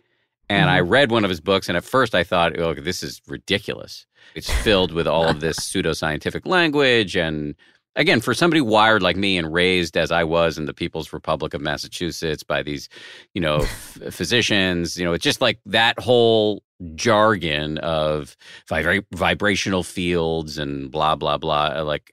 And 0.48 0.68
mm-hmm. 0.68 0.76
I 0.76 0.80
read 0.80 1.10
one 1.10 1.24
of 1.24 1.30
his 1.30 1.40
books, 1.40 1.68
and 1.68 1.76
at 1.76 1.82
first 1.82 2.14
I 2.14 2.22
thought, 2.22 2.60
oh, 2.60 2.74
this 2.74 3.02
is 3.02 3.20
ridiculous. 3.26 4.06
It's 4.36 4.50
filled 4.62 4.92
with 4.92 5.08
all 5.08 5.28
of 5.28 5.40
this 5.40 5.58
pseudoscientific 5.58 6.46
language 6.46 7.16
and 7.16 7.56
again, 7.96 8.20
for 8.20 8.34
somebody 8.34 8.60
wired 8.60 9.02
like 9.02 9.16
me 9.16 9.36
and 9.36 9.52
raised 9.52 9.96
as 9.96 10.12
I 10.12 10.22
was 10.22 10.58
in 10.58 10.66
the 10.66 10.74
People's 10.74 11.12
Republic 11.12 11.54
of 11.54 11.60
Massachusetts 11.60 12.42
by 12.42 12.62
these, 12.62 12.88
you 13.34 13.40
know, 13.40 13.56
f- 13.62 13.98
physicians, 14.10 14.96
you 14.96 15.04
know, 15.04 15.12
it's 15.12 15.24
just 15.24 15.40
like 15.40 15.58
that 15.66 15.98
whole 15.98 16.62
jargon 16.94 17.78
of 17.78 18.36
vibra- 18.68 19.04
vibrational 19.12 19.82
fields 19.82 20.58
and 20.58 20.90
blah 20.90 21.16
blah 21.16 21.38
blah 21.38 21.72
uh, 21.74 21.82
like 21.82 22.12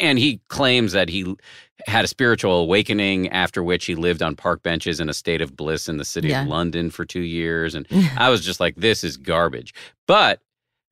and 0.00 0.20
he 0.20 0.40
claims 0.46 0.92
that 0.92 1.08
he 1.08 1.34
had 1.88 2.04
a 2.04 2.08
spiritual 2.08 2.60
awakening 2.60 3.28
after 3.30 3.60
which 3.60 3.86
he 3.86 3.96
lived 3.96 4.22
on 4.22 4.36
park 4.36 4.62
benches 4.62 5.00
in 5.00 5.08
a 5.08 5.12
state 5.12 5.42
of 5.42 5.56
bliss 5.56 5.88
in 5.88 5.96
the 5.96 6.04
city 6.04 6.28
yeah. 6.28 6.42
of 6.42 6.48
London 6.48 6.90
for 6.90 7.04
2 7.04 7.22
years 7.22 7.74
and 7.74 7.88
I 8.16 8.30
was 8.30 8.44
just 8.44 8.60
like 8.60 8.76
this 8.76 9.02
is 9.02 9.16
garbage 9.16 9.74
but 10.06 10.38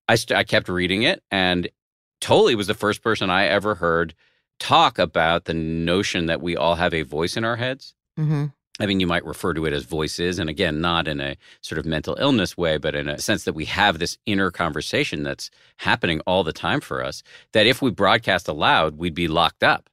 I, 0.09 0.17
st- 0.17 0.37
I 0.37 0.43
kept 0.43 0.69
reading 0.69 1.03
it 1.03 1.23
and 1.31 1.69
Tolle 2.21 2.57
was 2.57 2.67
the 2.67 2.75
first 2.75 3.03
person 3.03 3.31
I 3.31 3.47
ever 3.47 3.77
heard 3.77 4.15
talk 4.63 5.01
about 5.01 5.47
the 5.47 5.55
notion 5.55 6.27
that 6.27 6.41
we 6.41 6.57
all 6.57 6.77
have 6.77 6.95
a 6.95 7.03
voice 7.03 7.37
in 7.37 7.45
our 7.45 7.57
heads. 7.57 7.95
Mm-hmm. 8.17 8.47
I 8.79 8.87
mean, 8.87 9.01
you 9.01 9.09
might 9.09 9.25
refer 9.25 9.53
to 9.55 9.67
it 9.67 9.73
as 9.73 9.83
voices, 9.83 10.39
and 10.39 10.49
again, 10.49 10.81
not 10.81 11.09
in 11.09 11.21
a 11.21 11.37
sort 11.63 11.81
of 11.81 11.85
mental 11.85 12.17
illness 12.19 12.57
way, 12.57 12.79
but 12.79 12.95
in 12.95 13.09
a 13.09 13.19
sense 13.19 13.43
that 13.45 13.55
we 13.55 13.65
have 13.65 13.99
this 13.99 14.19
inner 14.25 14.53
conversation 14.53 15.25
that's 15.25 15.51
happening 15.79 16.21
all 16.27 16.45
the 16.45 16.53
time 16.53 16.81
for 16.81 17.05
us. 17.05 17.25
That 17.53 17.67
if 17.67 17.83
we 17.83 17.91
broadcast 17.91 18.47
aloud, 18.47 18.99
we'd 18.99 19.15
be 19.15 19.29
locked 19.29 19.65
up. 19.65 19.91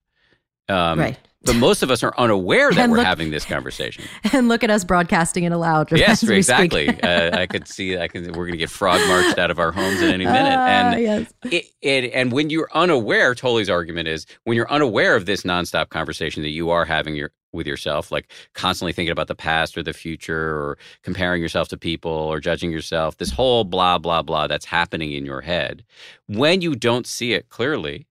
Um, 0.69 0.99
right. 0.99 1.17
But 1.43 1.55
most 1.55 1.83
of 1.83 1.89
us 1.89 2.03
are 2.03 2.13
unaware 2.17 2.69
that 2.71 2.89
we're 2.89 3.01
having 3.01 3.31
this 3.31 3.45
conversation. 3.45 4.03
And 4.33 4.47
look 4.47 4.63
at 4.63 4.69
us 4.69 4.83
broadcasting 4.83 5.45
it 5.45 5.51
aloud. 5.51 5.91
Yes, 5.91 6.21
exactly. 6.21 6.87
uh, 7.03 7.37
I 7.37 7.47
could 7.47 7.67
see. 7.67 7.97
I 7.97 8.07
can. 8.07 8.25
We're 8.27 8.45
going 8.45 8.51
to 8.51 8.57
get 8.57 8.69
frog 8.69 8.99
marched 9.07 9.39
out 9.39 9.49
of 9.49 9.57
our 9.57 9.71
homes 9.71 10.01
at 10.01 10.13
any 10.13 10.25
minute. 10.25 10.53
Uh, 10.53 10.67
and 10.67 11.01
yes. 11.01 11.33
it, 11.45 11.65
it, 11.81 12.11
and 12.13 12.31
when 12.31 12.49
you're 12.49 12.69
unaware, 12.73 13.33
Tolle's 13.33 13.69
argument 13.69 14.07
is 14.07 14.25
when 14.43 14.55
you're 14.55 14.69
unaware 14.71 15.15
of 15.15 15.25
this 15.25 15.43
nonstop 15.43 15.89
conversation 15.89 16.43
that 16.43 16.49
you 16.49 16.69
are 16.69 16.85
having 16.85 17.15
your 17.15 17.31
with 17.51 17.65
yourself, 17.65 18.11
like 18.11 18.31
constantly 18.53 18.93
thinking 18.93 19.11
about 19.11 19.27
the 19.27 19.35
past 19.35 19.77
or 19.77 19.83
the 19.83 19.93
future, 19.93 20.55
or 20.55 20.77
comparing 21.01 21.41
yourself 21.41 21.69
to 21.69 21.77
people, 21.77 22.11
or 22.11 22.39
judging 22.39 22.71
yourself. 22.71 23.17
This 23.17 23.31
whole 23.31 23.63
blah 23.63 23.97
blah 23.97 24.21
blah 24.21 24.47
that's 24.47 24.65
happening 24.65 25.13
in 25.13 25.25
your 25.25 25.41
head. 25.41 25.83
When 26.27 26.61
you 26.61 26.75
don't 26.75 27.07
see 27.07 27.33
it 27.33 27.49
clearly, 27.49 28.07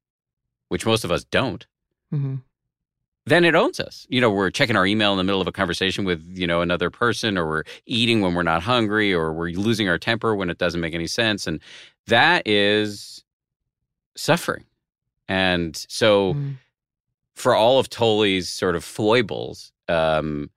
which 0.69 0.87
most 0.87 1.05
of 1.05 1.13
us 1.13 1.25
don't. 1.25 1.67
Mm-hmm 2.13 2.37
then 3.29 3.45
it 3.45 3.55
owns 3.55 3.81
us. 3.81 4.07
You 4.09 4.21
know, 4.21 4.31
we're 4.31 4.51
checking 4.51 4.77
our 4.77 4.87
email 4.87 5.13
in 5.13 5.19
the 5.19 5.25
middle 5.25 5.41
of 5.41 5.47
a 5.47 5.53
conversation 5.53 6.05
with, 6.05 6.25
you 6.29 6.47
know, 6.47 6.61
another 6.61 6.91
person, 6.91 7.37
or 7.39 7.47
we're 7.47 7.65
eating 7.87 8.21
when 8.21 8.35
we're 8.35 8.43
not 8.43 8.63
hungry, 8.63 9.13
or 9.13 9.33
we're 9.33 9.51
losing 9.51 9.89
our 9.89 9.99
temper 9.99 10.35
when 10.35 10.51
it 10.51 10.59
doesn't 10.59 10.81
make 10.81 10.95
any 10.95 11.07
sense. 11.07 11.47
And 11.47 11.61
that 12.07 12.47
is 12.47 13.25
suffering. 14.17 14.65
And 15.29 15.77
so, 15.89 16.35
mm. 16.35 16.57
for 17.35 17.55
all 17.55 17.79
of 17.79 17.89
Tolle's 17.89 18.49
sort 18.49 18.75
of 18.77 18.85
foibles, 18.85 19.73
um, 19.89 20.51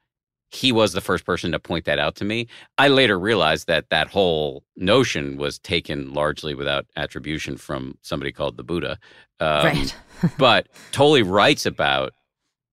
he 0.52 0.72
was 0.72 0.92
the 0.92 1.02
first 1.02 1.26
person 1.26 1.52
to 1.54 1.60
point 1.60 1.86
that 1.86 1.98
out 1.98 2.16
to 2.16 2.26
me. 2.26 2.48
I 2.78 2.90
later 2.90 3.18
realized 3.18 3.68
that 3.68 3.90
that 3.90 4.10
whole 4.10 4.64
notion 4.76 5.38
was 5.38 5.60
taken 5.60 6.14
largely 6.14 6.54
without 6.54 6.86
attribution 6.98 7.56
from 7.56 7.98
somebody 8.02 8.34
called 8.34 8.58
the 8.58 8.64
Buddha. 8.64 9.00
Um, 9.40 9.66
right. 9.66 9.96
but 10.38 10.68
Tolle 10.92 11.24
writes 11.24 11.66
about 11.66 12.14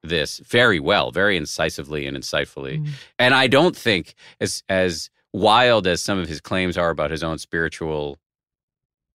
this 0.02 0.38
very 0.38 0.80
well, 0.80 1.10
very 1.10 1.36
incisively 1.36 2.06
and 2.06 2.16
insightfully. 2.16 2.80
Mm. 2.80 2.88
And 3.18 3.34
I 3.34 3.46
don't 3.46 3.76
think 3.76 4.14
as 4.40 4.62
as 4.68 5.10
wild 5.32 5.86
as 5.86 6.00
some 6.00 6.18
of 6.18 6.28
his 6.28 6.40
claims 6.40 6.78
are 6.78 6.90
about 6.90 7.10
his 7.10 7.22
own 7.22 7.38
spiritual 7.38 8.18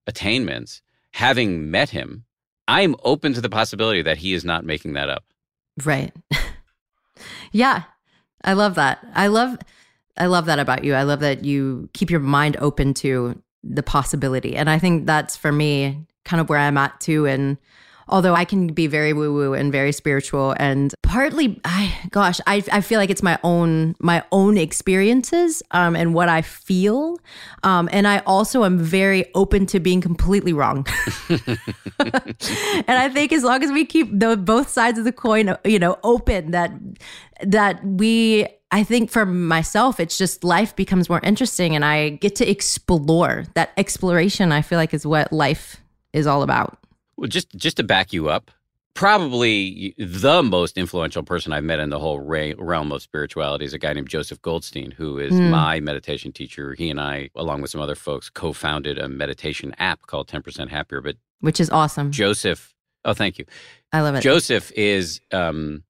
attainments, 0.08 0.82
having 1.12 1.72
met 1.72 1.90
him, 1.90 2.26
I'm 2.68 2.96
open 3.04 3.34
to 3.34 3.42
the 3.42 3.50
possibility 3.50 4.02
that 4.02 4.18
he 4.18 4.34
is 4.34 4.46
not 4.46 4.66
making 4.66 4.94
that 4.94 5.10
up. 5.10 5.24
Right. 5.84 6.14
yeah. 7.52 7.84
I 8.44 8.54
love 8.54 8.76
that. 8.76 9.06
I 9.14 9.28
love 9.28 9.58
I 10.18 10.28
love 10.28 10.46
that 10.46 10.60
about 10.60 10.84
you. 10.84 10.94
I 10.94 11.04
love 11.04 11.22
that 11.22 11.44
you 11.44 11.90
keep 11.94 12.12
your 12.12 12.20
mind 12.20 12.58
open 12.60 12.94
to 12.96 13.42
the 13.64 13.84
possibility. 13.84 14.56
And 14.56 14.70
I 14.70 14.78
think 14.78 15.08
that's 15.08 15.36
for 15.36 15.52
me 15.52 16.06
kind 16.26 16.40
of 16.40 16.50
where 16.50 16.60
I'm 16.60 16.78
at 16.78 17.00
too 17.00 17.26
and 17.26 17.58
although 18.08 18.34
I 18.34 18.46
can 18.46 18.68
be 18.68 18.88
very 18.88 19.14
woo 19.14 19.34
woo 19.34 19.54
and 19.54 19.72
very 19.72 19.92
spiritual 19.92 20.56
and 20.58 20.94
partly 21.02 21.60
I 21.66 21.94
gosh 22.12 22.40
I, 22.48 22.64
I 22.72 22.82
feel 22.82 23.00
like 23.00 23.10
it's 23.10 23.24
my 23.24 23.40
own 23.44 23.96
my 24.00 24.24
own 24.32 24.58
experiences 24.58 25.64
um, 25.72 25.96
and 25.96 26.14
what 26.14 26.30
I 26.30 26.42
feel 26.42 27.18
um, 27.64 27.90
and 27.92 28.08
I 28.08 28.20
also 28.20 28.64
am 28.64 28.78
very 28.78 29.26
open 29.36 29.66
to 29.68 29.80
being 29.80 30.02
completely 30.02 30.54
wrong 30.54 30.86
and 31.30 31.60
I 32.88 33.10
think 33.10 33.32
as 33.32 33.44
long 33.44 33.64
as 33.64 33.72
we 33.72 33.86
keep 33.86 34.08
the 34.18 34.38
both 34.38 34.70
sides 34.70 34.98
of 35.00 35.06
the 35.06 35.14
coin 35.14 35.56
you 35.64 35.80
know 35.80 35.98
open 36.04 36.52
that 36.52 36.72
that 37.42 37.84
we 37.86 38.48
I 38.74 38.84
think 38.84 39.12
for 39.12 39.24
myself, 39.24 40.00
it's 40.00 40.18
just 40.18 40.44
life 40.44 40.76
becomes 40.76 41.08
more 41.08 41.20
interesting 41.22 41.76
and 41.76 41.86
I 41.86 42.10
get 42.10 42.36
to 42.38 42.50
explore. 42.50 43.46
That 43.54 43.70
exploration, 43.78 44.52
I 44.52 44.64
feel 44.64 44.80
like, 44.80 44.96
is 44.96 45.06
what 45.06 45.32
life 45.32 45.78
is 46.12 46.26
all 46.26 46.42
about. 46.42 46.80
Well, 47.18 47.28
just 47.28 47.50
just 47.56 47.78
to 47.78 47.84
back 47.84 48.14
you 48.14 48.30
up, 48.30 48.52
probably 48.94 49.96
the 49.98 50.44
most 50.44 50.78
influential 50.78 51.24
person 51.24 51.54
I've 51.54 51.64
met 51.64 51.80
in 51.80 51.90
the 51.90 52.00
whole 52.00 52.20
realm 52.20 52.92
of 52.92 53.02
spirituality 53.02 53.66
is 53.66 53.74
a 53.74 53.80
guy 53.80 53.94
named 53.94 54.10
Joseph 54.10 54.42
Goldstein, 54.42 54.92
who 54.92 55.20
is 55.20 55.34
mm. 55.34 55.50
my 55.50 55.80
meditation 55.80 56.32
teacher. 56.32 56.74
He 56.74 56.90
and 56.90 57.00
I, 57.00 57.30
along 57.36 57.62
with 57.62 57.72
some 57.72 57.82
other 57.82 57.96
folks, 57.96 58.30
co-founded 58.30 58.98
a 58.98 59.10
meditation 59.10 59.74
app 59.78 60.06
called 60.08 60.28
Ten 60.28 60.42
Percent 60.42 60.70
Happier. 60.70 61.02
But 61.02 61.18
which 61.40 61.60
is 61.60 61.70
awesome. 61.70 62.12
Joseph, 62.12 62.74
oh, 63.06 63.14
thank 63.14 63.38
you. 63.38 63.46
I 63.92 64.02
love 64.02 64.16
it. 64.16 64.22
Joseph 64.22 64.72
is 64.72 65.22
um, 65.32 65.84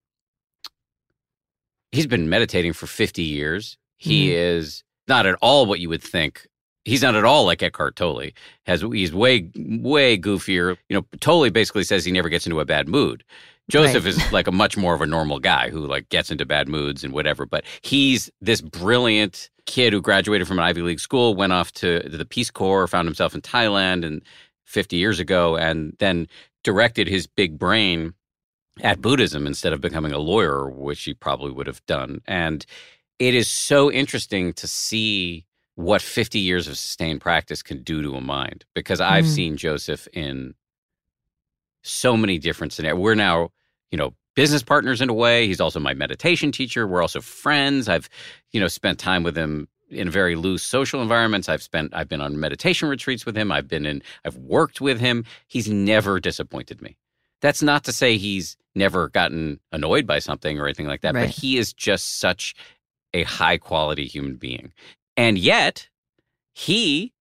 he's 1.92 2.08
been 2.08 2.30
meditating 2.30 2.74
for 2.74 2.88
fifty 2.88 3.24
years. 3.24 3.78
He 3.98 4.30
mm. 4.30 4.34
is 4.34 4.84
not 5.08 5.26
at 5.26 5.36
all 5.42 5.66
what 5.66 5.80
you 5.80 5.90
would 5.90 6.04
think 6.04 6.48
he's 6.86 7.02
not 7.02 7.16
at 7.16 7.26
all 7.26 7.46
like 7.46 7.64
Eckhart 7.64 7.96
Tolle. 7.96 8.30
Has 8.66 8.82
he's 8.82 9.14
way 9.14 9.50
way 9.56 10.18
goofier. 10.18 10.78
You 10.90 10.98
know, 10.98 11.06
Tolle 11.20 11.50
basically 11.50 11.84
says 11.84 12.06
he 12.06 12.12
never 12.12 12.30
gets 12.30 12.46
into 12.46 12.60
a 12.60 12.66
bad 12.66 12.88
mood. 12.88 13.24
Joseph 13.70 14.04
right. 14.04 14.14
is 14.14 14.32
like 14.32 14.48
a 14.48 14.52
much 14.52 14.76
more 14.76 14.94
of 14.94 15.02
a 15.02 15.06
normal 15.06 15.40
guy 15.40 15.70
who 15.70 15.80
like 15.88 16.10
gets 16.10 16.32
into 16.32 16.46
bad 16.46 16.68
moods 16.68 17.04
and 17.04 17.14
whatever. 17.14 17.46
But 17.46 17.64
he's 17.82 18.30
this 18.42 18.62
brilliant 18.62 19.50
kid 19.66 19.94
who 19.94 20.02
graduated 20.02 20.48
from 20.48 20.60
an 20.60 20.66
Ivy 20.66 20.82
League 20.82 21.00
school, 21.00 21.36
went 21.36 21.54
off 21.54 21.72
to 21.74 22.00
the 22.02 22.26
Peace 22.26 22.52
Corps, 22.52 22.88
found 22.88 23.08
himself 23.08 23.34
in 23.34 23.42
Thailand 23.42 24.06
and 24.06 24.22
50 24.66 24.98
years 24.98 25.20
ago, 25.20 25.56
and 25.56 25.96
then 26.00 26.28
directed 26.64 27.08
his 27.08 27.26
big 27.28 27.58
brain 27.58 28.14
at 28.82 29.02
Buddhism 29.02 29.48
instead 29.48 29.72
of 29.72 29.82
becoming 29.82 30.12
a 30.12 30.18
lawyer, 30.18 30.70
which 30.70 31.04
he 31.04 31.14
probably 31.14 31.52
would 31.52 31.68
have 31.68 31.86
done. 31.86 32.22
And 32.26 32.66
it 33.20 33.34
is 33.34 33.50
so 33.50 33.92
interesting 33.92 34.52
to 34.54 34.68
see 34.68 35.46
what 35.76 36.02
50 36.02 36.40
years 36.40 36.68
of 36.68 36.78
sustained 36.78 37.22
practice 37.22 37.64
can 37.64 37.82
do 37.84 38.02
to 38.02 38.16
a 38.16 38.22
mind 38.22 38.66
because 38.76 39.02
I've 39.02 39.26
mm. 39.26 39.36
seen 39.36 39.58
Joseph 39.58 40.08
in 40.14 40.54
so 41.82 42.16
many 42.16 42.38
different 42.38 42.74
scenarios. 42.74 43.02
We're 43.02 43.16
now, 43.16 43.50
you 43.92 43.98
know, 43.98 44.14
business 44.36 44.64
partners 44.64 45.02
in 45.02 45.10
a 45.10 45.14
way. 45.14 45.48
He's 45.48 45.62
also 45.62 45.80
my 45.80 45.94
meditation 45.94 46.52
teacher. 46.52 46.88
We're 46.88 47.02
also 47.02 47.22
friends. 47.22 47.90
I've, 47.90 48.10
you 48.52 48.60
know, 48.60 48.68
spent 48.68 49.00
time 49.00 49.24
with 49.24 49.36
him 49.36 49.68
in 49.90 50.10
very 50.10 50.36
loose 50.36 50.64
social 50.64 51.02
environments. 51.02 51.50
I've 51.50 51.64
spent 51.64 51.94
I've 51.94 52.10
been 52.10 52.22
on 52.22 52.40
meditation 52.40 52.90
retreats 52.90 53.26
with 53.26 53.38
him. 53.38 53.52
I've 53.52 53.68
been 53.68 53.86
in 53.86 54.02
I've 54.26 54.38
worked 54.38 54.82
with 54.82 55.00
him. 55.00 55.26
He's 55.48 55.70
never 55.70 56.20
disappointed 56.20 56.82
me. 56.82 56.98
That's 57.42 57.62
not 57.62 57.84
to 57.86 57.92
say 57.92 58.18
he's 58.18 58.58
never 58.76 59.10
gotten 59.10 59.60
annoyed 59.72 60.08
by 60.08 60.20
something 60.20 60.60
or 60.60 60.66
anything 60.66 60.88
like 60.88 61.02
that, 61.02 61.14
right. 61.14 61.28
but 61.28 61.30
he 61.30 61.58
is 61.58 61.74
just 61.74 62.20
such 62.20 62.56
a 63.14 63.24
high 63.24 63.58
quality 63.58 64.08
human 64.08 64.36
being. 64.36 64.72
And 65.18 65.38
yet, 65.38 65.90
he 66.54 67.14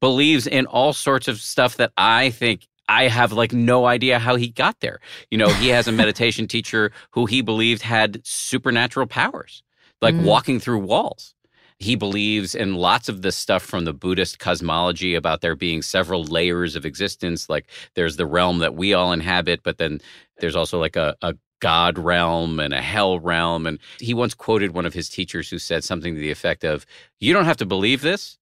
believes 0.00 0.46
in 0.46 0.66
all 0.66 0.92
sorts 0.92 1.28
of 1.28 1.40
stuff 1.40 1.76
that 1.76 1.92
I 1.96 2.30
think 2.30 2.66
I 2.88 3.08
have 3.08 3.32
like 3.32 3.52
no 3.52 3.86
idea 3.86 4.18
how 4.18 4.36
he 4.36 4.48
got 4.48 4.80
there. 4.80 5.00
You 5.30 5.38
know, 5.38 5.48
he 5.48 5.68
has 5.68 5.86
a 5.86 5.92
meditation 6.02 6.48
teacher 6.48 6.92
who 7.10 7.26
he 7.26 7.42
believed 7.42 7.82
had 7.82 8.20
supernatural 8.24 9.06
powers, 9.06 9.62
like 10.00 10.14
mm. 10.14 10.24
walking 10.24 10.58
through 10.58 10.78
walls. 10.78 11.34
He 11.80 11.94
believes 11.94 12.56
in 12.56 12.74
lots 12.74 13.08
of 13.08 13.22
the 13.22 13.30
stuff 13.30 13.62
from 13.62 13.84
the 13.84 13.92
Buddhist 13.92 14.40
cosmology 14.40 15.14
about 15.14 15.42
there 15.42 15.54
being 15.54 15.80
several 15.80 16.24
layers 16.24 16.74
of 16.74 16.84
existence. 16.84 17.48
Like 17.48 17.66
there's 17.94 18.16
the 18.16 18.26
realm 18.26 18.58
that 18.58 18.74
we 18.74 18.94
all 18.94 19.12
inhabit, 19.12 19.60
but 19.62 19.78
then 19.78 20.00
there's 20.40 20.56
also 20.56 20.80
like 20.80 20.96
a, 20.96 21.14
a 21.22 21.34
God 21.60 21.98
realm 21.98 22.60
and 22.60 22.72
a 22.72 22.82
hell 22.82 23.18
realm. 23.18 23.66
And 23.66 23.78
he 24.00 24.14
once 24.14 24.34
quoted 24.34 24.72
one 24.72 24.86
of 24.86 24.94
his 24.94 25.08
teachers 25.08 25.48
who 25.50 25.58
said 25.58 25.84
something 25.84 26.14
to 26.14 26.20
the 26.20 26.30
effect 26.30 26.64
of, 26.64 26.86
You 27.20 27.32
don't 27.32 27.44
have 27.44 27.56
to 27.58 27.66
believe 27.66 28.00
this, 28.00 28.38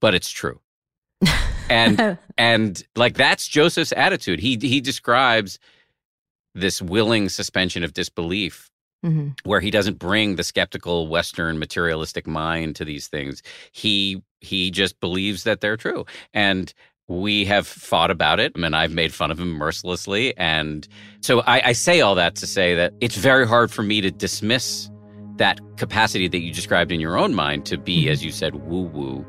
but 0.00 0.14
it's 0.14 0.30
true. 0.30 0.60
and 1.70 2.18
and 2.38 2.82
like 2.96 3.14
that's 3.14 3.48
Joseph's 3.48 3.92
attitude. 3.96 4.40
He 4.40 4.58
he 4.60 4.80
describes 4.80 5.58
this 6.54 6.80
willing 6.80 7.28
suspension 7.28 7.82
of 7.82 7.94
disbelief 7.94 8.70
mm-hmm. 9.04 9.30
where 9.44 9.60
he 9.60 9.70
doesn't 9.70 9.98
bring 9.98 10.36
the 10.36 10.44
skeptical 10.44 11.08
western 11.08 11.58
materialistic 11.58 12.26
mind 12.26 12.76
to 12.76 12.84
these 12.84 13.08
things. 13.08 13.42
He 13.72 14.22
he 14.40 14.70
just 14.70 15.00
believes 15.00 15.44
that 15.44 15.60
they're 15.60 15.76
true. 15.76 16.04
And 16.32 16.72
we 17.08 17.44
have 17.44 17.66
fought 17.66 18.10
about 18.10 18.40
it 18.40 18.56
and 18.56 18.74
I've 18.74 18.92
made 18.92 19.12
fun 19.12 19.30
of 19.30 19.38
him 19.38 19.50
mercilessly. 19.50 20.36
And 20.36 20.88
so 21.20 21.40
I, 21.40 21.68
I, 21.68 21.72
say 21.72 22.00
all 22.00 22.14
that 22.14 22.34
to 22.36 22.46
say 22.46 22.74
that 22.74 22.94
it's 23.00 23.16
very 23.16 23.46
hard 23.46 23.70
for 23.70 23.82
me 23.82 24.00
to 24.00 24.10
dismiss 24.10 24.90
that 25.36 25.60
capacity 25.76 26.28
that 26.28 26.38
you 26.38 26.52
described 26.52 26.92
in 26.92 27.00
your 27.00 27.18
own 27.18 27.34
mind 27.34 27.66
to 27.66 27.76
be, 27.76 28.04
mm-hmm. 28.04 28.12
as 28.12 28.24
you 28.24 28.30
said, 28.30 28.54
woo 28.54 28.82
woo. 28.82 29.26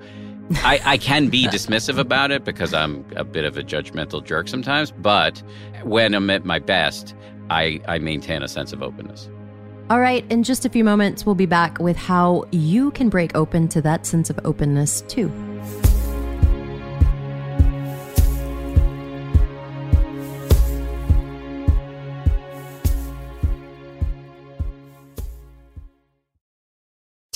I, 0.57 0.79
I 0.85 0.97
can 0.97 1.29
be 1.29 1.47
dismissive 1.49 1.97
about 1.97 2.31
it 2.31 2.45
because 2.45 2.73
I'm 2.73 3.05
a 3.15 3.23
bit 3.23 3.43
of 3.43 3.57
a 3.57 3.63
judgmental 3.63 4.23
jerk 4.23 4.47
sometimes, 4.47 4.91
but 4.91 5.41
when 5.83 6.13
I'm 6.13 6.29
at 6.29 6.45
my 6.45 6.59
best, 6.59 7.15
I, 7.49 7.81
I 7.87 7.99
maintain 7.99 8.41
a 8.41 8.47
sense 8.47 8.71
of 8.71 8.81
openness. 8.81 9.29
All 9.89 9.99
right, 9.99 10.25
in 10.31 10.43
just 10.43 10.65
a 10.65 10.69
few 10.69 10.83
moments, 10.83 11.25
we'll 11.25 11.35
be 11.35 11.45
back 11.45 11.77
with 11.79 11.97
how 11.97 12.45
you 12.51 12.89
can 12.91 13.09
break 13.09 13.35
open 13.35 13.67
to 13.69 13.81
that 13.81 14.05
sense 14.05 14.29
of 14.29 14.39
openness 14.43 15.01
too. 15.01 15.31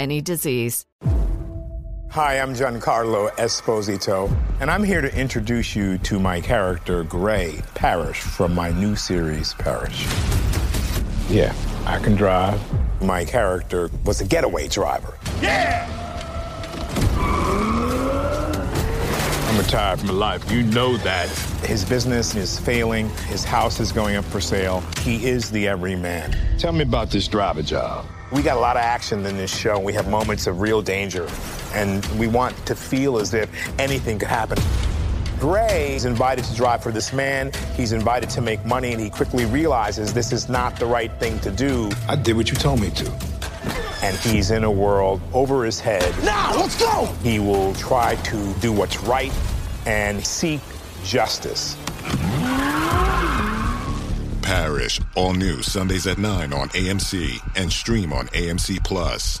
any 0.00 0.22
disease. 0.22 0.86
Hi, 2.12 2.40
I'm 2.40 2.54
Giancarlo 2.54 3.30
Esposito, 3.32 4.34
and 4.60 4.70
I'm 4.70 4.82
here 4.82 5.02
to 5.02 5.14
introduce 5.14 5.76
you 5.76 5.98
to 5.98 6.18
my 6.18 6.40
character, 6.40 7.04
Gray 7.04 7.60
Parish, 7.74 8.18
from 8.20 8.54
my 8.54 8.70
new 8.70 8.96
series, 8.96 9.52
Parish. 9.54 10.06
Yeah, 11.28 11.54
I 11.84 12.00
can 12.00 12.16
drive. 12.16 12.58
My 13.02 13.24
character 13.24 13.90
was 14.04 14.22
a 14.22 14.24
getaway 14.24 14.68
driver. 14.68 15.16
Yeah! 15.40 15.86
I'm 19.48 19.58
retired 19.58 20.00
from 20.00 20.18
life. 20.18 20.50
You 20.50 20.62
know 20.62 20.96
that. 20.96 21.28
His 21.64 21.84
business 21.84 22.34
is 22.34 22.58
failing. 22.58 23.10
His 23.28 23.44
house 23.44 23.78
is 23.78 23.92
going 23.92 24.16
up 24.16 24.24
for 24.24 24.40
sale. 24.40 24.82
He 25.02 25.26
is 25.26 25.50
the 25.50 25.68
everyman. 25.68 26.34
Tell 26.58 26.72
me 26.72 26.82
about 26.82 27.10
this 27.10 27.28
driver 27.28 27.62
job. 27.62 28.06
We 28.32 28.42
got 28.42 28.56
a 28.56 28.60
lot 28.60 28.76
of 28.76 28.82
action 28.82 29.26
in 29.26 29.36
this 29.36 29.54
show. 29.54 29.80
We 29.80 29.92
have 29.94 30.08
moments 30.08 30.46
of 30.46 30.60
real 30.60 30.82
danger, 30.82 31.28
and 31.74 32.04
we 32.16 32.28
want 32.28 32.54
to 32.66 32.76
feel 32.76 33.18
as 33.18 33.34
if 33.34 33.50
anything 33.80 34.20
could 34.20 34.28
happen. 34.28 34.56
Gray 35.40 35.96
is 35.96 36.04
invited 36.04 36.44
to 36.44 36.54
drive 36.54 36.80
for 36.80 36.92
this 36.92 37.12
man. 37.12 37.50
He's 37.74 37.90
invited 37.90 38.30
to 38.30 38.40
make 38.40 38.64
money, 38.64 38.92
and 38.92 39.00
he 39.00 39.10
quickly 39.10 39.46
realizes 39.46 40.14
this 40.14 40.30
is 40.32 40.48
not 40.48 40.76
the 40.76 40.86
right 40.86 41.12
thing 41.18 41.40
to 41.40 41.50
do. 41.50 41.90
I 42.08 42.14
did 42.14 42.36
what 42.36 42.50
you 42.50 42.56
told 42.56 42.80
me 42.80 42.90
to. 42.90 43.10
And 44.02 44.16
he's 44.18 44.52
in 44.52 44.62
a 44.62 44.70
world 44.70 45.20
over 45.32 45.64
his 45.64 45.80
head. 45.80 46.14
Now, 46.22 46.54
let's 46.54 46.78
go! 46.78 47.06
He 47.24 47.40
will 47.40 47.74
try 47.74 48.14
to 48.14 48.54
do 48.60 48.72
what's 48.72 49.00
right 49.02 49.32
and 49.86 50.24
seek 50.24 50.60
justice. 51.04 51.76
Parish, 54.50 55.00
all 55.14 55.32
new 55.32 55.62
Sundays 55.62 56.08
at 56.08 56.18
9 56.18 56.52
on 56.52 56.68
AMC 56.70 57.40
and 57.54 57.70
stream 57.70 58.12
on 58.12 58.26
AMC 58.30 58.82
Plus. 58.82 59.40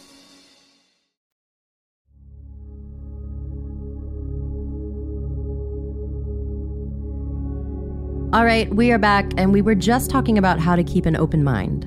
All 8.33 8.45
right, 8.45 8.73
we 8.73 8.93
are 8.93 8.97
back, 8.97 9.29
and 9.35 9.51
we 9.51 9.61
were 9.61 9.75
just 9.75 10.09
talking 10.09 10.37
about 10.37 10.57
how 10.57 10.77
to 10.77 10.85
keep 10.85 11.05
an 11.05 11.17
open 11.17 11.43
mind. 11.43 11.85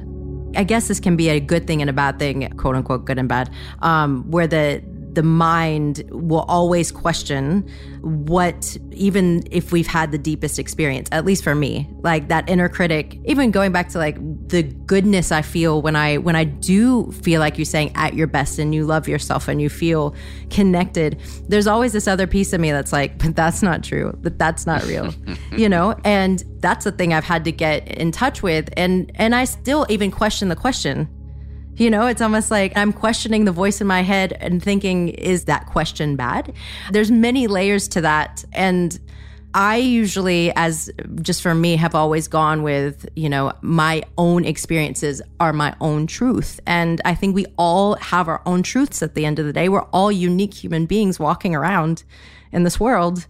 I 0.54 0.62
guess 0.62 0.88
this 0.88 1.00
can 1.00 1.16
be 1.16 1.30
a 1.30 1.40
good 1.40 1.66
thing 1.66 1.80
and 1.80 1.88
a 1.88 1.92
bad 1.94 2.18
thing, 2.18 2.46
quote 2.58 2.76
unquote, 2.76 3.06
good 3.06 3.18
and 3.18 3.26
bad, 3.26 3.48
um, 3.80 4.30
where 4.30 4.46
the 4.46 4.84
the 5.14 5.22
mind 5.22 6.02
will 6.10 6.44
always 6.48 6.90
question 6.92 7.68
what 8.00 8.76
even 8.92 9.42
if 9.50 9.72
we've 9.72 9.86
had 9.86 10.12
the 10.12 10.18
deepest 10.18 10.58
experience 10.58 11.08
at 11.12 11.24
least 11.24 11.42
for 11.42 11.54
me 11.54 11.88
like 12.00 12.28
that 12.28 12.48
inner 12.48 12.68
critic 12.68 13.18
even 13.24 13.50
going 13.50 13.72
back 13.72 13.88
to 13.88 13.98
like 13.98 14.16
the 14.48 14.62
goodness 14.62 15.32
i 15.32 15.42
feel 15.42 15.80
when 15.82 15.96
i 15.96 16.16
when 16.18 16.36
i 16.36 16.44
do 16.44 17.10
feel 17.12 17.40
like 17.40 17.56
you're 17.56 17.64
saying 17.64 17.90
at 17.94 18.14
your 18.14 18.26
best 18.26 18.58
and 18.58 18.74
you 18.74 18.84
love 18.84 19.08
yourself 19.08 19.48
and 19.48 19.60
you 19.60 19.68
feel 19.68 20.14
connected 20.50 21.20
there's 21.48 21.66
always 21.66 21.92
this 21.92 22.06
other 22.06 22.26
piece 22.26 22.52
of 22.52 22.60
me 22.60 22.70
that's 22.70 22.92
like 22.92 23.18
but 23.24 23.34
that's 23.34 23.62
not 23.62 23.82
true 23.82 24.16
but 24.22 24.38
that's 24.38 24.66
not 24.66 24.84
real 24.84 25.14
you 25.56 25.68
know? 25.68 25.94
And 26.04 26.42
that's 26.58 26.84
the 26.84 26.92
thing 26.92 27.12
i've 27.12 27.24
had 27.24 27.44
to 27.44 27.52
get 27.52 27.88
in 27.88 28.12
touch 28.12 28.42
with. 28.42 28.68
And 28.76 29.10
and 29.14 29.34
i 29.34 29.44
still 29.44 29.86
even 29.88 30.10
question 30.10 30.48
the 30.48 30.56
question 30.56 31.08
you 31.76 31.90
know, 31.90 32.06
it's 32.06 32.20
almost 32.20 32.50
like 32.50 32.76
I'm 32.76 32.92
questioning 32.92 33.44
the 33.44 33.52
voice 33.52 33.80
in 33.80 33.86
my 33.86 34.02
head 34.02 34.36
and 34.40 34.62
thinking, 34.62 35.08
is 35.08 35.44
that 35.46 35.66
question 35.66 36.16
bad? 36.16 36.52
There's 36.90 37.10
many 37.10 37.46
layers 37.46 37.88
to 37.88 38.00
that. 38.02 38.44
And 38.52 38.98
I 39.54 39.76
usually, 39.76 40.52
as 40.56 40.90
just 41.22 41.40
for 41.40 41.54
me, 41.54 41.76
have 41.76 41.94
always 41.94 42.26
gone 42.26 42.62
with, 42.64 43.08
you 43.14 43.28
know, 43.28 43.52
my 43.62 44.02
own 44.18 44.44
experiences 44.44 45.22
are 45.38 45.52
my 45.52 45.76
own 45.80 46.08
truth. 46.08 46.58
And 46.66 47.00
I 47.04 47.14
think 47.14 47.34
we 47.34 47.46
all 47.56 47.94
have 47.96 48.26
our 48.26 48.42
own 48.46 48.64
truths 48.64 49.02
at 49.02 49.14
the 49.14 49.24
end 49.24 49.38
of 49.38 49.46
the 49.46 49.52
day. 49.52 49.68
We're 49.68 49.82
all 49.92 50.10
unique 50.10 50.54
human 50.54 50.86
beings 50.86 51.20
walking 51.20 51.54
around 51.54 52.02
in 52.50 52.64
this 52.64 52.80
world. 52.80 53.26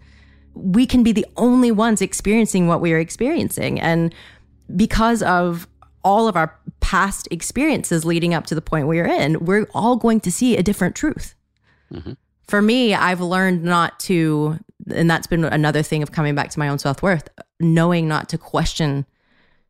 We 0.55 0.87
can 0.87 1.03
be 1.03 1.11
the 1.11 1.27
only 1.37 1.71
ones 1.71 2.01
experiencing 2.01 2.67
what 2.67 2.81
we 2.81 2.91
are 2.93 2.99
experiencing. 2.99 3.79
And 3.79 4.13
because 4.75 5.21
of 5.21 5.67
all 6.05 6.27
of 6.27 6.37
our 6.37 6.57
past 6.79 7.27
experiences 7.31 8.05
leading 8.05 8.33
up 8.33 8.45
to 8.45 8.55
the 8.55 8.61
point 8.61 8.87
we're 8.87 9.07
in, 9.07 9.43
we're 9.43 9.67
all 9.73 9.97
going 9.97 10.21
to 10.21 10.31
see 10.31 10.55
a 10.55 10.63
different 10.63 10.95
truth. 10.95 11.33
Mm-hmm. 11.91 12.13
For 12.47 12.61
me, 12.61 12.93
I've 12.93 13.21
learned 13.21 13.63
not 13.63 13.99
to, 14.01 14.59
and 14.93 15.09
that's 15.09 15.25
been 15.25 15.43
another 15.43 15.81
thing 15.81 16.03
of 16.03 16.11
coming 16.11 16.35
back 16.35 16.51
to 16.51 16.59
my 16.59 16.69
own 16.69 16.77
self 16.77 17.01
worth, 17.01 17.27
knowing 17.59 18.07
not 18.07 18.29
to 18.29 18.37
question 18.37 19.07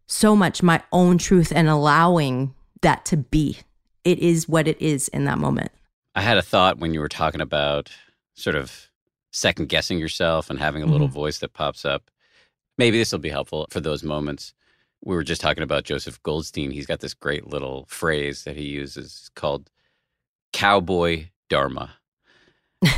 so 0.08 0.36
much 0.36 0.62
my 0.62 0.84
own 0.92 1.18
truth 1.18 1.54
and 1.56 1.70
allowing 1.70 2.54
that 2.82 3.06
to 3.06 3.18
be. 3.18 3.60
It 4.04 4.20
is 4.20 4.48
what 4.48 4.68
it 4.68 4.80
is 4.82 5.08
in 5.08 5.24
that 5.24 5.40
moment. 5.40 5.72
I 6.16 6.22
had 6.22 6.38
a 6.38 6.42
thought 6.42 6.80
when 6.80 6.94
you 6.94 7.00
were 7.00 7.10
talking 7.10 7.42
about 7.42 7.90
sort 8.36 8.58
of 8.58 8.90
second 9.32 9.70
guessing 9.70 10.00
yourself 10.00 10.50
and 10.50 10.60
having 10.60 10.84
a 10.84 10.86
little 10.86 11.08
mm-hmm. 11.08 11.16
voice 11.16 11.40
that 11.40 11.54
pops 11.54 11.86
up. 11.86 12.12
Maybe 12.78 12.98
this 12.98 13.14
will 13.14 13.20
be 13.20 13.30
helpful 13.30 13.68
for 13.70 13.80
those 13.80 14.04
moments 14.04 14.54
we 15.06 15.16
were 15.16 15.24
just 15.24 15.40
talking 15.40 15.64
about 15.64 15.84
Joseph 15.84 16.22
Goldstein. 16.24 16.72
He's 16.72 16.88
got 16.88 17.00
this 17.00 17.14
great 17.14 17.48
little 17.48 17.86
phrase 17.88 18.44
that 18.44 18.58
he 18.58 18.64
uses 18.64 19.30
called 19.36 19.70
cowboy 20.52 21.28
dharma. 21.48 21.94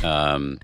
um, 0.04 0.60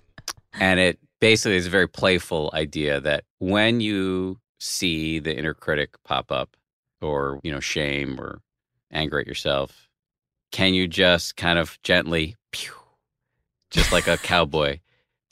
and 0.53 0.79
it 0.79 0.99
basically 1.19 1.57
is 1.57 1.67
a 1.67 1.71
very 1.71 1.87
playful 1.87 2.49
idea 2.53 3.01
that 3.01 3.25
when 3.39 3.81
you 3.81 4.39
see 4.59 5.19
the 5.19 5.37
inner 5.37 5.53
critic 5.53 5.95
pop 6.03 6.31
up 6.31 6.55
or, 7.01 7.39
you 7.43 7.51
know, 7.51 7.59
shame 7.59 8.19
or 8.19 8.39
anger 8.91 9.19
at 9.19 9.27
yourself, 9.27 9.89
can 10.51 10.73
you 10.73 10.87
just 10.87 11.35
kind 11.35 11.59
of 11.59 11.77
gently, 11.83 12.37
pew, 12.51 12.73
just 13.69 13.91
like 13.91 14.07
a 14.07 14.17
cowboy, 14.17 14.79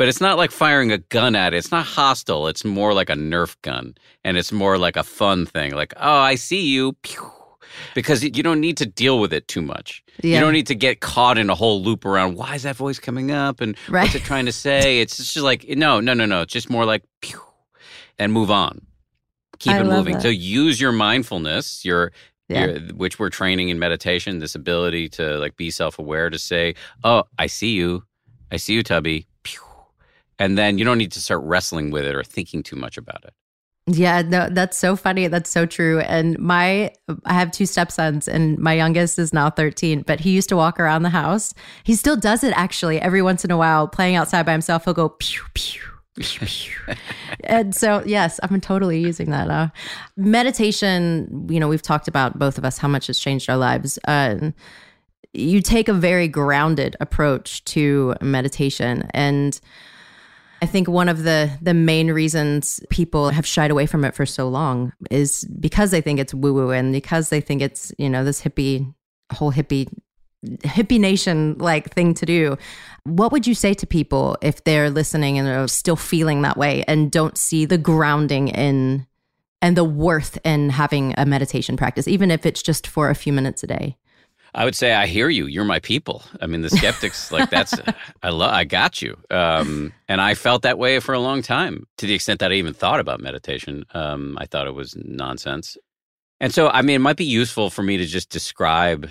but 0.01 0.07
it's 0.07 0.19
not 0.19 0.35
like 0.35 0.49
firing 0.49 0.91
a 0.91 0.97
gun 0.97 1.35
at 1.35 1.53
it. 1.53 1.57
It's 1.57 1.69
not 1.69 1.85
hostile. 1.85 2.47
It's 2.47 2.65
more 2.65 2.91
like 2.91 3.11
a 3.11 3.13
Nerf 3.13 3.55
gun, 3.61 3.93
and 4.23 4.35
it's 4.35 4.51
more 4.51 4.79
like 4.79 4.95
a 4.95 5.03
fun 5.03 5.45
thing. 5.45 5.75
Like, 5.75 5.93
oh, 5.95 6.17
I 6.17 6.33
see 6.33 6.61
you. 6.61 6.93
Pew. 7.03 7.31
Because 7.93 8.23
you 8.23 8.41
don't 8.41 8.59
need 8.59 8.77
to 8.77 8.87
deal 8.87 9.19
with 9.19 9.31
it 9.31 9.47
too 9.47 9.61
much. 9.61 10.03
Yeah. 10.23 10.37
You 10.37 10.41
don't 10.41 10.53
need 10.53 10.65
to 10.65 10.73
get 10.73 11.01
caught 11.01 11.37
in 11.37 11.51
a 11.51 11.53
whole 11.53 11.83
loop 11.83 12.03
around 12.03 12.35
why 12.35 12.55
is 12.55 12.63
that 12.63 12.77
voice 12.77 12.97
coming 12.97 13.29
up 13.29 13.61
and 13.61 13.77
right. 13.89 14.01
what's 14.05 14.15
it 14.15 14.23
trying 14.23 14.47
to 14.47 14.51
say. 14.51 15.01
It's 15.01 15.17
just 15.17 15.37
like 15.37 15.69
no, 15.69 15.99
no, 15.99 16.15
no, 16.15 16.25
no. 16.25 16.41
It's 16.41 16.53
just 16.53 16.71
more 16.71 16.83
like 16.83 17.03
pew, 17.21 17.39
and 18.17 18.33
move 18.33 18.49
on. 18.49 18.81
Keep 19.59 19.73
I 19.73 19.81
it 19.81 19.85
moving. 19.85 20.15
That. 20.15 20.23
So 20.23 20.29
use 20.29 20.81
your 20.81 20.93
mindfulness, 20.93 21.85
your 21.85 22.11
yeah. 22.49 22.79
which 22.95 23.19
we're 23.19 23.29
training 23.29 23.69
in 23.69 23.77
meditation, 23.77 24.39
this 24.39 24.55
ability 24.55 25.09
to 25.09 25.37
like 25.37 25.57
be 25.57 25.69
self 25.69 25.99
aware 25.99 26.31
to 26.31 26.39
say, 26.39 26.73
"Oh, 27.03 27.25
I 27.37 27.45
see 27.45 27.75
you, 27.75 28.03
I 28.51 28.57
see 28.57 28.73
you, 28.73 28.81
Tubby 28.81 29.27
and 30.41 30.57
then 30.57 30.79
you 30.79 30.83
don't 30.83 30.97
need 30.97 31.11
to 31.11 31.21
start 31.21 31.43
wrestling 31.43 31.91
with 31.91 32.03
it 32.03 32.15
or 32.15 32.23
thinking 32.23 32.63
too 32.63 32.75
much 32.75 32.97
about 32.97 33.23
it. 33.23 33.33
Yeah, 33.85 34.23
no, 34.23 34.49
that's 34.49 34.75
so 34.75 34.95
funny. 34.95 35.27
That's 35.27 35.51
so 35.51 35.67
true. 35.67 35.99
And 35.99 36.37
my, 36.39 36.91
I 37.25 37.33
have 37.33 37.51
two 37.51 37.67
stepsons, 37.67 38.27
and 38.27 38.57
my 38.57 38.73
youngest 38.73 39.19
is 39.19 39.33
now 39.33 39.51
13, 39.51 40.01
but 40.01 40.19
he 40.19 40.31
used 40.31 40.49
to 40.49 40.55
walk 40.55 40.79
around 40.79 41.03
the 41.03 41.09
house. 41.09 41.53
He 41.83 41.93
still 41.93 42.15
does 42.15 42.43
it 42.43 42.53
actually 42.55 42.99
every 42.99 43.21
once 43.21 43.45
in 43.45 43.51
a 43.51 43.57
while, 43.57 43.87
playing 43.87 44.15
outside 44.15 44.47
by 44.47 44.51
himself. 44.51 44.85
He'll 44.85 44.95
go 44.95 45.09
pew, 45.09 45.41
pew, 45.53 45.81
pew, 46.15 46.39
pew. 46.47 46.95
and 47.43 47.75
so, 47.75 48.01
yes, 48.07 48.39
I'm 48.41 48.59
totally 48.61 48.99
using 48.99 49.29
that. 49.29 49.47
Uh, 49.47 49.67
meditation, 50.17 51.47
you 51.51 51.59
know, 51.59 51.67
we've 51.67 51.83
talked 51.83 52.07
about 52.07 52.39
both 52.39 52.57
of 52.57 52.65
us 52.65 52.79
how 52.79 52.87
much 52.87 53.11
it's 53.11 53.19
changed 53.19 53.47
our 53.47 53.57
lives. 53.57 53.99
Uh, 54.07 54.51
you 55.33 55.61
take 55.61 55.87
a 55.87 55.93
very 55.93 56.27
grounded 56.27 56.95
approach 56.99 57.63
to 57.65 58.15
meditation. 58.21 59.07
And, 59.13 59.61
I 60.61 60.67
think 60.67 60.87
one 60.87 61.09
of 61.09 61.23
the 61.23 61.49
the 61.61 61.73
main 61.73 62.11
reasons 62.11 62.79
people 62.89 63.29
have 63.29 63.45
shied 63.45 63.71
away 63.71 63.87
from 63.87 64.05
it 64.05 64.13
for 64.13 64.25
so 64.25 64.47
long 64.47 64.93
is 65.09 65.43
because 65.59 65.91
they 65.91 66.01
think 66.01 66.19
it's 66.19 66.33
woo 66.33 66.53
woo 66.53 66.69
and 66.69 66.93
because 66.93 67.29
they 67.29 67.41
think 67.41 67.61
it's 67.61 67.91
you 67.97 68.09
know 68.09 68.23
this 68.23 68.41
hippie 68.41 68.93
whole 69.33 69.51
hippie 69.51 69.87
hippie 70.45 70.99
nation 70.99 71.55
like 71.57 71.93
thing 71.93 72.13
to 72.15 72.25
do. 72.25 72.57
What 73.03 73.31
would 73.31 73.47
you 73.47 73.55
say 73.55 73.73
to 73.75 73.87
people 73.87 74.37
if 74.41 74.63
they're 74.63 74.89
listening 74.89 75.37
and 75.37 75.47
are 75.47 75.67
still 75.67 75.95
feeling 75.95 76.41
that 76.43 76.57
way 76.57 76.83
and 76.87 77.11
don't 77.11 77.37
see 77.37 77.65
the 77.65 77.77
grounding 77.77 78.49
in 78.49 79.07
and 79.63 79.77
the 79.77 79.83
worth 79.83 80.39
in 80.43 80.71
having 80.71 81.13
a 81.17 81.25
meditation 81.25 81.77
practice, 81.77 82.07
even 82.07 82.31
if 82.31 82.45
it's 82.45 82.63
just 82.63 82.87
for 82.87 83.09
a 83.09 83.15
few 83.15 83.31
minutes 83.31 83.63
a 83.63 83.67
day? 83.67 83.97
I 84.53 84.65
would 84.65 84.75
say 84.75 84.93
I 84.93 85.07
hear 85.07 85.29
you. 85.29 85.45
You're 85.45 85.63
my 85.63 85.79
people. 85.79 86.23
I 86.41 86.47
mean, 86.47 86.61
the 86.61 86.69
skeptics 86.77 87.31
like 87.31 87.49
that's 87.49 87.73
I 88.21 88.29
love. 88.29 88.53
I 88.53 88.63
got 88.63 89.01
you. 89.01 89.17
Um, 89.29 89.93
and 90.07 90.19
I 90.21 90.33
felt 90.33 90.63
that 90.63 90.77
way 90.77 90.99
for 90.99 91.13
a 91.13 91.19
long 91.19 91.41
time, 91.41 91.87
to 91.97 92.05
the 92.05 92.13
extent 92.13 92.39
that 92.41 92.51
I 92.51 92.55
even 92.55 92.73
thought 92.73 92.99
about 92.99 93.21
meditation. 93.21 93.85
Um, 93.93 94.37
I 94.39 94.45
thought 94.45 94.67
it 94.67 94.75
was 94.75 94.95
nonsense. 94.95 95.77
And 96.39 96.53
so, 96.53 96.69
I 96.69 96.81
mean, 96.81 96.95
it 96.95 96.99
might 96.99 97.17
be 97.17 97.25
useful 97.25 97.69
for 97.69 97.83
me 97.83 97.97
to 97.97 98.05
just 98.05 98.29
describe 98.29 99.09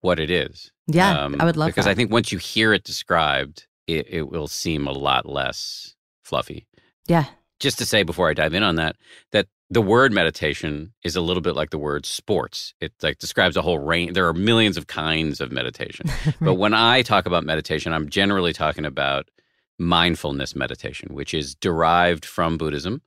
what 0.00 0.20
it 0.20 0.30
is. 0.30 0.70
Yeah, 0.86 1.24
um, 1.24 1.36
I 1.40 1.44
would 1.44 1.56
love 1.56 1.68
because 1.68 1.86
that. 1.86 1.92
I 1.92 1.94
think 1.94 2.10
once 2.10 2.30
you 2.30 2.38
hear 2.38 2.72
it 2.72 2.84
described, 2.84 3.66
it, 3.86 4.06
it 4.08 4.22
will 4.28 4.46
seem 4.46 4.86
a 4.86 4.92
lot 4.92 5.26
less 5.26 5.94
fluffy. 6.22 6.66
Yeah. 7.06 7.24
Just 7.60 7.78
to 7.78 7.86
say 7.86 8.02
before 8.02 8.28
I 8.28 8.34
dive 8.34 8.54
in 8.54 8.62
on 8.62 8.76
that, 8.76 8.96
that 9.32 9.46
the 9.74 9.82
word 9.82 10.12
meditation 10.12 10.92
is 11.02 11.16
a 11.16 11.20
little 11.20 11.40
bit 11.40 11.56
like 11.56 11.70
the 11.70 11.78
word 11.78 12.06
sports. 12.06 12.74
It 12.80 12.92
like 13.02 13.18
describes 13.18 13.56
a 13.56 13.62
whole 13.62 13.80
range. 13.80 14.14
There 14.14 14.28
are 14.28 14.32
millions 14.32 14.76
of 14.76 14.86
kinds 14.86 15.40
of 15.40 15.50
meditation. 15.50 16.06
right. 16.26 16.36
But 16.40 16.54
when 16.54 16.74
I 16.74 17.02
talk 17.02 17.26
about 17.26 17.44
meditation, 17.44 17.92
I'm 17.92 18.08
generally 18.08 18.52
talking 18.52 18.84
about 18.84 19.28
mindfulness 19.76 20.54
meditation, 20.54 21.12
which 21.12 21.34
is 21.34 21.56
derived 21.56 22.24
from 22.24 22.56
Buddhism, 22.56 23.02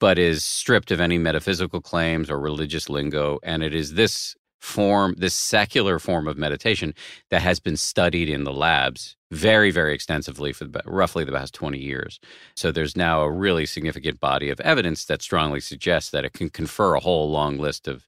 but 0.00 0.18
is 0.18 0.42
stripped 0.42 0.90
of 0.90 1.00
any 1.00 1.18
metaphysical 1.18 1.82
claims 1.82 2.30
or 2.30 2.40
religious 2.40 2.88
lingo. 2.88 3.38
And 3.42 3.62
it 3.62 3.74
is 3.74 3.92
this 3.92 4.34
form, 4.60 5.14
this 5.18 5.34
secular 5.34 5.98
form 5.98 6.26
of 6.26 6.38
meditation 6.38 6.94
that 7.30 7.42
has 7.42 7.60
been 7.60 7.76
studied 7.76 8.30
in 8.30 8.44
the 8.44 8.52
labs 8.52 9.14
very, 9.32 9.70
very 9.70 9.94
extensively 9.94 10.52
for 10.52 10.66
the, 10.66 10.82
roughly 10.84 11.24
the 11.24 11.32
past 11.32 11.54
20 11.54 11.78
years. 11.78 12.20
So 12.54 12.70
there's 12.70 12.96
now 12.96 13.22
a 13.22 13.30
really 13.30 13.64
significant 13.64 14.20
body 14.20 14.50
of 14.50 14.60
evidence 14.60 15.06
that 15.06 15.22
strongly 15.22 15.58
suggests 15.58 16.10
that 16.10 16.26
it 16.26 16.34
can 16.34 16.50
confer 16.50 16.94
a 16.94 17.00
whole 17.00 17.30
long 17.30 17.58
list 17.58 17.88
of 17.88 18.06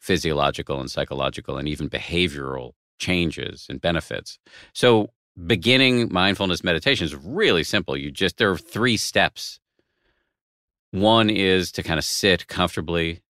physiological 0.00 0.80
and 0.80 0.90
psychological 0.90 1.56
and 1.56 1.68
even 1.68 1.88
behavioral 1.88 2.72
changes 2.98 3.66
and 3.70 3.80
benefits. 3.80 4.40
So 4.72 5.10
beginning 5.46 6.12
mindfulness 6.12 6.64
meditation 6.64 7.04
is 7.04 7.14
really 7.14 7.62
simple. 7.62 7.96
You 7.96 8.10
just, 8.10 8.38
there 8.38 8.50
are 8.50 8.58
three 8.58 8.96
steps. 8.96 9.60
One 10.90 11.30
is 11.30 11.70
to 11.72 11.84
kind 11.84 11.98
of 11.98 12.04
sit 12.04 12.48
comfortably 12.48 13.22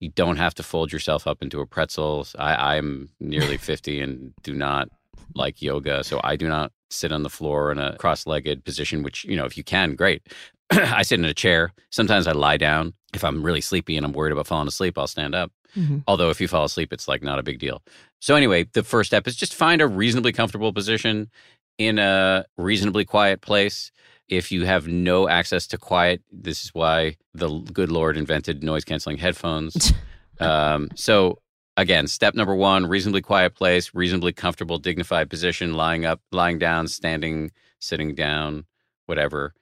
you 0.00 0.08
don't 0.08 0.36
have 0.36 0.54
to 0.56 0.64
fold 0.64 0.92
yourself 0.92 1.28
up 1.28 1.42
into 1.42 1.60
a 1.60 1.66
pretzel. 1.66 2.26
I, 2.36 2.76
I'm 2.76 3.10
nearly 3.20 3.56
50 3.58 4.00
and 4.00 4.32
do 4.42 4.52
not 4.52 4.88
like 5.34 5.62
yoga, 5.62 6.04
so 6.04 6.20
I 6.22 6.36
do 6.36 6.48
not 6.48 6.72
sit 6.90 7.12
on 7.12 7.22
the 7.22 7.30
floor 7.30 7.72
in 7.72 7.78
a 7.78 7.96
cross-legged 7.96 8.64
position. 8.64 9.02
Which 9.02 9.24
you 9.24 9.36
know, 9.36 9.44
if 9.44 9.56
you 9.56 9.64
can, 9.64 9.94
great. 9.94 10.26
I 10.70 11.02
sit 11.02 11.18
in 11.18 11.24
a 11.24 11.34
chair. 11.34 11.72
Sometimes 11.90 12.26
I 12.26 12.32
lie 12.32 12.56
down. 12.56 12.94
If 13.14 13.24
I'm 13.24 13.42
really 13.42 13.60
sleepy 13.60 13.96
and 13.96 14.06
I'm 14.06 14.12
worried 14.12 14.32
about 14.32 14.46
falling 14.46 14.68
asleep, 14.68 14.96
I'll 14.96 15.06
stand 15.06 15.34
up. 15.34 15.52
Mm-hmm. 15.76 15.98
Although 16.06 16.30
if 16.30 16.40
you 16.40 16.48
fall 16.48 16.64
asleep, 16.64 16.92
it's 16.92 17.08
like 17.08 17.22
not 17.22 17.38
a 17.38 17.42
big 17.42 17.58
deal. 17.58 17.82
So 18.20 18.34
anyway, 18.34 18.64
the 18.72 18.82
first 18.82 19.08
step 19.08 19.26
is 19.26 19.36
just 19.36 19.54
find 19.54 19.80
a 19.80 19.88
reasonably 19.88 20.32
comfortable 20.32 20.72
position 20.72 21.30
in 21.78 21.98
a 21.98 22.44
reasonably 22.56 23.04
quiet 23.04 23.40
place. 23.40 23.90
If 24.28 24.52
you 24.52 24.64
have 24.64 24.86
no 24.86 25.28
access 25.28 25.66
to 25.68 25.78
quiet, 25.78 26.22
this 26.30 26.64
is 26.64 26.70
why 26.74 27.16
the 27.34 27.48
good 27.72 27.90
Lord 27.90 28.16
invented 28.16 28.62
noise 28.62 28.84
canceling 28.84 29.18
headphones. 29.18 29.92
um, 30.40 30.88
so, 30.94 31.38
again, 31.76 32.06
step 32.06 32.34
number 32.34 32.54
one 32.54 32.86
reasonably 32.86 33.22
quiet 33.22 33.54
place, 33.54 33.94
reasonably 33.94 34.32
comfortable, 34.32 34.78
dignified 34.78 35.30
position, 35.30 35.74
lying 35.74 36.04
up, 36.04 36.20
lying 36.30 36.58
down, 36.58 36.88
standing, 36.88 37.50
sitting 37.80 38.14
down, 38.14 38.64
whatever. 39.06 39.54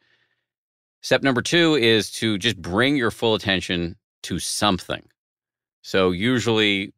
Step 1.02 1.22
number 1.22 1.42
two 1.42 1.74
is 1.74 2.10
to 2.10 2.38
just 2.38 2.60
bring 2.60 2.96
your 2.96 3.10
full 3.10 3.34
attention 3.34 3.96
to 4.22 4.38
something. 4.38 5.02
So, 5.82 6.10
usually 6.10 6.92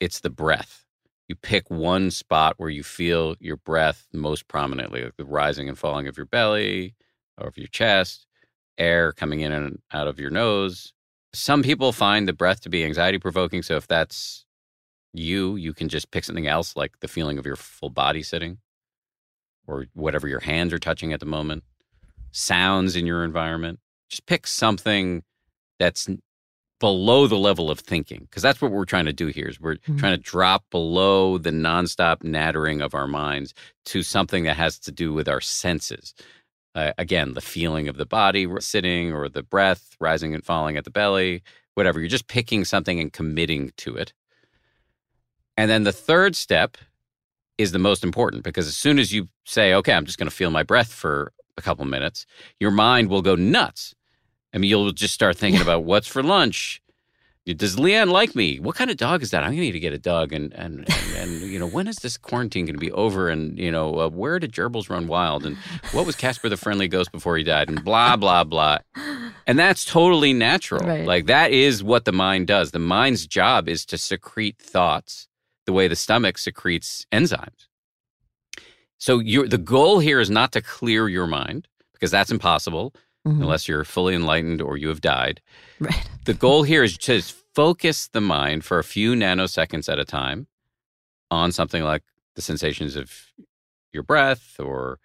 it's 0.00 0.20
the 0.20 0.30
breath 0.30 0.84
you 1.28 1.36
pick 1.36 1.70
one 1.70 2.10
spot 2.10 2.54
where 2.56 2.70
you 2.70 2.82
feel 2.82 3.36
your 3.38 3.58
breath 3.58 4.08
most 4.12 4.48
prominently, 4.48 5.04
like 5.04 5.16
the 5.16 5.26
rising 5.26 5.68
and 5.68 5.78
falling 5.78 6.08
of 6.08 6.16
your 6.16 6.26
belly 6.26 6.94
or 7.36 7.48
of 7.48 7.58
your 7.58 7.68
chest, 7.68 8.26
air 8.78 9.12
coming 9.12 9.40
in 9.40 9.52
and 9.52 9.78
out 9.92 10.08
of 10.08 10.18
your 10.18 10.30
nose. 10.30 10.94
Some 11.32 11.62
people 11.62 11.92
find 11.92 12.26
the 12.26 12.32
breath 12.32 12.60
to 12.62 12.68
be 12.68 12.84
anxiety 12.84 13.18
provoking. 13.18 13.62
So 13.62 13.76
if 13.76 13.86
that's 13.86 14.46
you, 15.12 15.56
you 15.56 15.72
can 15.72 15.88
just 15.88 16.10
pick 16.10 16.24
something 16.24 16.46
else 16.46 16.76
like 16.76 17.00
the 17.00 17.08
feeling 17.08 17.38
of 17.38 17.46
your 17.46 17.56
full 17.56 17.90
body 17.90 18.22
sitting 18.22 18.58
or 19.66 19.86
whatever 19.94 20.26
your 20.26 20.40
hands 20.40 20.72
are 20.72 20.78
touching 20.78 21.12
at 21.12 21.20
the 21.20 21.26
moment, 21.26 21.62
sounds 22.32 22.96
in 22.96 23.06
your 23.06 23.22
environment. 23.22 23.78
Just 24.08 24.26
pick 24.26 24.46
something 24.46 25.22
that's 25.78 26.08
below 26.80 27.26
the 27.26 27.36
level 27.36 27.70
of 27.70 27.80
thinking 27.80 28.20
because 28.20 28.42
that's 28.42 28.62
what 28.62 28.70
we're 28.70 28.84
trying 28.84 29.04
to 29.04 29.12
do 29.12 29.26
here 29.26 29.48
is 29.48 29.60
we're 29.60 29.74
mm-hmm. 29.74 29.96
trying 29.96 30.16
to 30.16 30.22
drop 30.22 30.64
below 30.70 31.36
the 31.36 31.50
nonstop 31.50 32.22
nattering 32.22 32.80
of 32.80 32.94
our 32.94 33.08
minds 33.08 33.52
to 33.84 34.02
something 34.02 34.44
that 34.44 34.56
has 34.56 34.78
to 34.78 34.92
do 34.92 35.12
with 35.12 35.28
our 35.28 35.40
senses 35.40 36.14
uh, 36.78 36.92
again 36.98 37.34
the 37.34 37.40
feeling 37.40 37.88
of 37.88 37.96
the 37.96 38.06
body 38.06 38.46
sitting 38.60 39.12
or 39.12 39.28
the 39.28 39.42
breath 39.42 39.96
rising 40.00 40.34
and 40.34 40.44
falling 40.44 40.76
at 40.76 40.84
the 40.84 40.90
belly 40.90 41.42
whatever 41.74 41.98
you're 41.98 42.08
just 42.08 42.28
picking 42.28 42.64
something 42.64 43.00
and 43.00 43.12
committing 43.12 43.72
to 43.76 43.96
it 43.96 44.12
and 45.56 45.70
then 45.70 45.84
the 45.84 45.92
third 45.92 46.36
step 46.36 46.76
is 47.56 47.72
the 47.72 47.78
most 47.78 48.04
important 48.04 48.44
because 48.44 48.66
as 48.66 48.76
soon 48.76 48.98
as 48.98 49.12
you 49.12 49.28
say 49.44 49.74
okay 49.74 49.92
i'm 49.92 50.06
just 50.06 50.18
going 50.18 50.30
to 50.30 50.34
feel 50.34 50.50
my 50.50 50.62
breath 50.62 50.92
for 50.92 51.32
a 51.56 51.62
couple 51.62 51.84
minutes 51.84 52.26
your 52.60 52.70
mind 52.70 53.08
will 53.08 53.22
go 53.22 53.34
nuts 53.34 53.94
I 54.52 54.58
mean, 54.58 54.70
you'll 54.70 54.92
just 54.92 55.14
start 55.14 55.36
thinking 55.36 55.60
about 55.60 55.84
what's 55.84 56.08
for 56.08 56.22
lunch. 56.22 56.80
Does 57.56 57.76
LeAnn 57.76 58.10
like 58.10 58.34
me? 58.34 58.58
What 58.58 58.76
kind 58.76 58.90
of 58.90 58.96
dog 58.96 59.22
is 59.22 59.30
that? 59.30 59.42
I'm 59.42 59.50
gonna 59.50 59.62
need 59.62 59.72
to 59.72 59.80
get 59.80 59.92
a 59.92 59.98
dog, 59.98 60.32
and 60.32 60.52
and 60.52 60.84
and, 60.88 61.16
and 61.16 61.40
you 61.42 61.58
know, 61.58 61.66
when 61.66 61.88
is 61.88 61.96
this 61.96 62.16
quarantine 62.16 62.66
gonna 62.66 62.78
be 62.78 62.92
over? 62.92 63.28
And 63.28 63.58
you 63.58 63.70
know, 63.70 64.00
uh, 64.00 64.08
where 64.08 64.38
did 64.38 64.52
gerbils 64.52 64.90
run 64.90 65.06
wild? 65.06 65.46
And 65.46 65.56
what 65.92 66.04
was 66.06 66.16
Casper 66.16 66.48
the 66.48 66.56
Friendly 66.56 66.88
Ghost 66.88 67.10
before 67.10 67.36
he 67.36 67.44
died? 67.44 67.68
And 67.68 67.82
blah 67.82 68.16
blah 68.16 68.44
blah. 68.44 68.78
And 69.46 69.58
that's 69.58 69.84
totally 69.84 70.32
natural. 70.32 70.86
Right. 70.86 71.06
Like 71.06 71.26
that 71.26 71.52
is 71.52 71.82
what 71.82 72.04
the 72.04 72.12
mind 72.12 72.46
does. 72.46 72.72
The 72.72 72.78
mind's 72.78 73.26
job 73.26 73.68
is 73.68 73.86
to 73.86 73.98
secrete 73.98 74.58
thoughts 74.58 75.28
the 75.64 75.72
way 75.72 75.88
the 75.88 75.96
stomach 75.96 76.38
secretes 76.38 77.06
enzymes. 77.12 77.68
So 78.98 79.22
the 79.22 79.58
goal 79.58 80.00
here 80.00 80.20
is 80.20 80.28
not 80.28 80.52
to 80.52 80.60
clear 80.60 81.08
your 81.08 81.26
mind 81.26 81.68
because 81.92 82.10
that's 82.10 82.30
impossible 82.30 82.94
mm-hmm. 83.26 83.42
unless 83.42 83.68
you're 83.68 83.84
fully 83.84 84.14
enlightened 84.14 84.60
or 84.60 84.76
you 84.76 84.88
have 84.88 85.00
died. 85.00 85.40
Right. 85.80 86.08
The 86.24 86.34
goal 86.34 86.62
here 86.62 86.82
is 86.82 86.96
to 86.98 87.22
focus 87.54 88.08
the 88.08 88.20
mind 88.20 88.64
for 88.64 88.78
a 88.78 88.84
few 88.84 89.14
nanoseconds 89.14 89.90
at 89.90 89.98
a 89.98 90.04
time 90.04 90.46
on 91.30 91.52
something 91.52 91.82
like 91.82 92.02
the 92.34 92.42
sensations 92.42 92.96
of 92.96 93.12
your 93.92 94.02
breath 94.02 94.56
or 94.60 94.98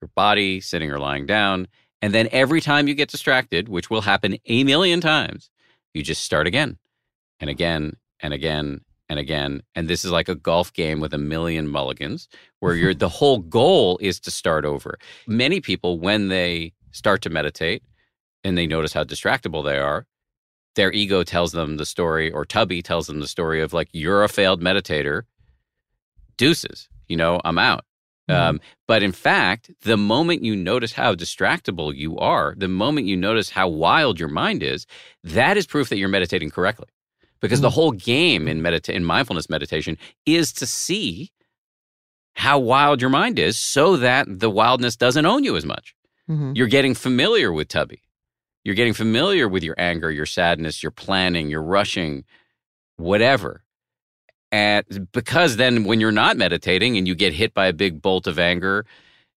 your 0.00 0.10
body 0.14 0.60
sitting 0.60 0.90
or 0.90 0.98
lying 0.98 1.26
down. 1.26 1.68
And 2.02 2.14
then 2.14 2.28
every 2.32 2.60
time 2.60 2.88
you 2.88 2.94
get 2.94 3.10
distracted, 3.10 3.68
which 3.68 3.90
will 3.90 4.00
happen 4.00 4.38
a 4.46 4.64
million 4.64 5.00
times, 5.00 5.50
you 5.92 6.02
just 6.02 6.24
start 6.24 6.46
again 6.46 6.78
and 7.38 7.50
again 7.50 7.96
and 8.20 8.32
again 8.32 8.80
and 9.08 9.18
again. 9.18 9.62
And 9.74 9.88
this 9.88 10.04
is 10.04 10.10
like 10.10 10.28
a 10.28 10.34
golf 10.34 10.72
game 10.72 11.00
with 11.00 11.12
a 11.12 11.18
million 11.18 11.68
mulligans 11.68 12.28
where 12.60 12.74
you're 12.74 12.94
the 12.94 13.08
whole 13.08 13.38
goal 13.38 13.98
is 14.00 14.20
to 14.20 14.30
start 14.30 14.64
over. 14.64 14.98
Many 15.26 15.60
people, 15.60 15.98
when 15.98 16.28
they 16.28 16.72
start 16.92 17.22
to 17.22 17.30
meditate 17.30 17.82
and 18.44 18.56
they 18.56 18.66
notice 18.66 18.92
how 18.92 19.04
distractible 19.04 19.64
they 19.64 19.78
are, 19.78 20.06
their 20.76 20.92
ego 20.92 21.22
tells 21.22 21.52
them 21.52 21.76
the 21.76 21.86
story, 21.86 22.30
or 22.30 22.44
Tubby 22.44 22.82
tells 22.82 23.06
them 23.06 23.20
the 23.20 23.28
story 23.28 23.60
of 23.60 23.72
like, 23.72 23.88
you're 23.92 24.24
a 24.24 24.28
failed 24.28 24.62
meditator. 24.62 25.22
Deuces, 26.36 26.88
you 27.08 27.16
know, 27.16 27.40
I'm 27.44 27.58
out. 27.58 27.84
Mm-hmm. 28.30 28.40
Um, 28.40 28.60
but 28.86 29.02
in 29.02 29.12
fact, 29.12 29.70
the 29.82 29.96
moment 29.96 30.44
you 30.44 30.54
notice 30.54 30.92
how 30.92 31.14
distractible 31.14 31.94
you 31.94 32.16
are, 32.18 32.54
the 32.56 32.68
moment 32.68 33.06
you 33.06 33.16
notice 33.16 33.50
how 33.50 33.68
wild 33.68 34.20
your 34.20 34.28
mind 34.28 34.62
is, 34.62 34.86
that 35.24 35.56
is 35.56 35.66
proof 35.66 35.88
that 35.88 35.98
you're 35.98 36.08
meditating 36.08 36.50
correctly. 36.50 36.88
Because 37.40 37.58
mm-hmm. 37.58 37.64
the 37.64 37.70
whole 37.70 37.92
game 37.92 38.46
in 38.46 38.60
medita- 38.60 38.94
in 38.94 39.04
mindfulness 39.04 39.50
meditation 39.50 39.98
is 40.26 40.52
to 40.54 40.66
see 40.66 41.32
how 42.34 42.58
wild 42.58 43.00
your 43.00 43.10
mind 43.10 43.38
is 43.38 43.58
so 43.58 43.96
that 43.96 44.26
the 44.28 44.50
wildness 44.50 44.96
doesn't 44.96 45.26
own 45.26 45.42
you 45.42 45.56
as 45.56 45.66
much. 45.66 45.94
Mm-hmm. 46.30 46.52
You're 46.54 46.68
getting 46.68 46.94
familiar 46.94 47.52
with 47.52 47.68
Tubby. 47.68 48.02
You're 48.64 48.74
getting 48.74 48.94
familiar 48.94 49.48
with 49.48 49.62
your 49.62 49.74
anger, 49.78 50.10
your 50.10 50.26
sadness, 50.26 50.82
your 50.82 50.92
planning, 50.92 51.50
your 51.50 51.62
rushing, 51.62 52.24
whatever. 52.96 53.64
And 54.52 55.08
because 55.12 55.56
then 55.56 55.84
when 55.84 56.00
you're 56.00 56.12
not 56.12 56.36
meditating 56.36 56.96
and 56.96 57.06
you 57.08 57.14
get 57.14 57.32
hit 57.32 57.54
by 57.54 57.66
a 57.66 57.72
big 57.72 58.02
bolt 58.02 58.26
of 58.26 58.38
anger, 58.38 58.84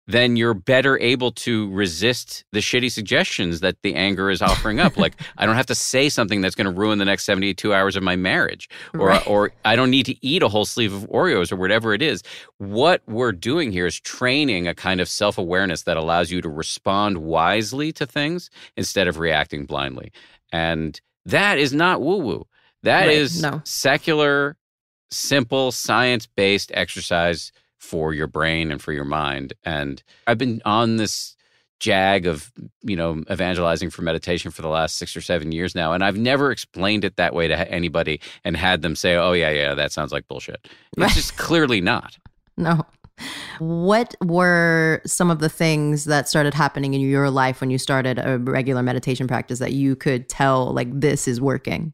then 0.07 0.35
you're 0.35 0.53
better 0.53 0.99
able 0.99 1.31
to 1.31 1.71
resist 1.71 2.43
the 2.51 2.59
shitty 2.59 2.91
suggestions 2.91 3.61
that 3.61 3.77
the 3.83 3.95
anger 3.95 4.29
is 4.29 4.41
offering 4.41 4.79
up. 4.79 4.97
like, 4.97 5.15
I 5.37 5.45
don't 5.45 5.55
have 5.55 5.65
to 5.67 5.75
say 5.75 6.09
something 6.09 6.41
that's 6.41 6.55
going 6.55 6.65
to 6.65 6.77
ruin 6.77 6.99
the 6.99 7.05
next 7.05 7.23
72 7.23 7.73
hours 7.73 7.95
of 7.95 8.03
my 8.03 8.15
marriage, 8.17 8.67
or, 8.93 9.07
Right. 9.07 9.23
or 9.25 9.51
I 9.63 9.75
don't 9.77 9.89
need 9.89 10.05
to 10.07 10.25
eat 10.25 10.43
a 10.43 10.49
whole 10.49 10.65
sleeve 10.65 10.93
of 10.93 11.03
Oreos 11.09 11.51
or 11.51 11.55
whatever 11.55 11.93
it 11.93 12.01
is. 12.01 12.21
What 12.57 13.01
we're 13.07 13.31
doing 13.31 13.71
here 13.71 13.85
is 13.85 13.97
training 13.99 14.67
a 14.67 14.75
kind 14.75 14.99
of 14.99 15.07
self 15.07 15.37
awareness 15.37 15.83
that 15.83 15.95
allows 15.95 16.31
you 16.31 16.41
to 16.41 16.49
respond 16.49 17.19
wisely 17.19 17.93
to 17.93 18.05
things 18.05 18.49
instead 18.75 19.07
of 19.07 19.19
reacting 19.19 19.65
blindly. 19.65 20.11
And 20.51 20.99
that 21.25 21.57
is 21.57 21.73
not 21.73 22.01
woo 22.01 22.17
woo. 22.17 22.47
That 22.83 23.05
Right. 23.07 23.15
is 23.15 23.41
No. 23.41 23.61
secular, 23.63 24.57
simple, 25.11 25.71
science 25.71 26.25
based 26.27 26.71
exercise 26.73 27.51
for 27.83 28.13
your 28.13 28.27
brain 28.27 28.71
and 28.71 28.81
for 28.81 28.93
your 28.93 29.03
mind. 29.03 29.53
And 29.65 30.01
I've 30.25 30.37
been 30.37 30.61
on 30.63 30.95
this 30.95 31.35
jag 31.81 32.25
of, 32.25 32.49
you 32.81 32.95
know, 32.95 33.21
evangelizing 33.29 33.89
for 33.89 34.03
meditation 34.03 34.51
for 34.51 34.61
the 34.61 34.69
last 34.69 34.95
six 34.95 35.17
or 35.17 35.21
seven 35.21 35.51
years 35.51 35.75
now. 35.75 35.91
And 35.91 36.01
I've 36.01 36.17
never 36.17 36.49
explained 36.49 37.03
it 37.03 37.17
that 37.17 37.35
way 37.35 37.49
to 37.49 37.69
anybody 37.69 38.21
and 38.45 38.55
had 38.55 38.81
them 38.81 38.95
say, 38.95 39.15
oh, 39.15 39.33
yeah, 39.33 39.49
yeah, 39.49 39.73
that 39.73 39.91
sounds 39.91 40.13
like 40.13 40.27
bullshit. 40.29 40.65
It's 40.95 41.13
just 41.13 41.37
clearly 41.37 41.81
not. 41.81 42.17
No. 42.55 42.85
What 43.59 44.15
were 44.23 45.01
some 45.05 45.29
of 45.29 45.39
the 45.39 45.49
things 45.49 46.05
that 46.05 46.29
started 46.29 46.53
happening 46.53 46.93
in 46.93 47.01
your 47.01 47.29
life 47.29 47.59
when 47.59 47.69
you 47.69 47.77
started 47.77 48.17
a 48.17 48.39
regular 48.39 48.81
meditation 48.81 49.27
practice 49.27 49.59
that 49.59 49.73
you 49.73 49.97
could 49.97 50.29
tell, 50.29 50.73
like, 50.73 50.87
this 50.97 51.27
is 51.27 51.41
working? 51.41 51.93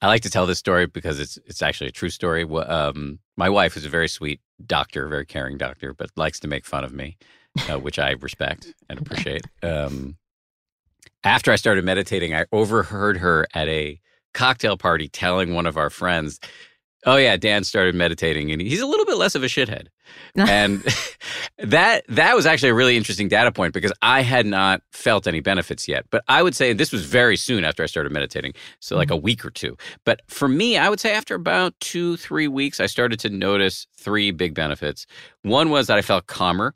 I 0.00 0.06
like 0.06 0.22
to 0.22 0.30
tell 0.30 0.46
this 0.46 0.58
story 0.58 0.86
because 0.86 1.18
it's 1.18 1.38
it's 1.46 1.62
actually 1.62 1.88
a 1.88 1.92
true 1.92 2.10
story. 2.10 2.44
Um, 2.44 3.18
my 3.36 3.48
wife 3.48 3.76
is 3.76 3.84
a 3.84 3.88
very 3.88 4.08
sweet 4.08 4.40
doctor, 4.64 5.06
a 5.06 5.08
very 5.08 5.26
caring 5.26 5.58
doctor, 5.58 5.92
but 5.92 6.10
likes 6.16 6.38
to 6.40 6.48
make 6.48 6.64
fun 6.64 6.84
of 6.84 6.92
me, 6.92 7.16
uh, 7.68 7.78
which 7.78 7.98
I 7.98 8.12
respect 8.12 8.74
and 8.88 8.98
appreciate. 9.00 9.44
Um, 9.62 10.16
after 11.24 11.50
I 11.50 11.56
started 11.56 11.84
meditating, 11.84 12.32
I 12.34 12.46
overheard 12.52 13.18
her 13.18 13.46
at 13.54 13.68
a 13.68 14.00
cocktail 14.34 14.76
party 14.76 15.08
telling 15.08 15.54
one 15.54 15.66
of 15.66 15.76
our 15.76 15.90
friends, 15.90 16.38
"Oh 17.06 17.16
yeah, 17.16 17.36
Dan 17.36 17.64
started 17.64 17.94
meditating, 17.94 18.50
and 18.50 18.60
he's 18.60 18.80
a 18.80 18.86
little 18.86 19.06
bit 19.06 19.16
less 19.16 19.34
of 19.34 19.42
a 19.42 19.46
shithead." 19.46 19.86
and 20.36 20.82
that 21.58 22.04
that 22.08 22.34
was 22.34 22.46
actually 22.46 22.70
a 22.70 22.74
really 22.74 22.96
interesting 22.96 23.28
data 23.28 23.52
point 23.52 23.74
because 23.74 23.92
I 24.02 24.22
had 24.22 24.46
not 24.46 24.82
felt 24.92 25.26
any 25.26 25.40
benefits 25.40 25.86
yet. 25.88 26.06
But 26.10 26.24
I 26.28 26.42
would 26.42 26.54
say 26.54 26.72
this 26.72 26.92
was 26.92 27.04
very 27.04 27.36
soon 27.36 27.64
after 27.64 27.82
I 27.82 27.86
started 27.86 28.12
meditating, 28.12 28.54
so 28.80 28.96
like 28.96 29.10
a 29.10 29.16
week 29.16 29.44
or 29.44 29.50
two. 29.50 29.76
But 30.04 30.22
for 30.28 30.48
me, 30.48 30.76
I 30.78 30.88
would 30.88 31.00
say 31.00 31.12
after 31.12 31.34
about 31.34 31.78
two 31.80 32.16
three 32.16 32.48
weeks, 32.48 32.80
I 32.80 32.86
started 32.86 33.18
to 33.20 33.30
notice 33.30 33.86
three 33.96 34.30
big 34.30 34.54
benefits. 34.54 35.06
One 35.42 35.70
was 35.70 35.86
that 35.88 35.98
I 35.98 36.02
felt 36.02 36.26
calmer, 36.26 36.74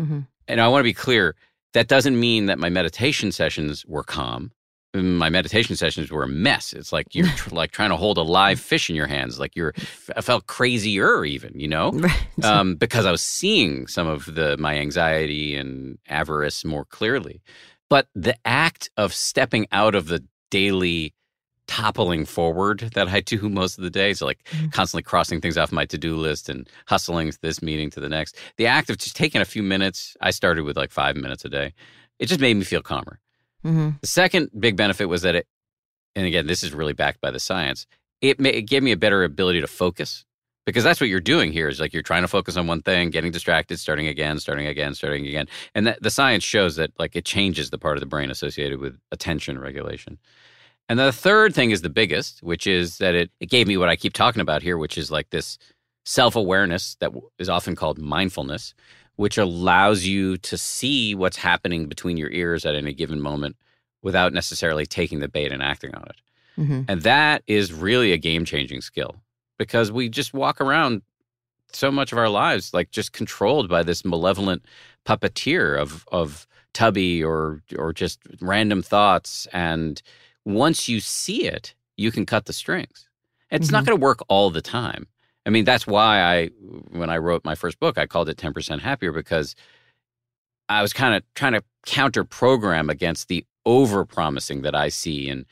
Mhm. 0.00 0.26
and 0.48 0.60
I 0.60 0.68
want 0.68 0.80
to 0.80 0.84
be 0.84 0.94
clear. 0.94 1.34
That 1.74 1.88
doesn't 1.88 2.20
mean 2.20 2.46
that 2.46 2.58
my 2.58 2.68
meditation 2.68 3.32
sessions 3.32 3.84
were 3.86 4.04
calm. 4.04 4.52
My 4.94 5.30
meditation 5.30 5.74
sessions 5.76 6.10
were 6.10 6.22
a 6.22 6.28
mess. 6.28 6.72
It's 6.72 6.92
like 6.92 7.14
you're 7.14 7.26
tr- 7.36 7.54
like 7.54 7.70
trying 7.70 7.90
to 7.90 7.96
hold 7.96 8.18
a 8.18 8.22
live 8.22 8.60
fish 8.60 8.90
in 8.90 8.96
your 8.96 9.06
hands. 9.06 9.40
Like 9.40 9.56
you're, 9.56 9.74
I 10.16 10.20
felt 10.20 10.46
crazier 10.46 11.24
even, 11.24 11.58
you 11.58 11.68
know? 11.68 11.92
Right. 11.92 12.26
um, 12.44 12.76
because 12.76 13.06
I 13.06 13.10
was 13.10 13.22
seeing 13.22 13.86
some 13.86 14.06
of 14.06 14.34
the 14.34 14.56
my 14.58 14.76
anxiety 14.78 15.56
and 15.56 15.98
avarice 16.08 16.64
more 16.64 16.84
clearly. 16.84 17.42
But 17.88 18.08
the 18.14 18.36
act 18.44 18.90
of 18.96 19.12
stepping 19.12 19.66
out 19.72 19.94
of 19.94 20.08
the 20.08 20.24
daily 20.50 21.14
toppling 21.66 22.26
forward 22.26 22.80
that 22.94 23.08
I 23.08 23.20
do 23.20 23.48
most 23.48 23.78
of 23.78 23.84
the 23.84 23.90
day, 23.90 24.12
so 24.12 24.26
like 24.26 24.46
constantly 24.72 25.02
crossing 25.02 25.40
things 25.40 25.56
off 25.56 25.72
my 25.72 25.86
to 25.86 25.98
do 25.98 26.16
list 26.16 26.48
and 26.48 26.68
hustling 26.86 27.32
this 27.40 27.62
meeting 27.62 27.90
to 27.90 28.00
the 28.00 28.08
next. 28.08 28.36
The 28.56 28.66
act 28.66 28.90
of 28.90 28.98
just 28.98 29.16
taking 29.16 29.40
a 29.40 29.46
few 29.46 29.62
minutes. 29.62 30.16
I 30.20 30.30
started 30.30 30.64
with 30.64 30.76
like 30.76 30.90
five 30.90 31.16
minutes 31.16 31.44
a 31.44 31.48
day. 31.48 31.72
It 32.18 32.26
just 32.26 32.40
made 32.40 32.56
me 32.56 32.64
feel 32.64 32.82
calmer. 32.82 33.18
Hmm 33.62 33.90
The 34.00 34.06
second 34.06 34.50
big 34.58 34.76
benefit 34.76 35.06
was 35.06 35.22
that 35.22 35.34
it, 35.34 35.46
and 36.14 36.26
again, 36.26 36.46
this 36.46 36.62
is 36.62 36.72
really 36.72 36.92
backed 36.92 37.20
by 37.20 37.30
the 37.30 37.40
science. 37.40 37.86
It, 38.20 38.38
ma- 38.38 38.48
it 38.48 38.62
gave 38.62 38.82
me 38.82 38.92
a 38.92 38.96
better 38.96 39.24
ability 39.24 39.60
to 39.60 39.66
focus 39.66 40.24
because 40.64 40.84
that's 40.84 41.00
what 41.00 41.08
you're 41.08 41.20
doing 41.20 41.52
here 41.52 41.68
is 41.68 41.80
like 41.80 41.92
you're 41.92 42.02
trying 42.02 42.22
to 42.22 42.28
focus 42.28 42.56
on 42.56 42.66
one 42.66 42.82
thing, 42.82 43.10
getting 43.10 43.32
distracted, 43.32 43.78
starting 43.78 44.06
again, 44.06 44.38
starting 44.38 44.66
again, 44.66 44.94
starting 44.94 45.26
again, 45.26 45.48
and 45.74 45.86
that, 45.86 46.02
the 46.02 46.10
science 46.10 46.44
shows 46.44 46.76
that 46.76 46.92
like 46.98 47.16
it 47.16 47.24
changes 47.24 47.70
the 47.70 47.78
part 47.78 47.96
of 47.96 48.00
the 48.00 48.06
brain 48.06 48.30
associated 48.30 48.78
with 48.78 48.98
attention 49.10 49.58
regulation. 49.58 50.18
And 50.88 50.98
the 50.98 51.12
third 51.12 51.54
thing 51.54 51.70
is 51.70 51.82
the 51.82 51.88
biggest, 51.88 52.42
which 52.42 52.66
is 52.66 52.98
that 52.98 53.14
it, 53.14 53.30
it 53.40 53.48
gave 53.48 53.66
me 53.66 53.76
what 53.76 53.88
I 53.88 53.96
keep 53.96 54.12
talking 54.12 54.42
about 54.42 54.62
here, 54.62 54.76
which 54.76 54.98
is 54.98 55.10
like 55.10 55.30
this 55.30 55.58
self 56.04 56.36
awareness 56.36 56.96
that 57.00 57.12
is 57.38 57.48
often 57.48 57.74
called 57.76 57.98
mindfulness, 57.98 58.74
which 59.16 59.38
allows 59.38 60.04
you 60.04 60.36
to 60.38 60.56
see 60.58 61.14
what's 61.14 61.36
happening 61.36 61.86
between 61.86 62.16
your 62.16 62.30
ears 62.30 62.64
at 62.64 62.74
any 62.74 62.92
given 62.92 63.20
moment 63.20 63.56
without 64.02 64.32
necessarily 64.32 64.86
taking 64.86 65.20
the 65.20 65.28
bait 65.28 65.52
and 65.52 65.62
acting 65.62 65.94
on 65.94 66.04
it. 66.04 66.16
hmm 66.56 66.82
And 66.88 67.02
that 67.02 67.42
is 67.46 67.72
really 67.72 68.12
a 68.12 68.18
game 68.18 68.44
changing 68.44 68.80
skill 68.80 69.16
because 69.58 69.92
we 69.92 70.08
just 70.08 70.34
walk 70.34 70.60
around 70.60 71.02
so 71.72 71.90
much 71.90 72.12
of 72.12 72.18
our 72.18 72.28
lives 72.28 72.74
like 72.74 72.90
just 72.90 73.12
controlled 73.12 73.68
by 73.68 73.82
this 73.82 74.04
malevolent 74.04 74.64
puppeteer 75.06 75.78
of 75.80 76.04
of 76.12 76.46
Tubby 76.74 77.22
or 77.22 77.62
or 77.78 77.92
just 77.92 78.18
random 78.40 78.82
thoughts 78.82 79.46
and 79.52 80.02
once 80.44 80.88
you 80.88 81.00
see 81.00 81.44
it 81.46 81.74
you 81.96 82.10
can 82.10 82.26
cut 82.26 82.46
the 82.46 82.52
strings. 82.52 83.08
It's 83.50 83.70
not 83.70 83.82
Mhm. 83.82 83.86
going 83.86 83.98
to 83.98 84.02
work 84.04 84.20
all 84.28 84.50
the 84.50 84.62
time. 84.62 85.06
I 85.46 85.50
mean 85.50 85.64
that's 85.64 85.86
why 85.86 86.20
I 86.22 86.46
when 86.90 87.10
I 87.10 87.18
wrote 87.18 87.44
my 87.44 87.54
first 87.54 87.78
book 87.80 87.98
I 87.98 88.06
called 88.06 88.28
it 88.28 88.36
10% 88.36 88.80
happier 88.80 89.12
because 89.12 89.54
I 90.68 90.82
was 90.82 90.92
kind 90.92 91.14
of 91.14 91.22
trying 91.34 91.52
to 91.54 91.62
counter 91.84 92.24
program 92.24 92.88
against 92.88 93.28
the 93.28 93.44
over 93.66 94.04
promising 94.04 94.62
that 94.62 94.74
I 94.74 94.88
see 94.88 95.28
in 95.28 95.44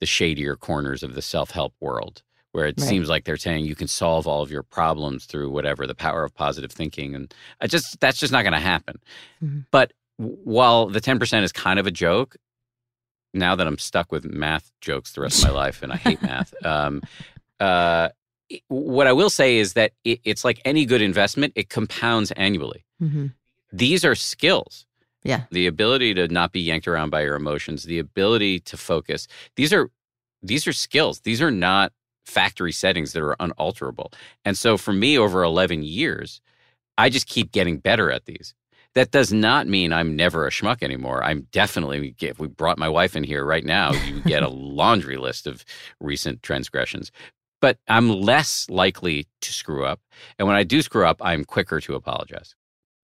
the 0.00 0.06
shadier 0.06 0.56
corners 0.56 1.02
of 1.02 1.14
the 1.14 1.22
self 1.22 1.50
help 1.52 1.74
world, 1.80 2.22
where 2.52 2.66
it 2.66 2.74
Right. 2.78 2.88
seems 2.88 3.08
like 3.08 3.24
they're 3.24 3.36
saying 3.36 3.64
you 3.66 3.74
can 3.76 3.88
solve 3.88 4.26
all 4.26 4.42
of 4.42 4.50
your 4.50 4.62
problems 4.62 5.24
through 5.26 5.50
whatever 5.50 5.86
the 5.86 5.94
power 5.94 6.24
of 6.24 6.34
positive 6.34 6.72
thinking, 6.72 7.14
and 7.14 7.32
I 7.60 7.66
just 7.66 8.00
that's 8.00 8.18
just 8.18 8.32
not 8.32 8.42
going 8.42 8.52
to 8.54 8.58
happen. 8.60 8.96
Mhm. 9.42 9.66
But 9.70 9.92
while 10.16 10.86
the 10.86 11.00
ten 11.00 11.18
percent 11.18 11.44
is 11.44 11.52
kind 11.52 11.78
of 11.78 11.86
a 11.86 11.90
joke, 11.90 12.36
now 13.34 13.54
that 13.54 13.66
I'm 13.66 13.78
stuck 13.78 14.10
with 14.12 14.24
math 14.24 14.70
jokes 14.80 15.12
the 15.12 15.20
rest 15.20 15.42
of 15.44 15.50
my 15.50 15.54
life, 15.64 15.82
and 15.82 15.92
I 15.92 15.96
hate 15.96 16.20
math. 16.22 16.52
Um, 16.64 17.02
uh, 17.60 18.08
what 18.68 19.06
I 19.06 19.12
will 19.12 19.30
say 19.30 19.58
is 19.58 19.72
that 19.74 19.92
it, 20.04 20.20
it's 20.24 20.44
like 20.44 20.60
any 20.64 20.84
good 20.86 21.02
investment; 21.02 21.52
it 21.56 21.68
compounds 21.68 22.30
annually. 22.32 22.84
hmm 22.98 23.26
These 23.72 24.04
are 24.04 24.14
skills. 24.14 24.86
Yeah. 25.22 25.42
the 25.50 25.66
ability 25.66 26.14
to 26.14 26.28
not 26.28 26.52
be 26.52 26.60
yanked 26.60 26.86
around 26.86 27.10
by 27.10 27.22
your 27.22 27.34
emotions 27.34 27.82
the 27.82 27.98
ability 27.98 28.60
to 28.60 28.76
focus. 28.76 29.26
These 29.56 29.72
are 29.72 29.90
these 30.40 30.68
are 30.68 30.72
skills. 30.72 31.20
These 31.20 31.42
are 31.42 31.50
not 31.50 31.92
factory 32.24 32.70
settings 32.70 33.12
that 33.12 33.22
are 33.22 33.34
unalterable. 33.40 34.12
And 34.44 34.56
so 34.56 34.76
for 34.76 34.92
me 34.92 35.18
over 35.18 35.42
11 35.42 35.82
years 35.82 36.40
i 36.98 37.10
just 37.10 37.26
keep 37.26 37.50
getting 37.52 37.78
better 37.78 38.10
at 38.12 38.24
these. 38.26 38.54
That 38.94 39.10
does 39.10 39.32
not 39.32 39.66
mean 39.66 39.92
i'm 39.92 40.14
never 40.14 40.46
a 40.46 40.50
schmuck 40.50 40.80
anymore. 40.82 41.24
I'm 41.24 41.48
definitely 41.50 42.14
if 42.20 42.38
we 42.38 42.46
brought 42.46 42.78
my 42.78 42.88
wife 42.88 43.16
in 43.16 43.24
here 43.24 43.44
right 43.44 43.64
now 43.64 43.92
you 43.92 44.20
get 44.20 44.44
a 44.44 44.48
laundry 44.80 45.16
list 45.16 45.48
of 45.48 45.64
recent 46.00 46.42
transgressions 46.44 47.10
but 47.60 47.78
i'm 47.88 48.08
less 48.08 48.66
likely 48.70 49.26
to 49.40 49.52
screw 49.52 49.84
up 49.84 50.00
and 50.38 50.46
when 50.48 50.56
i 50.56 50.62
do 50.62 50.82
screw 50.82 51.04
up 51.06 51.16
i'm 51.20 51.44
quicker 51.44 51.80
to 51.80 51.94
apologize 51.94 52.54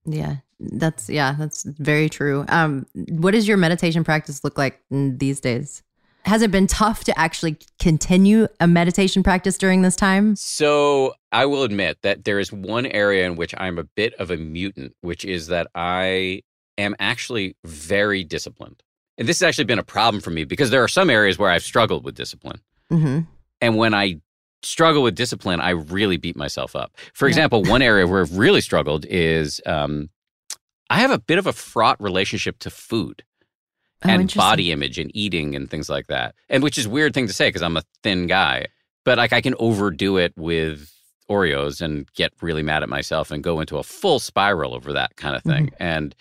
Yeah. 0.05 0.36
That's, 0.64 1.11
yeah, 1.11 1.34
that's 1.36 1.64
very 1.64 2.09
true. 2.09 2.44
Um, 2.48 2.86
what 2.94 3.32
does 3.32 3.48
your 3.48 3.57
meditation 3.57 4.05
practice 4.05 4.44
look 4.44 4.57
like 4.57 4.80
these 4.90 5.40
days? 5.40 5.82
Has 6.24 6.40
it 6.40 6.53
been 6.53 6.68
tough 6.68 7.03
to 7.05 7.18
actually 7.18 7.57
continue 7.80 8.46
a 8.61 8.68
meditation 8.68 9.24
practice 9.24 9.59
during 9.59 9.82
this 9.82 9.96
time? 9.96 10.36
So 10.36 11.14
I 11.32 11.46
will 11.46 11.64
admit 11.64 11.98
that 12.03 12.24
there 12.24 12.38
is 12.38 12.53
one 12.53 12.86
area 12.86 13.26
in 13.26 13.34
which 13.34 13.57
I'm 13.59 13.76
a 13.76 13.82
bit 13.82 14.14
of 14.20 14.30
a 14.30 14.36
mutant, 14.36 14.94
which 15.00 15.24
is 15.24 15.48
that 15.48 15.66
I 15.74 16.42
am 16.78 16.94
actually 17.00 17.57
very 17.64 18.22
disciplined. 18.22 18.84
And 19.18 19.28
this 19.28 19.40
has 19.40 19.48
actually 19.48 19.64
been 19.64 19.80
a 19.80 19.84
problem 19.96 20.20
for 20.20 20.30
me 20.30 20.44
because 20.44 20.70
there 20.70 20.84
are 20.84 20.88
some 20.88 21.11
areas 21.11 21.38
where 21.38 21.50
I've 21.50 21.64
struggled 21.64 22.05
with 22.05 22.14
discipline. 22.14 22.61
hmm 22.88 23.20
And 23.61 23.76
when 23.76 23.94
I 23.94 24.20
struggle 24.62 25.02
with 25.02 25.14
discipline, 25.14 25.60
I 25.60 25.70
really 25.70 26.16
beat 26.16 26.36
myself 26.36 26.74
up. 26.76 26.96
For 27.14 27.26
Yeah. 27.26 27.30
example, 27.32 27.62
one 27.64 27.82
area 27.82 28.06
where 28.06 28.20
I've 28.22 28.36
really 28.36 28.60
struggled 28.60 29.04
is 29.06 29.60
um, 29.66 30.10
I 30.90 30.98
have 31.00 31.10
a 31.10 31.18
bit 31.18 31.38
of 31.38 31.46
a 31.46 31.52
fraught 31.52 32.00
relationship 32.00 32.58
to 32.60 32.70
food 32.70 33.24
Oh, 34.04 34.08
and 34.08 34.34
body 34.34 34.72
image 34.72 34.98
and 34.98 35.10
eating 35.14 35.54
and 35.54 35.70
things 35.70 35.88
like 35.88 36.08
that. 36.08 36.34
And 36.48 36.62
which 36.64 36.76
is 36.76 36.86
a 36.86 36.90
weird 36.90 37.14
thing 37.14 37.28
to 37.28 37.32
say 37.32 37.48
because 37.48 37.62
I'm 37.62 37.76
a 37.76 37.84
thin 38.02 38.26
guy, 38.26 38.66
but 39.04 39.16
like 39.16 39.32
I 39.32 39.40
can 39.40 39.54
overdo 39.60 40.16
it 40.16 40.32
with 40.36 40.92
Oreos 41.30 41.80
and 41.80 42.12
get 42.14 42.32
really 42.42 42.62
mad 42.64 42.82
at 42.82 42.88
myself 42.88 43.30
and 43.30 43.44
go 43.44 43.60
into 43.60 43.78
a 43.78 43.82
full 43.84 44.18
spiral 44.18 44.74
over 44.74 44.92
that 44.92 45.14
kind 45.16 45.36
of 45.36 45.42
thing. 45.44 45.70
And 45.78 46.16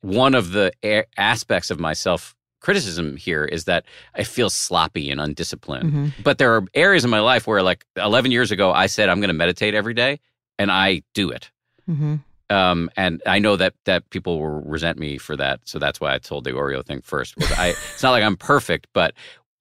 one 0.00 0.34
of 0.34 0.52
the 0.52 0.72
aspects 1.18 1.70
of 1.70 1.78
my 1.78 1.92
self 1.92 2.34
criticism 2.60 3.16
here 3.16 3.44
is 3.44 3.64
that 3.64 3.84
I 4.14 4.24
feel 4.24 4.50
sloppy 4.50 5.10
and 5.10 5.20
undisciplined. 5.20 5.92
Mhm. 5.92 6.12
But 6.22 6.38
there 6.38 6.54
are 6.56 6.64
areas 6.74 7.04
in 7.04 7.10
my 7.10 7.20
life 7.20 7.46
where 7.46 7.62
like 7.62 7.84
11 7.96 8.30
years 8.32 8.50
ago 8.50 8.72
I 8.72 8.86
said 8.86 9.08
I'm 9.08 9.20
going 9.20 9.28
to 9.28 9.34
meditate 9.34 9.74
every 9.74 9.94
day 9.94 10.20
and 10.58 10.70
I 10.70 11.02
do 11.14 11.30
it. 11.30 11.50
hmm 11.86 12.16
Um, 12.50 12.88
and 12.96 13.20
I 13.26 13.38
know 13.40 13.56
that 13.56 13.74
that 13.84 14.08
people 14.10 14.38
will 14.40 14.62
resent 14.62 14.98
me 14.98 15.18
for 15.18 15.36
that, 15.36 15.60
so 15.64 15.78
that's 15.78 16.00
why 16.00 16.14
I 16.14 16.18
told 16.18 16.44
the 16.44 16.52
Oreo 16.52 16.82
thing 16.82 17.02
first. 17.02 17.34
I, 17.58 17.74
it's 17.92 18.02
not 18.02 18.12
like 18.12 18.24
I'm 18.24 18.36
perfect, 18.38 18.86
but 18.94 19.12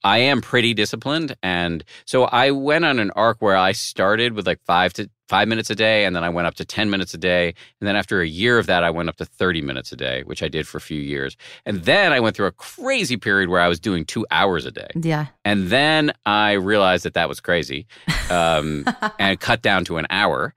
I 0.04 0.20
am 0.20 0.42
pretty 0.42 0.74
disciplined, 0.74 1.36
and 1.42 1.84
so 2.06 2.26
I 2.26 2.52
went 2.52 2.86
on 2.86 3.00
an 3.00 3.12
arc 3.12 3.42
where 3.42 3.58
I 3.58 3.72
started 3.72 4.34
with 4.34 4.48
like 4.48 4.60
five 4.66 4.94
to 4.94 5.10
five 5.28 5.48
minutes 5.48 5.70
a 5.70 5.76
day, 5.76 6.06
and 6.06 6.16
then 6.16 6.24
I 6.24 6.30
went 6.30 6.48
up 6.48 6.56
to 6.56 6.66
ten 6.66 6.90
minutes 6.90 7.14
a 7.14 7.18
day, 7.18 7.48
and 7.82 7.88
then 7.88 7.96
after 7.96 8.22
a 8.22 8.28
year 8.28 8.58
of 8.58 8.68
that, 8.68 8.84
I 8.84 8.90
went 8.90 9.10
up 9.10 9.18
to 9.18 9.26
thirty 9.26 9.62
minutes 9.62 9.92
a 9.92 9.96
day, 9.96 10.24
which 10.24 10.44
I 10.44 10.48
did 10.48 10.68
for 10.68 10.78
a 10.78 10.82
few 10.82 11.00
years, 11.00 11.36
and 11.66 11.84
then 11.84 12.14
I 12.14 12.20
went 12.20 12.36
through 12.36 12.48
a 12.48 12.52
crazy 12.52 13.18
period 13.18 13.50
where 13.50 13.62
I 13.62 13.68
was 13.68 13.80
doing 13.80 14.06
two 14.06 14.26
hours 14.32 14.66
a 14.66 14.72
day. 14.72 14.90
Yeah. 14.96 15.28
And 15.44 15.68
then 15.70 16.14
I 16.26 16.54
realized 16.54 17.06
that 17.06 17.14
that 17.16 17.28
was 17.28 17.40
crazy 17.40 17.88
um, 18.30 18.86
and 19.20 19.40
cut 19.40 19.62
down 19.62 19.86
to 19.86 19.98
an 19.98 20.08
hour. 20.10 20.54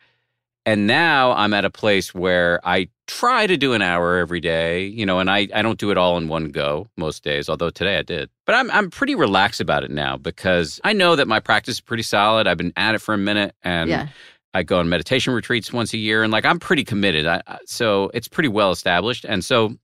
And 0.71 0.87
now 0.87 1.33
I'm 1.33 1.53
at 1.53 1.65
a 1.65 1.71
place 1.71 2.15
where 2.15 2.61
I 2.63 2.89
try 3.09 3.49
to 3.49 3.57
do 3.57 3.73
an 3.73 3.83
hour 3.83 4.19
every 4.19 4.39
day, 4.39 4.85
you 4.87 5.05
know, 5.05 5.19
and 5.19 5.29
I, 5.29 5.49
I 5.53 5.63
don't 5.63 5.81
do 5.81 5.91
it 5.91 5.99
all 5.99 6.17
in 6.17 6.29
one 6.29 6.51
go 6.51 6.87
most 6.97 7.25
days, 7.25 7.49
although 7.49 7.71
today 7.71 7.99
I 7.99 8.03
did. 8.03 8.31
But 8.47 8.55
I'm, 8.55 8.71
I'm 8.71 8.89
pretty 8.89 9.17
relaxed 9.17 9.61
about 9.61 9.83
it 9.83 9.91
now 9.91 10.17
because 10.17 10.81
I 10.85 10.93
know 10.93 11.17
that 11.17 11.27
my 11.27 11.41
practice 11.41 11.75
is 11.75 11.81
pretty 11.81 12.05
solid. 12.05 12.47
I've 12.47 12.57
been 12.57 12.73
at 12.77 12.95
it 12.95 13.01
for 13.01 13.15
a 13.15 13.19
minute 13.19 13.53
and 13.65 13.91
Yeah. 13.91 14.09
I 14.55 14.63
go 14.63 14.79
on 14.79 14.89
meditation 14.89 15.33
retreats 15.33 15.73
once 15.73 15.93
a 15.93 15.99
year 15.99 16.23
and 16.23 16.33
like 16.33 16.45
I'm 16.45 16.61
pretty 16.61 16.85
committed. 16.85 17.27
I, 17.27 17.43
so 17.67 18.13
it's 18.15 18.29
pretty 18.29 18.49
well 18.49 18.71
established. 18.71 19.25
And 19.25 19.45
so 19.45 19.75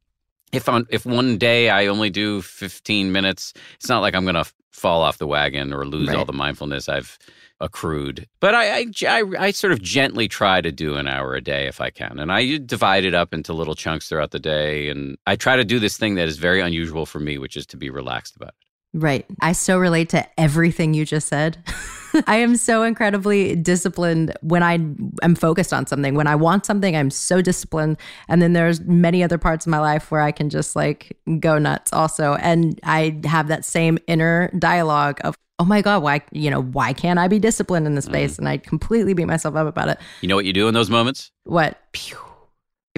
if 0.52 0.68
on 0.68 0.86
if 0.90 1.04
one 1.04 1.36
day 1.36 1.68
I 1.68 1.86
only 1.88 2.10
do 2.10 2.42
15 2.42 3.10
minutes, 3.10 3.54
it's 3.74 3.88
not 3.88 4.02
like 4.02 4.14
I'm 4.14 4.24
going 4.24 4.36
to 4.36 4.48
fall 4.70 5.02
off 5.02 5.18
the 5.18 5.26
wagon 5.26 5.72
or 5.72 5.84
lose 5.84 6.10
all 6.14 6.24
the 6.24 6.32
mindfulness 6.32 6.88
I've 6.88 7.18
accrued. 7.60 8.26
But 8.40 8.54
I, 8.54 8.78
I, 8.78 8.86
I, 9.08 9.22
I 9.38 9.50
sort 9.50 9.72
of 9.72 9.82
gently 9.82 10.28
try 10.28 10.60
to 10.60 10.70
do 10.70 10.96
an 10.96 11.08
hour 11.08 11.34
a 11.34 11.40
day 11.40 11.66
if 11.66 11.80
I 11.80 11.90
can. 11.90 12.18
And 12.18 12.32
I 12.32 12.58
divide 12.58 13.04
it 13.04 13.14
up 13.14 13.32
into 13.32 13.52
little 13.52 13.74
chunks 13.74 14.08
throughout 14.08 14.30
the 14.30 14.38
day. 14.38 14.88
And 14.88 15.16
I 15.26 15.36
try 15.36 15.56
to 15.56 15.64
do 15.64 15.78
this 15.78 15.96
thing 15.96 16.16
that 16.16 16.28
is 16.28 16.36
very 16.36 16.60
unusual 16.60 17.06
for 17.06 17.20
me, 17.20 17.38
which 17.38 17.56
is 17.56 17.66
to 17.66 17.76
be 17.76 17.90
relaxed 17.90 18.36
about 18.36 18.50
it. 18.60 18.65
Right. 18.96 19.26
I 19.42 19.52
so 19.52 19.78
relate 19.78 20.08
to 20.10 20.26
everything 20.40 20.94
you 20.94 21.04
just 21.04 21.28
said. 21.28 21.58
I 22.26 22.36
am 22.36 22.56
so 22.56 22.82
incredibly 22.82 23.54
disciplined 23.54 24.32
when 24.40 24.62
I 24.62 24.74
am 25.22 25.34
focused 25.34 25.74
on 25.74 25.86
something. 25.86 26.14
When 26.14 26.26
I 26.26 26.34
want 26.34 26.64
something, 26.64 26.96
I'm 26.96 27.10
so 27.10 27.42
disciplined. 27.42 27.98
And 28.28 28.40
then 28.40 28.54
there's 28.54 28.80
many 28.80 29.22
other 29.22 29.36
parts 29.36 29.66
of 29.66 29.70
my 29.70 29.80
life 29.80 30.10
where 30.10 30.22
I 30.22 30.32
can 30.32 30.48
just 30.48 30.74
like 30.74 31.18
go 31.40 31.58
nuts 31.58 31.92
also. 31.92 32.36
And 32.36 32.80
I 32.84 33.20
have 33.24 33.48
that 33.48 33.66
same 33.66 33.98
inner 34.06 34.50
dialogue 34.58 35.20
of, 35.24 35.36
oh 35.58 35.66
my 35.66 35.82
God, 35.82 36.02
why, 36.02 36.22
you 36.32 36.50
know, 36.50 36.62
why 36.62 36.94
can't 36.94 37.18
I 37.18 37.28
be 37.28 37.38
disciplined 37.38 37.86
in 37.86 37.96
this 37.96 38.06
space? 38.06 38.36
Mm. 38.36 38.38
And 38.38 38.48
I 38.48 38.56
completely 38.56 39.12
beat 39.12 39.26
myself 39.26 39.56
up 39.56 39.66
about 39.66 39.90
it. 39.90 39.98
You 40.22 40.28
know 40.28 40.36
what 40.36 40.46
you 40.46 40.54
do 40.54 40.68
in 40.68 40.74
those 40.74 40.88
moments? 40.88 41.32
What? 41.44 41.78
Pew. 41.92 42.16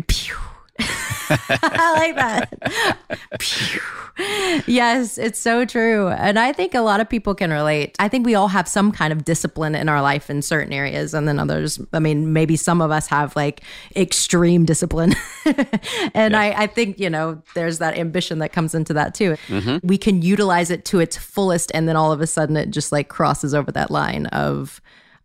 Pew. 0.06 0.36
I 1.50 1.92
like 1.94 2.14
that. 2.16 3.18
Yes, 4.66 5.16
it's 5.18 5.38
so 5.38 5.64
true. 5.64 6.08
And 6.08 6.38
I 6.38 6.52
think 6.52 6.74
a 6.74 6.80
lot 6.80 7.00
of 7.00 7.08
people 7.08 7.34
can 7.34 7.50
relate. 7.50 7.94
I 7.98 8.08
think 8.08 8.26
we 8.26 8.34
all 8.34 8.48
have 8.48 8.66
some 8.66 8.90
kind 8.90 9.12
of 9.12 9.24
discipline 9.24 9.74
in 9.74 9.88
our 9.88 10.02
life 10.02 10.28
in 10.28 10.42
certain 10.42 10.72
areas. 10.72 11.14
And 11.14 11.28
then 11.28 11.38
others, 11.38 11.80
I 11.92 12.00
mean, 12.00 12.32
maybe 12.32 12.56
some 12.56 12.80
of 12.80 12.90
us 12.90 13.06
have 13.08 13.36
like 13.36 13.62
extreme 13.94 14.64
discipline. 14.64 15.14
and 16.14 16.34
I, 16.34 16.50
I 16.62 16.66
think, 16.66 16.98
you 16.98 17.08
know, 17.10 17.40
there's 17.54 17.78
that 17.78 17.96
ambition 17.96 18.40
that 18.40 18.52
comes 18.52 18.74
into 18.74 18.92
that 18.94 19.14
too. 19.14 19.36
Mm-hmm. 19.46 19.86
We 19.86 19.98
can 19.98 20.22
utilize 20.22 20.70
it 20.70 20.84
to 20.86 20.98
its 20.98 21.16
fullest. 21.16 21.70
And 21.74 21.88
then 21.88 21.96
all 21.96 22.10
of 22.10 22.20
a 22.20 22.26
sudden 22.26 22.56
it 22.56 22.70
just 22.70 22.90
like 22.90 23.08
crosses 23.08 23.54
over 23.54 23.70
that 23.72 23.90
line 23.90 24.26
of, 24.26 24.80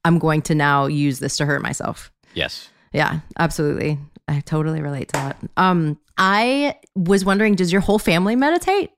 I'm 0.06 0.20
going 0.20 0.41
to 0.43 0.56
now 0.56 0.86
use 0.86 1.20
this 1.20 1.38
to 1.38 1.45
hurt 1.45 1.62
myself. 1.62 2.12
Yes. 2.34 2.70
Yeah, 2.91 3.22
absolutely. 3.39 3.97
I 4.28 4.39
totally 4.41 4.82
relate 4.82 5.09
to 5.09 5.13
that. 5.13 5.38
Um, 5.57 5.99
I 6.17 6.76
was 6.95 7.26
wondering, 7.26 7.55
does 7.55 7.71
your 7.71 7.82
whole 7.82 7.99
family 7.99 8.36
meditate? 8.36 8.91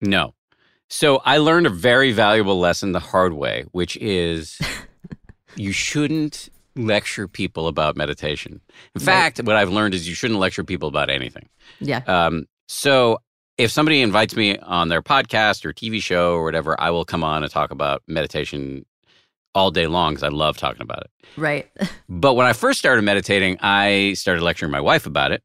No. 0.00 0.34
So 0.90 1.20
I 1.24 1.38
learned 1.38 1.66
a 1.66 1.70
very 1.70 2.12
valuable 2.12 2.60
lesson 2.60 2.92
the 2.92 3.00
hard 3.00 3.32
way, 3.32 3.64
which 3.72 3.96
is 3.96 4.58
you 5.56 5.72
shouldn't 5.72 6.50
lecture 6.76 7.28
people 7.28 7.68
about 7.68 7.96
meditation. 7.96 8.60
In 8.94 9.00
fact, 9.00 9.38
what 9.42 9.56
I've 9.56 9.70
learned 9.70 9.94
is 9.94 10.08
you 10.08 10.14
shouldn't 10.14 10.40
lecture 10.40 10.64
people 10.64 10.88
about 10.88 11.08
anything. 11.10 11.48
Yeah. 11.80 12.02
Um, 12.06 12.46
so 12.68 13.18
if 13.58 13.70
somebody 13.70 14.02
invites 14.02 14.34
me 14.34 14.58
on 14.58 14.88
their 14.88 15.02
podcast 15.02 15.64
or 15.64 15.72
TV 15.72 16.02
show 16.02 16.34
or 16.34 16.44
whatever, 16.44 16.80
I 16.80 16.90
will 16.90 17.04
come 17.04 17.22
on 17.22 17.42
and 17.42 17.52
talk 17.52 17.70
about 17.70 18.02
meditation 18.08 18.84
all 19.54 19.70
day 19.70 19.86
long 19.86 20.14
because 20.14 20.22
I 20.22 20.28
love 20.28 20.56
talking 20.56 20.82
about 20.82 21.02
it. 21.02 21.10
Right. 21.36 21.70
But 22.08 22.34
when 22.34 22.46
I 22.46 22.52
first 22.52 22.78
started 22.78 23.02
meditating, 23.02 23.58
I 23.60 24.12
started 24.14 24.42
lecturing 24.42 24.70
my 24.70 24.80
wife 24.80 25.06
about 25.06 25.32
it. 25.32 25.42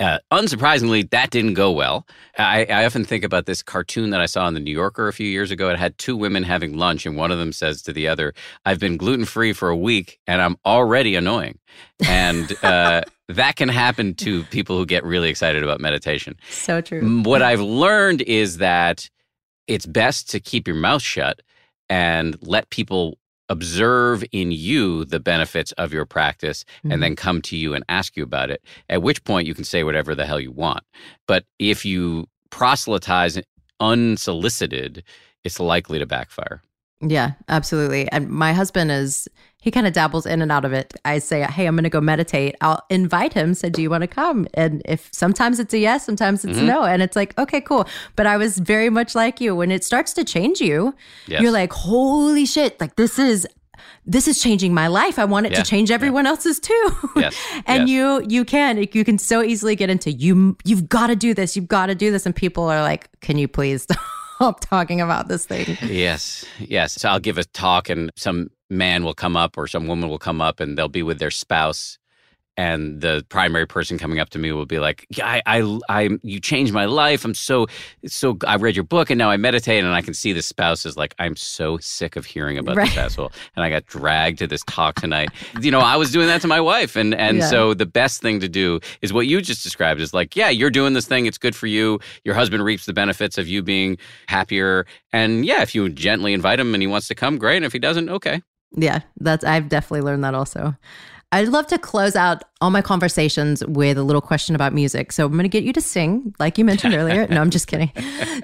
Uh, 0.00 0.18
unsurprisingly, 0.30 1.10
that 1.10 1.30
didn't 1.30 1.54
go 1.54 1.72
well. 1.72 2.06
I, 2.38 2.64
I 2.66 2.84
often 2.84 3.04
think 3.04 3.24
about 3.24 3.46
this 3.46 3.62
cartoon 3.62 4.10
that 4.10 4.20
I 4.20 4.26
saw 4.26 4.46
in 4.46 4.54
the 4.54 4.60
New 4.60 4.72
Yorker 4.72 5.08
a 5.08 5.12
few 5.12 5.26
years 5.26 5.50
ago. 5.50 5.70
It 5.70 5.78
had 5.78 5.98
two 5.98 6.16
women 6.16 6.44
having 6.44 6.76
lunch, 6.76 7.04
and 7.04 7.16
one 7.16 7.32
of 7.32 7.38
them 7.38 7.52
says 7.52 7.82
to 7.82 7.92
the 7.92 8.06
other, 8.06 8.32
I've 8.64 8.78
been 8.78 8.96
gluten 8.96 9.24
free 9.24 9.52
for 9.52 9.68
a 9.68 9.76
week 9.76 10.20
and 10.28 10.40
I'm 10.40 10.56
already 10.64 11.16
annoying. 11.16 11.58
And 12.06 12.52
uh, 12.62 13.02
that 13.28 13.56
can 13.56 13.68
happen 13.68 14.14
to 14.16 14.44
people 14.44 14.78
who 14.78 14.86
get 14.86 15.02
really 15.02 15.30
excited 15.30 15.64
about 15.64 15.80
meditation. 15.80 16.36
So 16.50 16.80
true. 16.80 17.22
What 17.22 17.42
I've 17.42 17.60
learned 17.60 18.22
is 18.22 18.58
that 18.58 19.10
it's 19.66 19.84
best 19.84 20.30
to 20.30 20.38
keep 20.38 20.68
your 20.68 20.76
mouth 20.76 21.02
shut 21.02 21.40
and 21.88 22.36
let 22.42 22.70
people 22.70 23.18
observe 23.48 24.22
in 24.32 24.52
you 24.52 25.04
the 25.06 25.20
benefits 25.20 25.72
of 25.72 25.92
your 25.92 26.04
practice 26.04 26.64
and 26.82 26.92
mm-hmm. 26.92 27.00
then 27.00 27.16
come 27.16 27.40
to 27.40 27.56
you 27.56 27.74
and 27.74 27.84
ask 27.88 28.16
you 28.16 28.22
about 28.22 28.50
it, 28.50 28.62
at 28.90 29.02
which 29.02 29.24
point 29.24 29.46
you 29.46 29.54
can 29.54 29.64
say 29.64 29.84
whatever 29.84 30.14
the 30.14 30.26
hell 30.26 30.40
you 30.40 30.52
want. 30.52 30.84
But 31.26 31.44
if 31.58 31.84
you 31.84 32.26
proselytize 32.50 33.40
unsolicited, 33.80 35.02
it's 35.44 35.60
likely 35.60 35.98
to 35.98 36.06
backfire. 36.06 36.62
Yeah, 37.00 37.32
absolutely. 37.48 38.10
And 38.10 38.28
my 38.28 38.52
husband 38.52 38.90
is, 38.90 39.28
he 39.60 39.70
kind 39.72 39.86
of 39.88 39.92
dabbles 39.92 40.24
in 40.24 40.40
and 40.40 40.52
out 40.52 40.64
of 40.64 40.72
it. 40.72 40.94
I 41.04 41.18
say, 41.18 41.42
hey, 41.42 41.66
I'm 41.66 41.74
going 41.74 41.82
to 41.82 41.90
go 41.90 42.00
meditate. 42.00 42.54
I'll 42.60 42.82
invite 42.90 43.32
him. 43.32 43.54
Say, 43.54 43.70
do 43.70 43.82
you 43.82 43.90
want 43.90 44.02
to 44.02 44.06
come? 44.08 44.46
And 44.54 44.82
if 44.84 45.08
sometimes 45.12 45.58
it's 45.58 45.74
a 45.74 45.78
yes, 45.78 46.06
sometimes 46.06 46.44
it's 46.44 46.56
a 46.56 46.60
mm-hmm. 46.60 46.68
no. 46.68 46.84
And 46.84 47.02
it's 47.02 47.16
like, 47.16 47.36
okay, 47.38 47.60
cool. 47.60 47.88
But 48.14 48.26
I 48.26 48.36
was 48.36 48.58
very 48.58 48.88
much 48.88 49.16
like 49.16 49.40
you. 49.40 49.56
When 49.56 49.72
it 49.72 49.82
starts 49.82 50.12
to 50.14 50.24
change 50.24 50.60
you, 50.60 50.94
Yes. 51.26 51.42
you're 51.42 51.50
like, 51.50 51.72
holy 51.72 52.46
shit, 52.46 52.80
like 52.80 52.96
this 52.96 53.18
is. 53.18 53.46
This 54.04 54.26
is 54.26 54.40
changing 54.42 54.72
my 54.72 54.86
life. 54.86 55.18
I 55.18 55.24
want 55.26 55.46
it 55.46 55.52
Yeah, 55.52 55.62
to 55.62 55.70
change 55.70 55.90
everyone 55.90 56.26
else's 56.26 56.58
too. 56.58 56.90
Yes, 57.16 57.36
and 57.66 57.88
yes. 57.88 57.90
you 57.90 58.26
you 58.28 58.44
can 58.44 58.86
you 58.92 59.04
can 59.04 59.18
so 59.18 59.42
easily 59.42 59.76
get 59.76 59.90
into 59.90 60.10
you 60.10 60.56
you've 60.64 60.88
got 60.88 61.08
to 61.08 61.16
do 61.16 61.34
this. 61.34 61.56
You've 61.56 61.68
got 61.68 61.86
to 61.86 61.94
do 61.94 62.10
this 62.10 62.24
and 62.26 62.34
people 62.34 62.64
are 62.64 62.80
like, 62.80 63.08
"Can 63.20 63.38
you 63.38 63.46
please 63.48 63.86
stop 64.36 64.60
talking 64.60 65.00
about 65.00 65.28
this 65.28 65.44
thing?" 65.46 65.76
Yes, 65.82 66.44
yes. 66.58 66.94
So 66.94 67.08
I'll 67.08 67.20
give 67.20 67.38
a 67.38 67.44
talk, 67.44 67.88
and 67.90 68.10
some 68.16 68.50
man 68.70 69.04
will 69.04 69.14
come 69.14 69.36
up 69.36 69.56
or 69.56 69.66
some 69.66 69.86
woman 69.86 70.08
will 70.08 70.18
come 70.18 70.40
up, 70.40 70.60
and 70.60 70.76
they'll 70.76 70.88
be 70.88 71.02
with 71.02 71.18
their 71.18 71.30
spouse, 71.30 71.98
and 72.56 73.00
the 73.02 73.24
primary 73.28 73.66
person 73.68 73.98
coming 73.98 74.18
up 74.18 74.30
to 74.30 74.38
me 74.38 74.50
will 74.50 74.66
be 74.66 74.80
like, 74.80 75.06
"Yeah, 75.10 75.26
I, 75.28 75.42
I, 75.46 75.78
I 75.88 76.08
you 76.24 76.40
changed 76.40 76.72
my 76.72 76.86
life. 76.86 77.24
I'm 77.24 77.32
so, 77.34 77.68
so. 78.06 78.36
I 78.44 78.56
read 78.56 78.74
your 78.74 78.82
book, 78.82 79.10
and 79.10 79.18
now 79.18 79.30
I 79.30 79.36
meditate." 79.36 79.84
And 79.84 79.94
I 79.94 80.02
can 80.02 80.12
see 80.12 80.32
the 80.32 80.42
spouse 80.42 80.84
is 80.84 80.96
like, 80.96 81.14
"I'm 81.20 81.36
so 81.36 81.78
sick 81.78 82.16
of 82.16 82.26
hearing 82.26 82.58
about 82.58 82.74
Right. 82.76 82.88
this 82.88 82.96
asshole," 82.98 83.30
and 83.54 83.64
I 83.64 83.70
got 83.70 83.86
dragged 83.86 84.38
to 84.40 84.48
this 84.48 84.64
talk 84.66 84.96
tonight. 84.96 85.30
you 85.60 85.70
know, 85.70 85.78
I 85.78 85.94
was 85.94 86.10
doing 86.10 86.26
that 86.26 86.40
to 86.40 86.48
my 86.48 86.60
wife, 86.60 86.96
and 86.96 87.14
and 87.26 87.38
Yeah. 87.38 87.46
so 87.48 87.74
the 87.74 87.86
best 87.86 88.20
thing 88.22 88.40
to 88.40 88.48
do 88.48 88.80
is 89.02 89.12
what 89.12 89.28
you 89.28 89.40
just 89.40 89.62
described 89.62 90.00
is 90.00 90.12
like, 90.12 90.34
yeah, 90.34 90.48
you're 90.48 90.70
doing 90.70 90.94
this 90.94 91.06
thing. 91.06 91.26
It's 91.26 91.38
good 91.38 91.54
for 91.54 91.68
you. 91.68 92.00
Your 92.24 92.34
husband 92.34 92.64
reaps 92.64 92.86
the 92.86 92.92
benefits 92.92 93.38
of 93.38 93.46
you 93.46 93.62
being 93.62 93.98
happier. 94.26 94.84
And 95.12 95.46
yeah, 95.46 95.62
if 95.62 95.76
you 95.76 95.88
gently 95.90 96.32
invite 96.32 96.58
him 96.58 96.74
and 96.74 96.82
he 96.82 96.88
wants 96.88 97.06
to 97.08 97.14
come, 97.14 97.38
great. 97.38 97.56
And 97.58 97.64
if 97.64 97.72
he 97.72 97.78
doesn't, 97.78 98.08
okay. 98.10 98.42
Yeah, 98.72 99.00
that's 99.18 99.44
I've 99.44 99.68
definitely 99.68 100.02
learned 100.02 100.24
that 100.24 100.34
also. 100.34 100.76
I'd 101.30 101.48
love 101.48 101.66
to 101.68 101.78
close 101.78 102.16
out 102.16 102.42
all 102.62 102.70
my 102.70 102.80
conversations 102.80 103.62
with 103.66 103.98
a 103.98 104.02
little 104.02 104.22
question 104.22 104.54
about 104.54 104.72
music. 104.72 105.12
So 105.12 105.26
I'm 105.26 105.32
going 105.32 105.42
to 105.42 105.48
get 105.48 105.62
you 105.62 105.74
to 105.74 105.80
sing, 105.80 106.34
like 106.38 106.56
you 106.56 106.64
mentioned 106.64 106.94
earlier. 106.94 107.26
No, 107.28 107.42
I'm 107.42 107.50
just 107.50 107.66
kidding. 107.66 107.92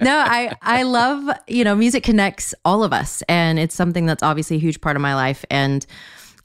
No, 0.01 0.17
I 0.17 0.55
I 0.61 0.83
love 0.83 1.35
you 1.47 1.63
know 1.63 1.75
music 1.75 2.03
connects 2.03 2.53
all 2.63 2.83
of 2.83 2.93
us, 2.93 3.23
and 3.27 3.57
it's 3.57 3.73
something 3.73 4.05
that's 4.05 4.21
obviously 4.21 4.57
a 4.57 4.59
huge 4.59 4.81
part 4.81 4.95
of 4.95 5.01
my 5.01 5.15
life. 5.15 5.45
And 5.49 5.85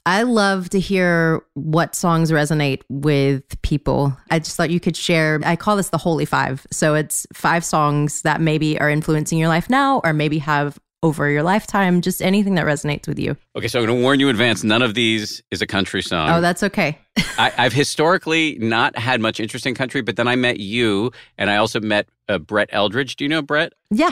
I 0.05 0.23
love 0.23 0.69
to 0.69 0.79
hear 0.79 1.41
what 1.53 1.93
songs 1.93 2.31
resonate 2.31 2.81
with 2.89 3.61
people. 3.61 4.17
I 4.31 4.39
just 4.39 4.57
thought 4.57 4.71
you 4.71 4.79
could 4.79 4.97
share. 4.97 5.39
I 5.43 5.55
call 5.55 5.75
this 5.75 5.89
the 5.89 5.97
Holy 5.99 6.25
Five. 6.25 6.65
So 6.71 6.95
it's 6.95 7.27
five 7.33 7.63
songs 7.63 8.23
that 8.23 8.41
maybe 8.41 8.79
are 8.79 8.89
influencing 8.89 9.37
your 9.37 9.49
life 9.49 9.69
now, 9.69 10.01
or 10.03 10.13
maybe 10.13 10.39
have 10.39 10.79
over 11.03 11.29
your 11.29 11.43
lifetime. 11.43 12.01
Just 12.01 12.21
anything 12.21 12.55
that 12.55 12.65
resonates 12.65 13.07
with 13.07 13.17
you. 13.19 13.35
Okay, 13.55 13.67
so 13.67 13.79
I'm 13.79 13.85
going 13.85 13.97
to 13.97 14.01
warn 14.03 14.19
you 14.19 14.27
in 14.29 14.35
advance. 14.35 14.63
None 14.63 14.81
of 14.81 14.93
these 14.93 15.41
is 15.51 15.61
a 15.61 15.67
country 15.67 16.01
song. 16.01 16.29
Oh, 16.29 16.41
that's 16.41 16.63
okay. 16.63 16.97
I, 17.37 17.51
I've 17.57 17.73
historically 17.73 18.57
not 18.59 18.97
had 18.97 19.19
much 19.21 19.39
interest 19.39 19.65
in 19.65 19.73
country, 19.75 20.01
but 20.01 20.15
then 20.15 20.27
I 20.27 20.35
met 20.35 20.59
you, 20.59 21.11
and 21.37 21.49
I 21.49 21.57
also 21.57 21.79
met 21.79 22.07
uh, 22.29 22.37
Brett 22.37 22.69
Eldredge. 22.71 23.15
Do 23.15 23.23
you 23.25 23.29
know 23.29 23.41
Brett? 23.41 23.73
Yeah. 23.89 24.11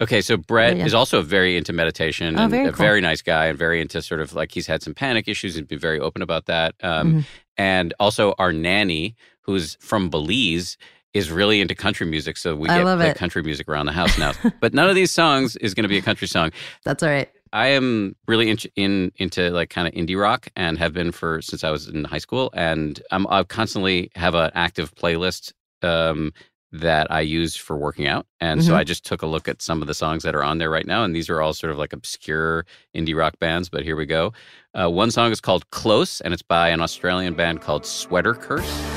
Okay, 0.00 0.20
so 0.20 0.36
Brett 0.36 0.72
Yeah, 0.74 0.80
yeah. 0.80 0.86
is 0.86 0.94
also 0.94 1.22
very 1.22 1.56
into 1.56 1.72
meditation 1.72 2.36
Oh, 2.36 2.42
and 2.42 2.50
very 2.50 2.66
a 2.66 2.72
cool. 2.72 2.84
very 2.84 3.00
nice 3.00 3.22
guy 3.22 3.46
and 3.46 3.56
very 3.56 3.80
into 3.80 4.02
sort 4.02 4.20
of 4.20 4.34
like 4.34 4.50
he's 4.50 4.66
had 4.66 4.82
some 4.82 4.92
panic 4.92 5.28
issues 5.28 5.56
and 5.56 5.68
been 5.68 5.78
very 5.78 6.00
open 6.00 6.20
about 6.20 6.46
that. 6.46 6.74
Um, 6.82 7.12
Mhm. 7.14 7.24
And 7.56 7.94
also 8.00 8.34
our 8.40 8.52
nanny, 8.52 9.14
who's 9.42 9.76
from 9.80 10.10
Belize, 10.10 10.76
is 11.14 11.30
really 11.30 11.60
into 11.60 11.74
country 11.74 12.06
music. 12.06 12.36
So 12.36 12.54
we 12.54 12.68
I 12.68 12.78
get 12.82 12.96
play 12.98 13.10
it. 13.10 13.16
country 13.16 13.42
music 13.42 13.68
around 13.68 13.86
the 13.86 13.92
house 14.00 14.18
now. 14.18 14.32
but 14.60 14.74
none 14.74 14.88
of 14.90 14.94
these 14.96 15.10
songs 15.12 15.56
is 15.56 15.72
going 15.72 15.84
to 15.84 15.88
be 15.88 15.96
a 15.98 16.02
country 16.02 16.28
song. 16.28 16.50
That's 16.84 17.02
all 17.02 17.08
right. 17.08 17.30
I 17.52 17.68
am 17.68 18.16
really 18.26 18.50
in, 18.50 18.58
in 18.74 19.12
into 19.16 19.50
like 19.50 19.70
kind 19.70 19.86
of 19.86 19.94
indie 19.94 20.20
rock 20.20 20.48
and 20.56 20.76
have 20.78 20.92
been 20.92 21.12
for 21.12 21.40
since 21.40 21.62
I 21.62 21.70
was 21.70 21.86
in 21.88 22.02
high 22.04 22.18
school. 22.18 22.50
And 22.54 23.00
I'm, 23.12 23.28
I 23.28 23.44
constantly 23.44 24.10
have 24.16 24.34
an 24.34 24.50
active 24.54 24.92
playlist 24.96 25.52
um, 25.82 26.32
that 26.72 27.08
I 27.12 27.20
use 27.20 27.54
for 27.54 27.76
working 27.76 28.08
out. 28.08 28.26
And 28.40 28.64
so 28.64 28.72
Mhm. 28.72 28.76
I 28.78 28.82
just 28.82 29.04
took 29.06 29.22
a 29.22 29.26
look 29.26 29.46
at 29.46 29.62
some 29.62 29.80
of 29.82 29.86
the 29.86 29.94
songs 29.94 30.24
that 30.24 30.34
are 30.34 30.42
on 30.42 30.58
there 30.58 30.68
right 30.70 30.84
now. 30.86 31.04
And 31.04 31.14
these 31.14 31.30
are 31.30 31.40
all 31.40 31.52
sort 31.54 31.70
of 31.70 31.78
like 31.78 31.92
obscure 31.92 32.66
indie 32.96 33.16
rock 33.16 33.38
bands. 33.38 33.68
But 33.68 33.84
here 33.84 33.94
we 33.94 34.06
go. 34.06 34.32
Uh, 34.74 34.90
one 34.90 35.12
song 35.12 35.30
is 35.30 35.40
called 35.40 35.70
Close, 35.70 36.20
and 36.22 36.34
it's 36.34 36.42
by 36.42 36.70
an 36.70 36.80
Australian 36.80 37.34
band 37.34 37.60
called 37.60 37.86
Sweater 37.86 38.34
Curse. 38.34 38.93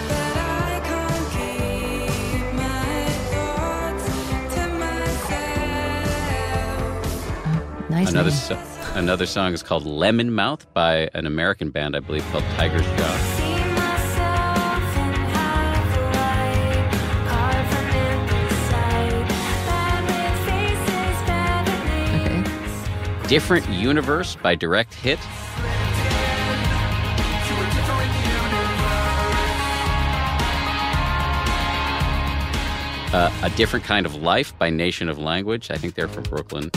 Nice. 7.97 8.11
Another 8.11 8.29
so- 8.29 8.59
another 8.93 9.25
song 9.25 9.53
is 9.53 9.63
called 9.63 9.83
Lemon 9.83 10.31
Mouth 10.35 10.71
by 10.75 11.09
an 11.15 11.25
American 11.25 11.71
band, 11.71 11.95
I 11.95 11.99
believe, 11.99 12.23
called 12.31 12.43
Tiger's 12.55 12.85
Jaw. 12.85 13.43
Okay. 22.19 22.43
Different 23.27 23.67
Universe 23.69 24.35
by 24.35 24.53
Direct 24.53 24.93
Hit. 24.93 25.19
Uh, 33.13 33.31
a 33.41 33.49
Different 33.51 33.83
Kind 33.85 34.05
of 34.05 34.15
Life 34.15 34.55
by 34.59 34.69
Nation 34.69 35.09
of 35.09 35.17
Language. 35.17 35.71
I 35.71 35.77
think 35.77 35.95
they're 35.95 36.07
from 36.09 36.23
Brooklyn. 36.23 36.69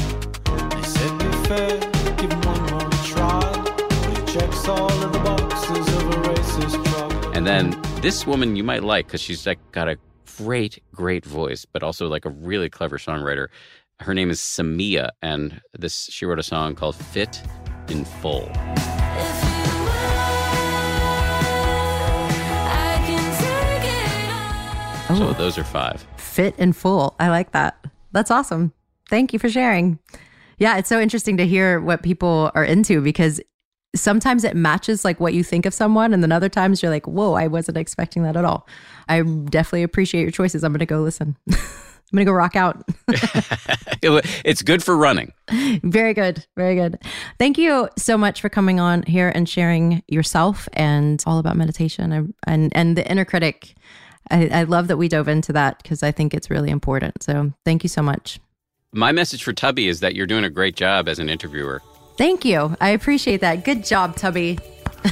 And 7.34 7.44
then 7.44 7.76
this 8.03 8.24
woman 8.24 8.55
you 8.55 8.62
might 8.62 8.84
like 8.84 9.07
because 9.07 9.20
she's 9.20 9.44
like 9.44 9.59
got 9.72 9.88
a 9.88 9.96
great, 10.38 10.80
great 10.94 11.24
voice, 11.24 11.64
but 11.64 11.82
also 11.82 12.07
like 12.07 12.24
a 12.24 12.30
really 12.30 12.70
clever 12.70 12.98
songwriter. 12.98 13.48
Her 13.98 14.14
name 14.14 14.30
is 14.30 14.38
Samia, 14.38 15.11
and 15.22 15.61
this 15.76 16.05
she 16.05 16.24
wrote 16.24 16.38
a 16.38 16.44
song 16.44 16.76
called 16.76 16.94
"Fit 16.94 17.42
N 17.88 18.05
Full." 18.05 18.46
So 25.09 25.26
Oh, 25.26 25.34
those 25.36 25.59
are 25.59 25.64
five. 25.64 26.07
Fit 26.16 26.55
N 26.59 26.72
Full. 26.72 27.16
I 27.18 27.28
like 27.28 27.51
that. 27.51 27.84
That's 28.12 28.30
awesome. 28.30 28.72
Thank 29.09 29.32
you 29.32 29.40
for 29.40 29.48
sharing. 29.48 29.98
Yeah, 30.61 30.76
it's 30.76 30.90
so 30.90 31.00
interesting 31.00 31.38
to 31.38 31.46
hear 31.46 31.80
what 31.80 32.02
people 32.02 32.52
are 32.54 32.64
into 32.64 33.00
because 33.00 33.40
sometimes 33.96 34.44
it 34.44 34.54
matches 34.54 35.04
like 35.04 35.18
what 35.18 35.34
you 35.34 35.42
think 35.42 35.66
of 35.66 35.74
someone, 35.74 36.12
and 36.14 36.22
then 36.22 36.30
other 36.30 36.50
times 36.50 36.82
you're 36.82 36.92
like, 36.92 37.06
"Whoa, 37.06 37.32
I 37.32 37.46
wasn't 37.46 37.78
expecting 37.78 38.22
that 38.24 38.36
at 38.36 38.44
all." 38.44 38.68
I 39.08 39.22
definitely 39.22 39.82
appreciate 39.82 40.22
your 40.22 40.30
choices. 40.30 40.62
I'm 40.62 40.72
gonna 40.72 40.86
go 40.86 41.00
listen. 41.00 41.36
I'm 41.50 42.16
gonna 42.16 42.26
go 42.26 42.32
rock 42.32 42.56
out. 42.56 42.84
it's 44.02 44.62
good 44.62 44.82
for 44.82 44.96
running. 44.96 45.32
Very 45.82 46.12
good. 46.12 46.44
Very 46.56 46.74
good. 46.74 46.98
Thank 47.38 47.56
you 47.56 47.88
so 47.96 48.18
much 48.18 48.40
for 48.40 48.48
coming 48.48 48.80
on 48.80 49.04
here 49.04 49.32
and 49.34 49.48
sharing 49.48 50.02
yourself 50.08 50.68
and 50.74 51.22
all 51.26 51.38
about 51.38 51.56
meditation 51.56 52.12
and 52.12 52.34
and, 52.46 52.76
and 52.76 52.98
the 52.98 53.11
inner 53.11 53.24
critic. 53.24 53.74
I, 54.30 54.48
I 54.48 54.62
love 54.64 54.88
that 54.88 54.98
we 54.98 55.08
dove 55.08 55.26
into 55.26 55.52
that 55.54 55.82
because 55.82 56.02
I 56.02 56.12
think 56.12 56.34
it's 56.34 56.50
really 56.50 56.70
important. 56.70 57.22
So 57.22 57.52
thank 57.64 57.82
you 57.82 57.88
so 57.88 58.02
much. 58.02 58.38
My 58.93 59.12
message 59.12 59.45
for 59.45 59.53
Tubby 59.53 59.86
is 59.86 60.01
that 60.01 60.16
you're 60.16 60.26
doing 60.26 60.43
a 60.43 60.51
great 60.51 60.74
job 60.74 61.09
as 61.09 61.20
an 61.20 61.28
interviewer. 61.28 61.80
Thank 62.18 62.45
you. 62.45 62.76
I 62.80 62.88
appreciate 62.88 63.41
that. 63.41 63.64
Good 63.64 63.84
job, 63.84 64.16
Tubby. 64.16 64.59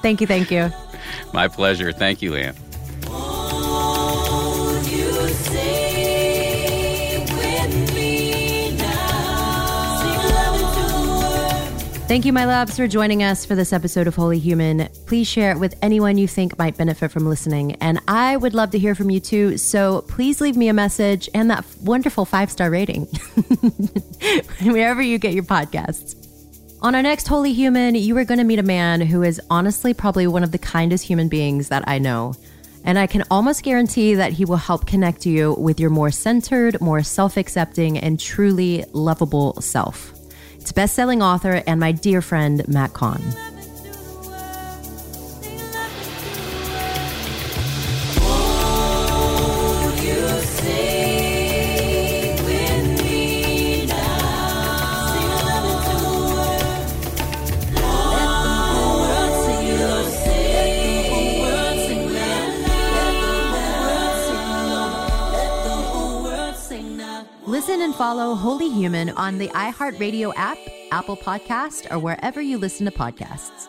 thank 0.00 0.20
you. 0.20 0.26
Thank 0.28 0.52
you. 0.52 0.70
My 1.32 1.48
pleasure. 1.48 1.90
Thank 1.90 2.22
you, 2.22 2.30
LeAnn. 2.30 2.54
Thank 12.08 12.24
you, 12.24 12.32
my 12.32 12.46
loves, 12.46 12.74
for 12.74 12.88
joining 12.88 13.22
us 13.22 13.44
for 13.44 13.54
this 13.54 13.70
episode 13.70 14.06
of 14.06 14.14
Holy 14.14 14.38
Human. 14.38 14.88
Please 15.04 15.28
share 15.28 15.52
it 15.52 15.58
with 15.58 15.74
anyone 15.82 16.16
you 16.16 16.26
think 16.26 16.58
might 16.58 16.74
benefit 16.74 17.10
from 17.10 17.26
listening. 17.26 17.72
And 17.82 18.00
I 18.08 18.34
would 18.34 18.54
love 18.54 18.70
to 18.70 18.78
hear 18.78 18.94
from 18.94 19.10
you 19.10 19.20
too. 19.20 19.58
So 19.58 20.06
please 20.08 20.40
leave 20.40 20.56
me 20.56 20.68
a 20.68 20.72
message 20.72 21.28
and 21.34 21.50
that 21.50 21.66
wonderful 21.82 22.24
five 22.24 22.50
star 22.50 22.70
rating 22.70 23.02
wherever 24.62 25.02
you 25.02 25.18
get 25.18 25.34
your 25.34 25.44
podcasts. 25.44 26.16
On 26.80 26.94
our 26.94 27.02
next 27.02 27.28
Holy 27.28 27.52
Human, 27.52 27.94
you 27.94 28.16
are 28.16 28.24
going 28.24 28.38
to 28.38 28.44
meet 28.44 28.58
a 28.58 28.62
man 28.62 29.02
who 29.02 29.22
is 29.22 29.38
honestly 29.50 29.92
probably 29.92 30.26
one 30.26 30.42
of 30.42 30.50
the 30.50 30.58
kindest 30.58 31.04
human 31.04 31.28
beings 31.28 31.68
that 31.68 31.86
I 31.86 31.98
know. 31.98 32.34
And 32.84 32.98
I 32.98 33.06
can 33.06 33.24
almost 33.30 33.62
guarantee 33.62 34.14
that 34.14 34.32
he 34.32 34.46
will 34.46 34.56
help 34.56 34.86
connect 34.86 35.26
you 35.26 35.56
with 35.58 35.78
your 35.78 35.90
more 35.90 36.10
centered, 36.10 36.80
more 36.80 37.02
self 37.02 37.36
accepting, 37.36 37.98
and 37.98 38.18
truly 38.18 38.86
lovable 38.94 39.60
self. 39.60 40.17
Best-selling 40.72 41.22
author 41.22 41.62
and 41.66 41.80
my 41.80 41.92
dear 41.92 42.20
friend 42.22 42.66
Matt 42.68 42.92
Kahn. 42.92 43.22
Listen 67.68 67.82
and 67.82 67.94
follow 67.94 68.34
Holy 68.34 68.70
Human 68.70 69.10
on 69.10 69.36
the 69.36 69.48
iHeartRadio 69.48 70.32
app, 70.36 70.56
Apple 70.90 71.18
Podcast, 71.18 71.92
or 71.92 71.98
wherever 71.98 72.40
you 72.40 72.56
listen 72.56 72.86
to 72.86 72.90
podcasts. 72.90 73.68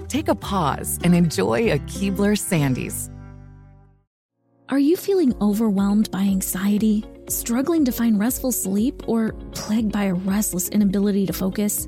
Take 0.11 0.27
a 0.27 0.35
pause 0.35 0.99
and 1.05 1.15
enjoy 1.15 1.71
a 1.71 1.79
Keebler 1.79 2.35
Sandies. 2.35 3.09
Are 4.67 4.77
you 4.77 4.97
feeling 4.97 5.33
overwhelmed 5.39 6.11
by 6.11 6.23
anxiety, 6.23 7.05
struggling 7.29 7.85
to 7.85 7.93
find 7.93 8.19
restful 8.19 8.51
sleep, 8.51 9.07
or 9.07 9.31
plagued 9.53 9.93
by 9.93 10.03
a 10.03 10.13
restless 10.13 10.67
inability 10.67 11.27
to 11.27 11.31
focus? 11.31 11.87